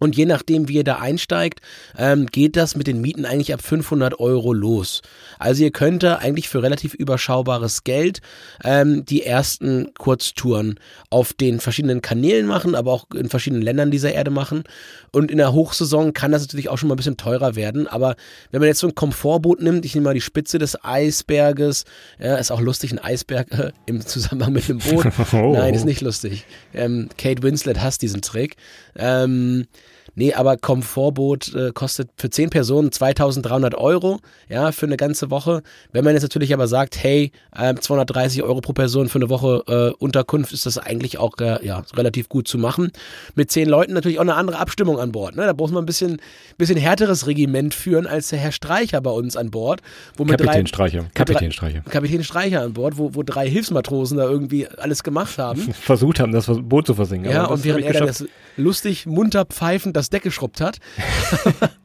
Und 0.00 0.16
je 0.16 0.24
nachdem, 0.24 0.66
wie 0.68 0.76
ihr 0.76 0.84
da 0.84 0.96
einsteigt, 0.96 1.60
ähm, 1.96 2.26
geht 2.26 2.56
das 2.56 2.74
mit 2.74 2.86
den 2.86 3.02
Mieten 3.02 3.26
eigentlich 3.26 3.52
ab 3.52 3.62
500 3.62 4.18
Euro 4.18 4.54
los. 4.54 5.02
Also 5.38 5.62
ihr 5.62 5.70
könnt 5.70 6.02
da 6.02 6.16
eigentlich 6.16 6.48
für 6.48 6.62
relativ 6.62 6.94
überschaubares 6.94 7.84
Geld 7.84 8.20
ähm, 8.64 9.04
die 9.04 9.24
ersten 9.24 9.92
Kurztouren 9.98 10.80
auf 11.10 11.34
den 11.34 11.60
verschiedenen 11.60 12.00
Kanälen 12.00 12.46
machen, 12.46 12.74
aber 12.74 12.92
auch 12.92 13.06
in 13.14 13.28
verschiedenen 13.28 13.62
Ländern 13.62 13.90
dieser 13.90 14.12
Erde 14.12 14.30
machen. 14.30 14.64
Und 15.12 15.30
in 15.30 15.36
der 15.36 15.52
Hochsaison 15.52 16.14
kann 16.14 16.32
das 16.32 16.42
natürlich 16.42 16.70
auch 16.70 16.78
schon 16.78 16.88
mal 16.88 16.94
ein 16.94 16.96
bisschen 16.96 17.18
teurer 17.18 17.54
werden. 17.54 17.86
Aber 17.86 18.16
wenn 18.50 18.60
man 18.60 18.68
jetzt 18.68 18.80
so 18.80 18.86
ein 18.86 18.94
Komfortboot 18.94 19.60
nimmt, 19.60 19.84
ich 19.84 19.94
nehme 19.94 20.04
mal 20.04 20.14
die 20.14 20.20
Spitze 20.22 20.58
des 20.58 20.82
Eisberges, 20.82 21.84
ja, 22.18 22.36
ist 22.36 22.50
auch 22.50 22.60
lustig, 22.60 22.92
ein 22.92 22.98
Eisberg 22.98 23.50
äh, 23.52 23.72
im 23.84 24.00
Zusammenhang 24.00 24.54
mit 24.54 24.68
einem 24.68 24.78
Boot. 24.78 25.06
Oh. 25.32 25.52
Nein, 25.52 25.74
ist 25.74 25.84
nicht 25.84 26.00
lustig. 26.00 26.44
Ähm, 26.74 27.08
Kate 27.16 27.42
Winslet 27.42 27.80
hasst 27.80 28.02
diesen 28.02 28.20
Trick. 28.20 28.56
Ähm, 28.96 29.66
Nee, 30.14 30.34
aber 30.34 30.56
Komfortboot 30.56 31.54
äh, 31.54 31.72
kostet 31.72 32.10
für 32.16 32.30
10 32.30 32.50
Personen 32.50 32.92
2300 32.92 33.74
Euro, 33.74 34.20
ja, 34.48 34.72
für 34.72 34.86
eine 34.86 34.96
ganze 34.96 35.30
Woche. 35.30 35.62
Wenn 35.92 36.04
man 36.04 36.14
jetzt 36.14 36.22
natürlich 36.22 36.52
aber 36.52 36.68
sagt, 36.68 37.02
hey, 37.02 37.32
äh, 37.56 37.74
230 37.74 38.42
Euro 38.42 38.60
pro 38.60 38.72
Person 38.72 39.08
für 39.08 39.18
eine 39.18 39.28
Woche 39.28 39.64
äh, 39.66 40.02
Unterkunft, 40.02 40.52
ist 40.52 40.66
das 40.66 40.78
eigentlich 40.78 41.18
auch 41.18 41.38
äh, 41.40 41.64
ja, 41.64 41.82
relativ 41.94 42.28
gut 42.28 42.48
zu 42.48 42.58
machen. 42.58 42.90
Mit 43.34 43.50
10 43.50 43.68
Leuten 43.68 43.92
natürlich 43.92 44.18
auch 44.18 44.22
eine 44.22 44.34
andere 44.34 44.58
Abstimmung 44.58 44.98
an 44.98 45.12
Bord. 45.12 45.36
Ne? 45.36 45.46
Da 45.46 45.54
muss 45.54 45.70
man 45.70 45.82
ein 45.84 45.86
bisschen, 45.86 46.20
bisschen 46.58 46.78
härteres 46.78 47.26
Regiment 47.26 47.74
führen 47.74 48.06
als 48.06 48.28
der 48.28 48.38
Herr 48.38 48.52
Streicher 48.52 49.00
bei 49.00 49.10
uns 49.10 49.36
an 49.36 49.50
Bord. 49.50 49.80
Wo 50.16 50.24
Kapitän 50.24 50.46
drei, 50.46 50.66
Streicher. 50.66 51.04
Kapitän 51.14 51.52
Streicher. 51.52 51.80
Kapitän 51.82 52.24
Streicher 52.24 52.62
an 52.62 52.72
Bord, 52.72 52.98
wo, 52.98 53.14
wo 53.14 53.22
drei 53.22 53.48
Hilfsmatrosen 53.48 54.18
da 54.18 54.24
irgendwie 54.24 54.66
alles 54.66 55.02
gemacht 55.02 55.38
haben. 55.38 55.60
Versucht 55.72 56.20
haben, 56.20 56.32
das 56.32 56.46
Boot 56.46 56.86
zu 56.86 56.94
versinken. 56.94 57.30
Ja, 57.30 57.44
aber 57.44 57.54
und 57.54 57.64
während 57.64 57.84
er 57.84 58.06
das 58.06 58.24
lustig 58.56 59.06
munter 59.06 59.44
pfeifend 59.44 59.96
das 60.00 60.10
Deck 60.10 60.22
geschrubbt 60.22 60.60
hat. 60.60 60.78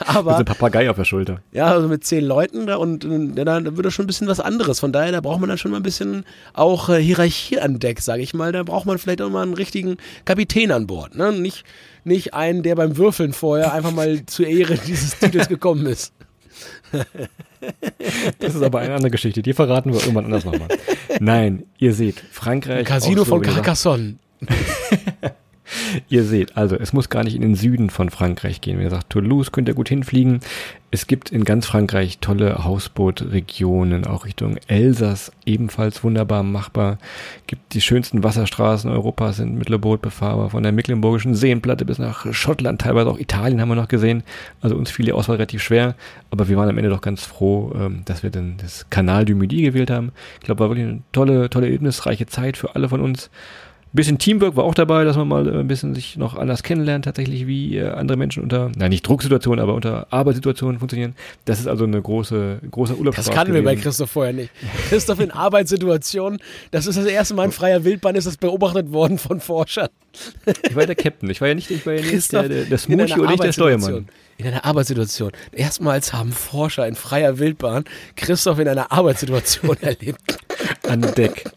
Mit 0.00 0.08
Aber 0.08 0.36
einem 0.36 0.44
Papagei 0.44 0.90
auf 0.90 0.96
der 0.96 1.04
Schulter. 1.04 1.42
ja, 1.52 1.66
also 1.66 1.86
mit 1.88 2.04
zehn 2.04 2.24
Leuten 2.24 2.66
da 2.66 2.76
und 2.76 3.04
ja, 3.04 3.44
da 3.44 3.76
wird 3.76 3.86
das 3.86 3.94
schon 3.94 4.04
ein 4.04 4.08
bisschen 4.08 4.26
was 4.26 4.40
anderes. 4.40 4.80
Von 4.80 4.92
daher, 4.92 5.12
da 5.12 5.20
braucht 5.20 5.40
man 5.40 5.48
dann 5.48 5.58
schon 5.58 5.70
mal 5.70 5.76
ein 5.76 5.82
bisschen 5.84 6.24
auch 6.54 6.88
äh, 6.88 7.00
Hierarchie 7.00 7.60
an 7.60 7.78
Deck, 7.78 8.00
sage 8.00 8.22
ich 8.22 8.34
mal. 8.34 8.52
Da 8.52 8.62
braucht 8.64 8.86
man 8.86 8.98
vielleicht 8.98 9.22
auch 9.22 9.30
mal 9.30 9.42
einen 9.42 9.54
richtigen 9.54 9.96
Kapitän 10.24 10.72
an 10.72 10.86
Bord. 10.86 11.14
Ne? 11.14 11.32
Nicht, 11.32 11.64
nicht 12.04 12.34
einen, 12.34 12.62
der 12.62 12.74
beim 12.74 12.96
Würfeln 12.96 13.32
vorher 13.32 13.72
einfach 13.72 13.92
mal 13.92 14.24
zur 14.26 14.46
Ehre 14.46 14.76
dieses 14.76 15.18
Titels 15.18 15.48
gekommen 15.48 15.86
ist. 15.86 16.12
Das 18.40 18.54
ist 18.54 18.62
aber 18.62 18.80
eine 18.80 18.94
andere 18.94 19.10
Geschichte. 19.10 19.42
Die 19.42 19.52
verraten 19.52 19.92
wir 19.92 20.00
irgendwann 20.00 20.24
anders 20.24 20.44
nochmal. 20.44 20.68
Nein, 21.20 21.64
ihr 21.78 21.94
seht, 21.94 22.20
Frankreich. 22.32 22.86
Casino 22.86 23.24
von 23.24 23.40
Carcassonne. 23.42 24.16
Ihr 26.08 26.24
seht, 26.24 26.56
also 26.56 26.76
es 26.76 26.92
muss 26.92 27.08
gar 27.08 27.24
nicht 27.24 27.34
in 27.34 27.42
den 27.42 27.54
Süden 27.54 27.90
von 27.90 28.10
Frankreich 28.10 28.60
gehen. 28.60 28.78
Wie 28.78 28.84
gesagt, 28.84 29.10
Toulouse 29.10 29.52
könnt 29.52 29.68
ihr 29.68 29.74
gut 29.74 29.88
hinfliegen. 29.88 30.40
Es 30.92 31.06
gibt 31.06 31.30
in 31.30 31.44
ganz 31.44 31.66
Frankreich 31.66 32.18
tolle 32.18 32.64
Hausbootregionen, 32.64 34.06
auch 34.06 34.24
Richtung 34.24 34.56
Elsass 34.66 35.30
ebenfalls 35.46 36.02
wunderbar 36.02 36.42
machbar. 36.42 36.98
Gibt 37.46 37.74
die 37.74 37.80
schönsten 37.80 38.24
Wasserstraßen 38.24 38.90
Europas 38.90 39.36
sind 39.36 39.56
mit 39.56 39.70
Boot 39.80 40.02
befahrbar, 40.02 40.50
von 40.50 40.64
der 40.64 40.72
Mecklenburgischen 40.72 41.36
Seenplatte 41.36 41.84
bis 41.84 42.00
nach 42.00 42.32
Schottland, 42.32 42.80
teilweise 42.80 43.08
auch 43.08 43.18
Italien 43.18 43.60
haben 43.60 43.68
wir 43.68 43.76
noch 43.76 43.86
gesehen. 43.86 44.24
Also 44.60 44.74
uns 44.74 44.90
fiel 44.90 45.06
die 45.06 45.12
Auswahl 45.12 45.36
relativ 45.36 45.62
schwer, 45.62 45.94
aber 46.32 46.48
wir 46.48 46.56
waren 46.56 46.68
am 46.68 46.76
Ende 46.76 46.90
doch 46.90 47.02
ganz 47.02 47.24
froh, 47.24 47.72
ähm, 47.76 48.02
dass 48.04 48.24
wir 48.24 48.30
dann 48.30 48.56
das 48.56 48.90
Canal 48.90 49.24
du 49.24 49.36
Midi 49.36 49.62
gewählt 49.62 49.90
haben. 49.90 50.10
Ich 50.40 50.46
glaube, 50.46 50.60
war 50.60 50.70
wirklich 50.70 50.88
eine 50.88 51.02
tolle, 51.12 51.48
tolle, 51.50 51.66
erlebnisreiche 51.66 52.26
Zeit 52.26 52.56
für 52.56 52.74
alle 52.74 52.88
von 52.88 53.00
uns. 53.00 53.30
Ein 53.92 53.96
bisschen 53.96 54.18
Teamwork 54.18 54.54
war 54.54 54.62
auch 54.62 54.74
dabei, 54.74 55.02
dass 55.02 55.16
man 55.16 55.26
mal 55.26 55.48
äh, 55.48 55.58
ein 55.58 55.66
bisschen 55.66 55.96
sich 55.96 56.16
noch 56.16 56.36
anders 56.36 56.62
kennenlernt, 56.62 57.06
tatsächlich, 57.06 57.48
wie 57.48 57.76
äh, 57.76 57.88
andere 57.88 58.16
Menschen 58.16 58.40
unter, 58.40 58.70
na 58.76 58.88
nicht 58.88 59.02
Drucksituationen, 59.02 59.60
aber 59.60 59.74
unter 59.74 60.06
Arbeitssituationen 60.10 60.78
funktionieren. 60.78 61.16
Das 61.44 61.58
ist 61.58 61.66
also 61.66 61.84
eine 61.84 62.00
große, 62.00 62.60
großer 62.70 62.96
Urlaubsspaß 62.96 63.26
Das 63.26 63.34
kannten 63.34 63.52
wir 63.52 63.64
bei. 63.64 63.74
Christoph 63.74 64.12
vorher 64.12 64.32
nicht. 64.32 64.52
Christoph 64.88 65.18
in 65.18 65.32
Arbeitssituationen, 65.32 66.38
das 66.70 66.86
ist 66.86 66.98
das 66.98 67.06
erste 67.06 67.34
Mal 67.34 67.46
in 67.46 67.50
freier 67.52 67.82
Wildbahn, 67.82 68.14
ist 68.14 68.28
das 68.28 68.36
beobachtet 68.36 68.92
worden 68.92 69.18
von 69.18 69.40
Forschern. 69.40 69.88
Ich 70.62 70.76
war 70.76 70.86
der 70.86 70.94
Captain, 70.94 71.28
ich 71.28 71.40
war 71.40 71.48
ja 71.48 71.56
nicht, 71.56 71.68
ich 71.72 71.84
war 71.84 71.94
ja 71.94 72.00
nicht 72.00 72.10
Christoph 72.10 72.42
der, 72.42 72.48
der, 72.48 72.64
der 72.66 72.78
Smoochie 72.78 73.18
und 73.18 73.28
nicht 73.28 73.42
der. 73.42 73.52
Steuermann. 73.52 74.06
In 74.38 74.46
einer 74.46 74.64
Arbeitssituation. 74.64 75.32
Erstmals 75.50 76.12
haben 76.12 76.30
Forscher 76.30 76.86
in 76.86 76.94
freier 76.94 77.40
Wildbahn 77.40 77.84
Christoph 78.14 78.60
in 78.60 78.68
einer 78.68 78.92
Arbeitssituation 78.92 79.76
erlebt. 79.80 80.38
An 80.86 81.02
Deck. 81.16 81.50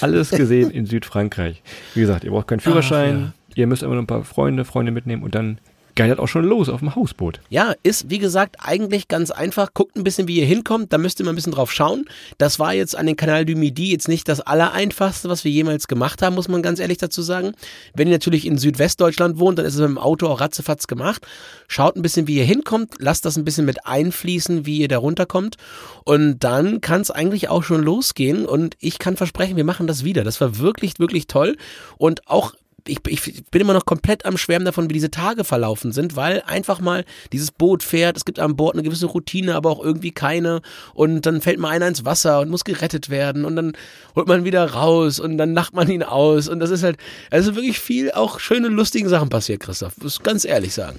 Alles 0.00 0.30
gesehen 0.30 0.70
in 0.70 0.86
Südfrankreich. 0.86 1.62
Wie 1.94 2.00
gesagt, 2.00 2.24
ihr 2.24 2.30
braucht 2.30 2.48
keinen 2.48 2.60
Führerschein, 2.60 3.32
ihr 3.54 3.66
müsst 3.66 3.82
immer 3.82 3.94
noch 3.94 4.02
ein 4.02 4.06
paar 4.06 4.24
Freunde, 4.24 4.64
Freunde 4.64 4.92
mitnehmen 4.92 5.22
und 5.22 5.34
dann 5.34 5.58
geilert 5.98 6.20
auch 6.20 6.28
schon 6.28 6.44
los 6.44 6.68
auf 6.68 6.78
dem 6.78 6.94
Hausboot. 6.94 7.40
Ja, 7.50 7.74
ist 7.82 8.08
wie 8.08 8.20
gesagt 8.20 8.56
eigentlich 8.60 9.08
ganz 9.08 9.32
einfach. 9.32 9.74
Guckt 9.74 9.96
ein 9.96 10.04
bisschen, 10.04 10.28
wie 10.28 10.38
ihr 10.38 10.46
hinkommt. 10.46 10.92
Da 10.92 10.98
müsst 10.98 11.18
ihr 11.18 11.24
mal 11.24 11.32
ein 11.32 11.34
bisschen 11.34 11.52
drauf 11.52 11.72
schauen. 11.72 12.04
Das 12.38 12.60
war 12.60 12.72
jetzt 12.72 12.96
an 12.96 13.06
den 13.06 13.16
Kanal 13.16 13.44
du 13.44 13.56
Midi 13.56 13.90
jetzt 13.90 14.06
nicht 14.06 14.28
das 14.28 14.40
Allereinfachste, 14.40 15.28
was 15.28 15.42
wir 15.42 15.50
jemals 15.50 15.88
gemacht 15.88 16.22
haben, 16.22 16.36
muss 16.36 16.46
man 16.46 16.62
ganz 16.62 16.78
ehrlich 16.78 16.98
dazu 16.98 17.20
sagen. 17.20 17.52
Wenn 17.94 18.06
ihr 18.06 18.14
natürlich 18.14 18.46
in 18.46 18.58
Südwestdeutschland 18.58 19.40
wohnt, 19.40 19.58
dann 19.58 19.66
ist 19.66 19.74
es 19.74 19.80
mit 19.80 19.88
dem 19.88 19.98
Auto 19.98 20.28
auch 20.28 20.40
ratzefatz 20.40 20.86
gemacht. 20.86 21.26
Schaut 21.66 21.96
ein 21.96 22.02
bisschen, 22.02 22.28
wie 22.28 22.36
ihr 22.36 22.44
hinkommt. 22.44 22.94
Lasst 22.98 23.24
das 23.24 23.36
ein 23.36 23.44
bisschen 23.44 23.66
mit 23.66 23.84
einfließen, 23.84 24.66
wie 24.66 24.78
ihr 24.78 24.88
da 24.88 24.98
runterkommt. 24.98 25.56
Und 26.04 26.38
dann 26.38 26.80
kann 26.80 27.00
es 27.00 27.10
eigentlich 27.10 27.48
auch 27.48 27.64
schon 27.64 27.82
losgehen. 27.82 28.46
Und 28.46 28.76
ich 28.78 29.00
kann 29.00 29.16
versprechen, 29.16 29.56
wir 29.56 29.64
machen 29.64 29.88
das 29.88 30.04
wieder. 30.04 30.22
Das 30.22 30.40
war 30.40 30.58
wirklich, 30.58 31.00
wirklich 31.00 31.26
toll. 31.26 31.56
Und 31.96 32.28
auch 32.28 32.54
ich, 32.88 32.98
ich 33.06 33.44
bin 33.46 33.60
immer 33.60 33.72
noch 33.72 33.86
komplett 33.86 34.24
am 34.24 34.36
Schwärmen 34.36 34.64
davon, 34.64 34.88
wie 34.88 34.94
diese 34.94 35.10
Tage 35.10 35.44
verlaufen 35.44 35.92
sind, 35.92 36.16
weil 36.16 36.42
einfach 36.46 36.80
mal 36.80 37.04
dieses 37.32 37.50
Boot 37.50 37.82
fährt, 37.82 38.16
es 38.16 38.24
gibt 38.24 38.38
an 38.38 38.56
Bord 38.56 38.74
eine 38.74 38.82
gewisse 38.82 39.06
Routine, 39.06 39.54
aber 39.54 39.70
auch 39.70 39.82
irgendwie 39.82 40.10
keine. 40.10 40.62
Und 40.94 41.26
dann 41.26 41.40
fällt 41.40 41.58
mal 41.58 41.70
einer 41.70 41.88
ins 41.88 42.04
Wasser 42.04 42.40
und 42.40 42.50
muss 42.50 42.64
gerettet 42.64 43.10
werden. 43.10 43.44
Und 43.44 43.56
dann 43.56 43.72
holt 44.16 44.28
man 44.28 44.44
wieder 44.44 44.64
raus 44.72 45.20
und 45.20 45.38
dann 45.38 45.54
lacht 45.54 45.74
man 45.74 45.88
ihn 45.90 46.02
aus. 46.02 46.48
Und 46.48 46.60
das 46.60 46.70
ist 46.70 46.82
halt, 46.82 46.96
also 47.30 47.54
wirklich 47.54 47.78
viel 47.78 48.10
auch 48.12 48.40
schöne, 48.40 48.68
lustige 48.68 49.08
Sachen 49.08 49.28
passiert, 49.28 49.60
Christoph, 49.60 49.96
muss 49.98 50.22
ganz 50.22 50.44
ehrlich 50.44 50.74
sagen. 50.74 50.98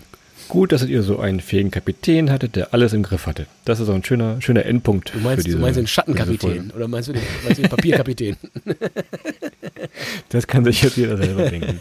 Gut, 0.49 0.71
dass 0.71 0.83
ihr 0.83 1.03
so 1.03 1.19
einen 1.19 1.39
fähigen 1.39 1.69
Kapitän 1.69 2.31
hattet, 2.31 2.55
der 2.55 2.73
alles 2.73 2.93
im 2.93 3.03
Griff 3.03 3.27
hatte. 3.27 3.45
Das 3.65 3.79
ist 3.79 3.87
auch 3.87 3.93
ein 3.93 4.03
schöner, 4.03 4.41
schöner 4.41 4.65
Endpunkt. 4.65 5.13
Du 5.13 5.19
meinst, 5.19 5.43
für 5.43 5.45
diese, 5.45 5.57
du 5.57 5.61
meinst 5.61 5.77
den 5.77 5.85
Schattenkapitän 5.85 6.71
oder 6.75 6.87
meinst 6.87 7.09
du 7.09 7.13
den, 7.13 7.21
meinst 7.43 7.59
du 7.59 7.61
den 7.61 7.69
Papierkapitän? 7.69 8.35
Das 10.29 10.45
kann 10.45 10.63
sich 10.63 10.83
jetzt 10.83 10.97
jeder 10.97 11.17
selber 11.17 11.49
denken. 11.49 11.79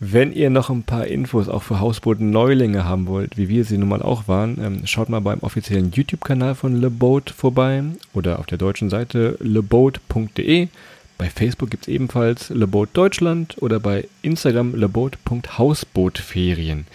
Wenn 0.00 0.32
ihr 0.32 0.50
noch 0.50 0.70
ein 0.70 0.82
paar 0.82 1.06
Infos 1.06 1.48
auch 1.48 1.62
für 1.62 1.78
Hausbooten 1.80 2.30
Neulinge 2.30 2.84
haben 2.84 3.06
wollt, 3.06 3.36
wie 3.36 3.48
wir 3.48 3.64
sie 3.64 3.78
nun 3.78 3.88
mal 3.88 4.02
auch 4.02 4.28
waren, 4.28 4.58
ähm, 4.62 4.86
schaut 4.86 5.08
mal 5.08 5.20
beim 5.20 5.40
offiziellen 5.40 5.92
YouTube-Kanal 5.92 6.54
von 6.54 6.80
Le 6.80 6.90
Boat 6.90 7.30
vorbei 7.30 7.82
oder 8.12 8.38
auf 8.38 8.46
der 8.46 8.58
deutschen 8.58 8.90
Seite 8.90 9.36
leboat.de. 9.40 10.68
Bei 11.18 11.30
Facebook 11.30 11.70
gibt 11.70 11.84
es 11.84 11.88
ebenfalls 11.88 12.50
Le 12.50 12.66
Boat 12.66 12.90
Deutschland 12.92 13.56
oder 13.60 13.80
bei 13.80 14.06
Instagram 14.22 14.74
leboat.hausbootferien. 14.74 16.86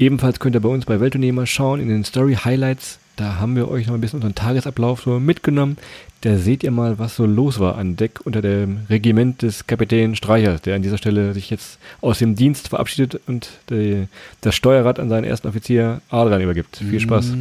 Ebenfalls 0.00 0.40
könnt 0.40 0.56
ihr 0.56 0.60
bei 0.60 0.68
uns 0.70 0.86
bei 0.86 0.98
Weltunternehmer 0.98 1.44
schauen 1.44 1.78
in 1.78 1.88
den 1.88 2.04
Story 2.04 2.34
Highlights. 2.34 2.98
Da 3.16 3.38
haben 3.38 3.54
wir 3.54 3.68
euch 3.68 3.86
noch 3.86 3.92
ein 3.92 4.00
bisschen 4.00 4.16
unseren 4.16 4.34
Tagesablauf 4.34 5.02
so 5.02 5.20
mitgenommen. 5.20 5.76
Da 6.22 6.38
seht 6.38 6.64
ihr 6.64 6.70
mal, 6.70 6.98
was 6.98 7.16
so 7.16 7.26
los 7.26 7.60
war 7.60 7.76
an 7.76 7.96
Deck 7.96 8.20
unter 8.24 8.40
dem 8.40 8.86
Regiment 8.88 9.42
des 9.42 9.66
Kapitän 9.66 10.16
Streichers, 10.16 10.62
der 10.62 10.76
an 10.76 10.80
dieser 10.80 10.96
Stelle 10.96 11.34
sich 11.34 11.50
jetzt 11.50 11.78
aus 12.00 12.18
dem 12.18 12.34
Dienst 12.34 12.68
verabschiedet 12.68 13.20
und 13.26 13.50
die, 13.68 14.06
das 14.40 14.54
Steuerrad 14.54 14.98
an 14.98 15.10
seinen 15.10 15.24
ersten 15.24 15.48
Offizier 15.48 16.00
Adrian 16.08 16.40
übergibt. 16.40 16.78
Viel 16.78 17.00
Spaß. 17.00 17.34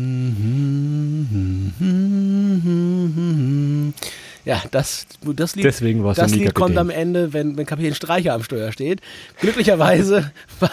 Ja, 4.45 4.63
das, 4.71 5.05
das 5.21 5.55
Lied, 5.55 5.65
Deswegen 5.65 6.03
das 6.03 6.31
Lied 6.31 6.53
kommt 6.55 6.75
Kapitän. 6.75 6.77
am 6.77 6.89
Ende, 6.89 7.33
wenn, 7.33 7.57
wenn 7.57 7.65
Kapitän 7.65 7.93
Streicher 7.93 8.33
am 8.33 8.43
Steuer 8.43 8.71
steht. 8.71 9.01
Glücklicherweise 9.39 10.31
war, 10.59 10.71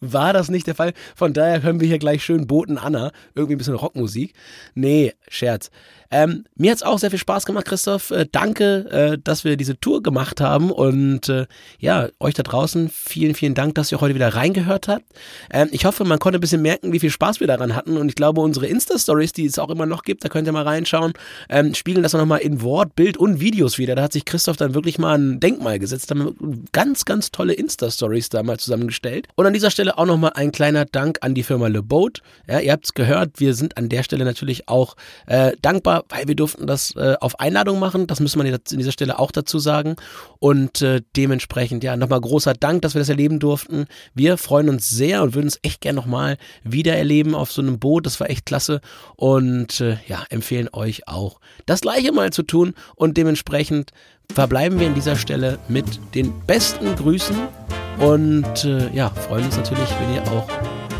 war 0.00 0.32
das 0.32 0.48
nicht 0.48 0.66
der 0.66 0.74
Fall. 0.74 0.92
Von 1.14 1.32
daher 1.32 1.62
hören 1.62 1.80
wir 1.80 1.88
hier 1.88 1.98
gleich 1.98 2.24
schön 2.24 2.46
Boten 2.46 2.78
Anna. 2.78 3.12
Irgendwie 3.34 3.54
ein 3.54 3.58
bisschen 3.58 3.74
Rockmusik. 3.74 4.34
Nee, 4.74 5.14
Scherz. 5.28 5.70
Ähm, 6.10 6.44
mir 6.56 6.70
hat's 6.70 6.82
auch 6.82 6.98
sehr 6.98 7.10
viel 7.10 7.18
Spaß 7.18 7.46
gemacht, 7.46 7.66
Christoph. 7.66 8.10
Äh, 8.10 8.26
danke, 8.30 8.90
äh, 8.90 9.18
dass 9.22 9.44
wir 9.44 9.56
diese 9.56 9.78
Tour 9.78 10.02
gemacht 10.02 10.40
haben. 10.40 10.70
Und 10.70 11.28
äh, 11.28 11.46
ja, 11.78 12.08
euch 12.20 12.34
da 12.34 12.42
draußen, 12.42 12.88
vielen, 12.88 13.34
vielen 13.34 13.54
Dank, 13.54 13.74
dass 13.74 13.92
ihr 13.92 14.00
heute 14.00 14.14
wieder 14.14 14.34
reingehört 14.34 14.88
habt. 14.88 15.04
Ähm, 15.50 15.68
ich 15.72 15.84
hoffe, 15.84 16.04
man 16.04 16.18
konnte 16.18 16.38
ein 16.38 16.40
bisschen 16.40 16.62
merken, 16.62 16.92
wie 16.92 17.00
viel 17.00 17.10
Spaß 17.10 17.40
wir 17.40 17.46
daran 17.46 17.74
hatten. 17.74 17.96
Und 17.96 18.08
ich 18.08 18.14
glaube, 18.14 18.40
unsere 18.40 18.66
Insta-Stories, 18.66 19.32
die 19.32 19.46
es 19.46 19.58
auch 19.58 19.70
immer 19.70 19.86
noch 19.86 20.02
gibt, 20.02 20.24
da 20.24 20.28
könnt 20.28 20.46
ihr 20.46 20.52
mal 20.52 20.62
reinschauen, 20.64 21.12
ähm, 21.48 21.74
spiegeln 21.74 22.02
das 22.02 22.12
nochmal 22.12 22.40
in 22.40 22.62
Wort, 22.62 22.94
Bild 22.96 23.16
und 23.16 23.40
Videos 23.40 23.78
wieder. 23.78 23.94
Da 23.94 24.02
hat 24.02 24.12
sich 24.12 24.24
Christoph 24.24 24.56
dann 24.56 24.74
wirklich 24.74 24.98
mal 24.98 25.18
ein 25.18 25.40
Denkmal 25.40 25.78
gesetzt. 25.78 26.10
Da 26.10 26.16
haben 26.16 26.36
wir 26.38 26.58
ganz, 26.72 27.04
ganz 27.04 27.30
tolle 27.30 27.52
Insta-Stories 27.52 28.28
da 28.28 28.42
mal 28.42 28.58
zusammengestellt. 28.58 29.28
Und 29.34 29.46
an 29.46 29.52
dieser 29.52 29.70
Stelle 29.70 29.98
auch 29.98 30.06
nochmal 30.06 30.32
ein 30.34 30.52
kleiner 30.52 30.84
Dank 30.84 31.18
an 31.22 31.34
die 31.34 31.42
Firma 31.42 31.68
Le 31.68 31.82
Boat. 31.82 32.22
Ja, 32.48 32.60
ihr 32.60 32.72
habt 32.72 32.86
es 32.86 32.94
gehört, 32.94 33.40
wir 33.40 33.54
sind 33.54 33.76
an 33.76 33.88
der 33.88 34.02
Stelle 34.02 34.24
natürlich 34.24 34.68
auch 34.68 34.96
äh, 35.26 35.52
dankbar 35.62 35.95
aber 35.96 36.04
weil 36.08 36.28
wir 36.28 36.34
durften 36.34 36.66
das 36.66 36.94
äh, 36.96 37.16
auf 37.20 37.40
Einladung 37.40 37.78
machen, 37.78 38.06
das 38.06 38.20
müssen 38.20 38.42
wir 38.42 38.52
an 38.52 38.60
dieser 38.70 38.92
Stelle 38.92 39.18
auch 39.18 39.30
dazu 39.30 39.58
sagen. 39.58 39.96
Und 40.38 40.82
äh, 40.82 41.02
dementsprechend, 41.16 41.84
ja, 41.84 41.96
nochmal 41.96 42.20
großer 42.20 42.54
Dank, 42.54 42.82
dass 42.82 42.94
wir 42.94 43.00
das 43.00 43.08
erleben 43.08 43.38
durften. 43.38 43.86
Wir 44.14 44.36
freuen 44.36 44.68
uns 44.68 44.88
sehr 44.88 45.22
und 45.22 45.34
würden 45.34 45.48
es 45.48 45.58
echt 45.62 45.80
gern 45.80 45.96
nochmal 45.96 46.36
wieder 46.62 46.96
erleben 46.96 47.34
auf 47.34 47.52
so 47.52 47.62
einem 47.62 47.78
Boot. 47.78 48.06
Das 48.06 48.20
war 48.20 48.30
echt 48.30 48.46
klasse. 48.46 48.80
Und 49.16 49.80
äh, 49.80 49.96
ja, 50.06 50.24
empfehlen 50.30 50.68
euch 50.72 51.08
auch, 51.08 51.40
das 51.66 51.80
gleiche 51.80 52.12
mal 52.12 52.32
zu 52.32 52.42
tun. 52.42 52.74
Und 52.94 53.16
dementsprechend 53.16 53.92
verbleiben 54.32 54.80
wir 54.80 54.88
an 54.88 54.94
dieser 54.94 55.16
Stelle 55.16 55.58
mit 55.68 55.86
den 56.14 56.32
besten 56.46 56.94
Grüßen. 56.96 57.36
Und 57.98 58.64
äh, 58.64 58.90
ja, 58.92 59.10
freuen 59.10 59.44
uns 59.44 59.56
natürlich, 59.56 59.88
wenn 60.00 60.14
ihr 60.14 60.22
auch 60.32 60.46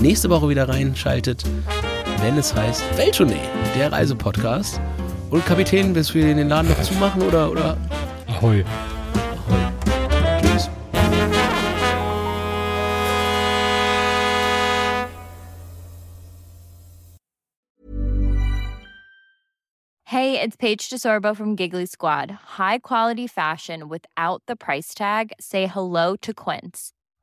nächste 0.00 0.30
Woche 0.30 0.48
wieder 0.48 0.68
reinschaltet 0.68 1.44
wenn 2.20 2.38
es 2.38 2.54
heißt 2.54 2.84
Welttournee, 2.96 3.40
der 3.74 3.92
Reisepodcast. 3.92 4.80
Und 5.30 5.44
Kapitän, 5.44 5.94
willst 5.94 6.14
du 6.14 6.18
den 6.20 6.48
Laden 6.48 6.68
noch 6.68 6.82
zumachen 6.82 7.22
oder? 7.22 7.50
oder? 7.50 7.76
Ahoi. 8.28 8.64
Ahoi. 8.64 9.60
Tschüss. 10.40 10.70
Hey, 20.04 20.40
it's 20.40 20.56
Paige 20.56 20.88
DeSorbo 20.88 21.36
from 21.36 21.56
Giggly 21.56 21.86
Squad. 21.86 22.30
High 22.58 22.78
quality 22.78 23.26
fashion 23.26 23.88
without 23.88 24.42
the 24.46 24.56
price 24.56 24.94
tag. 24.94 25.32
Say 25.40 25.66
hello 25.66 26.16
to 26.22 26.32
Quince. 26.32 26.92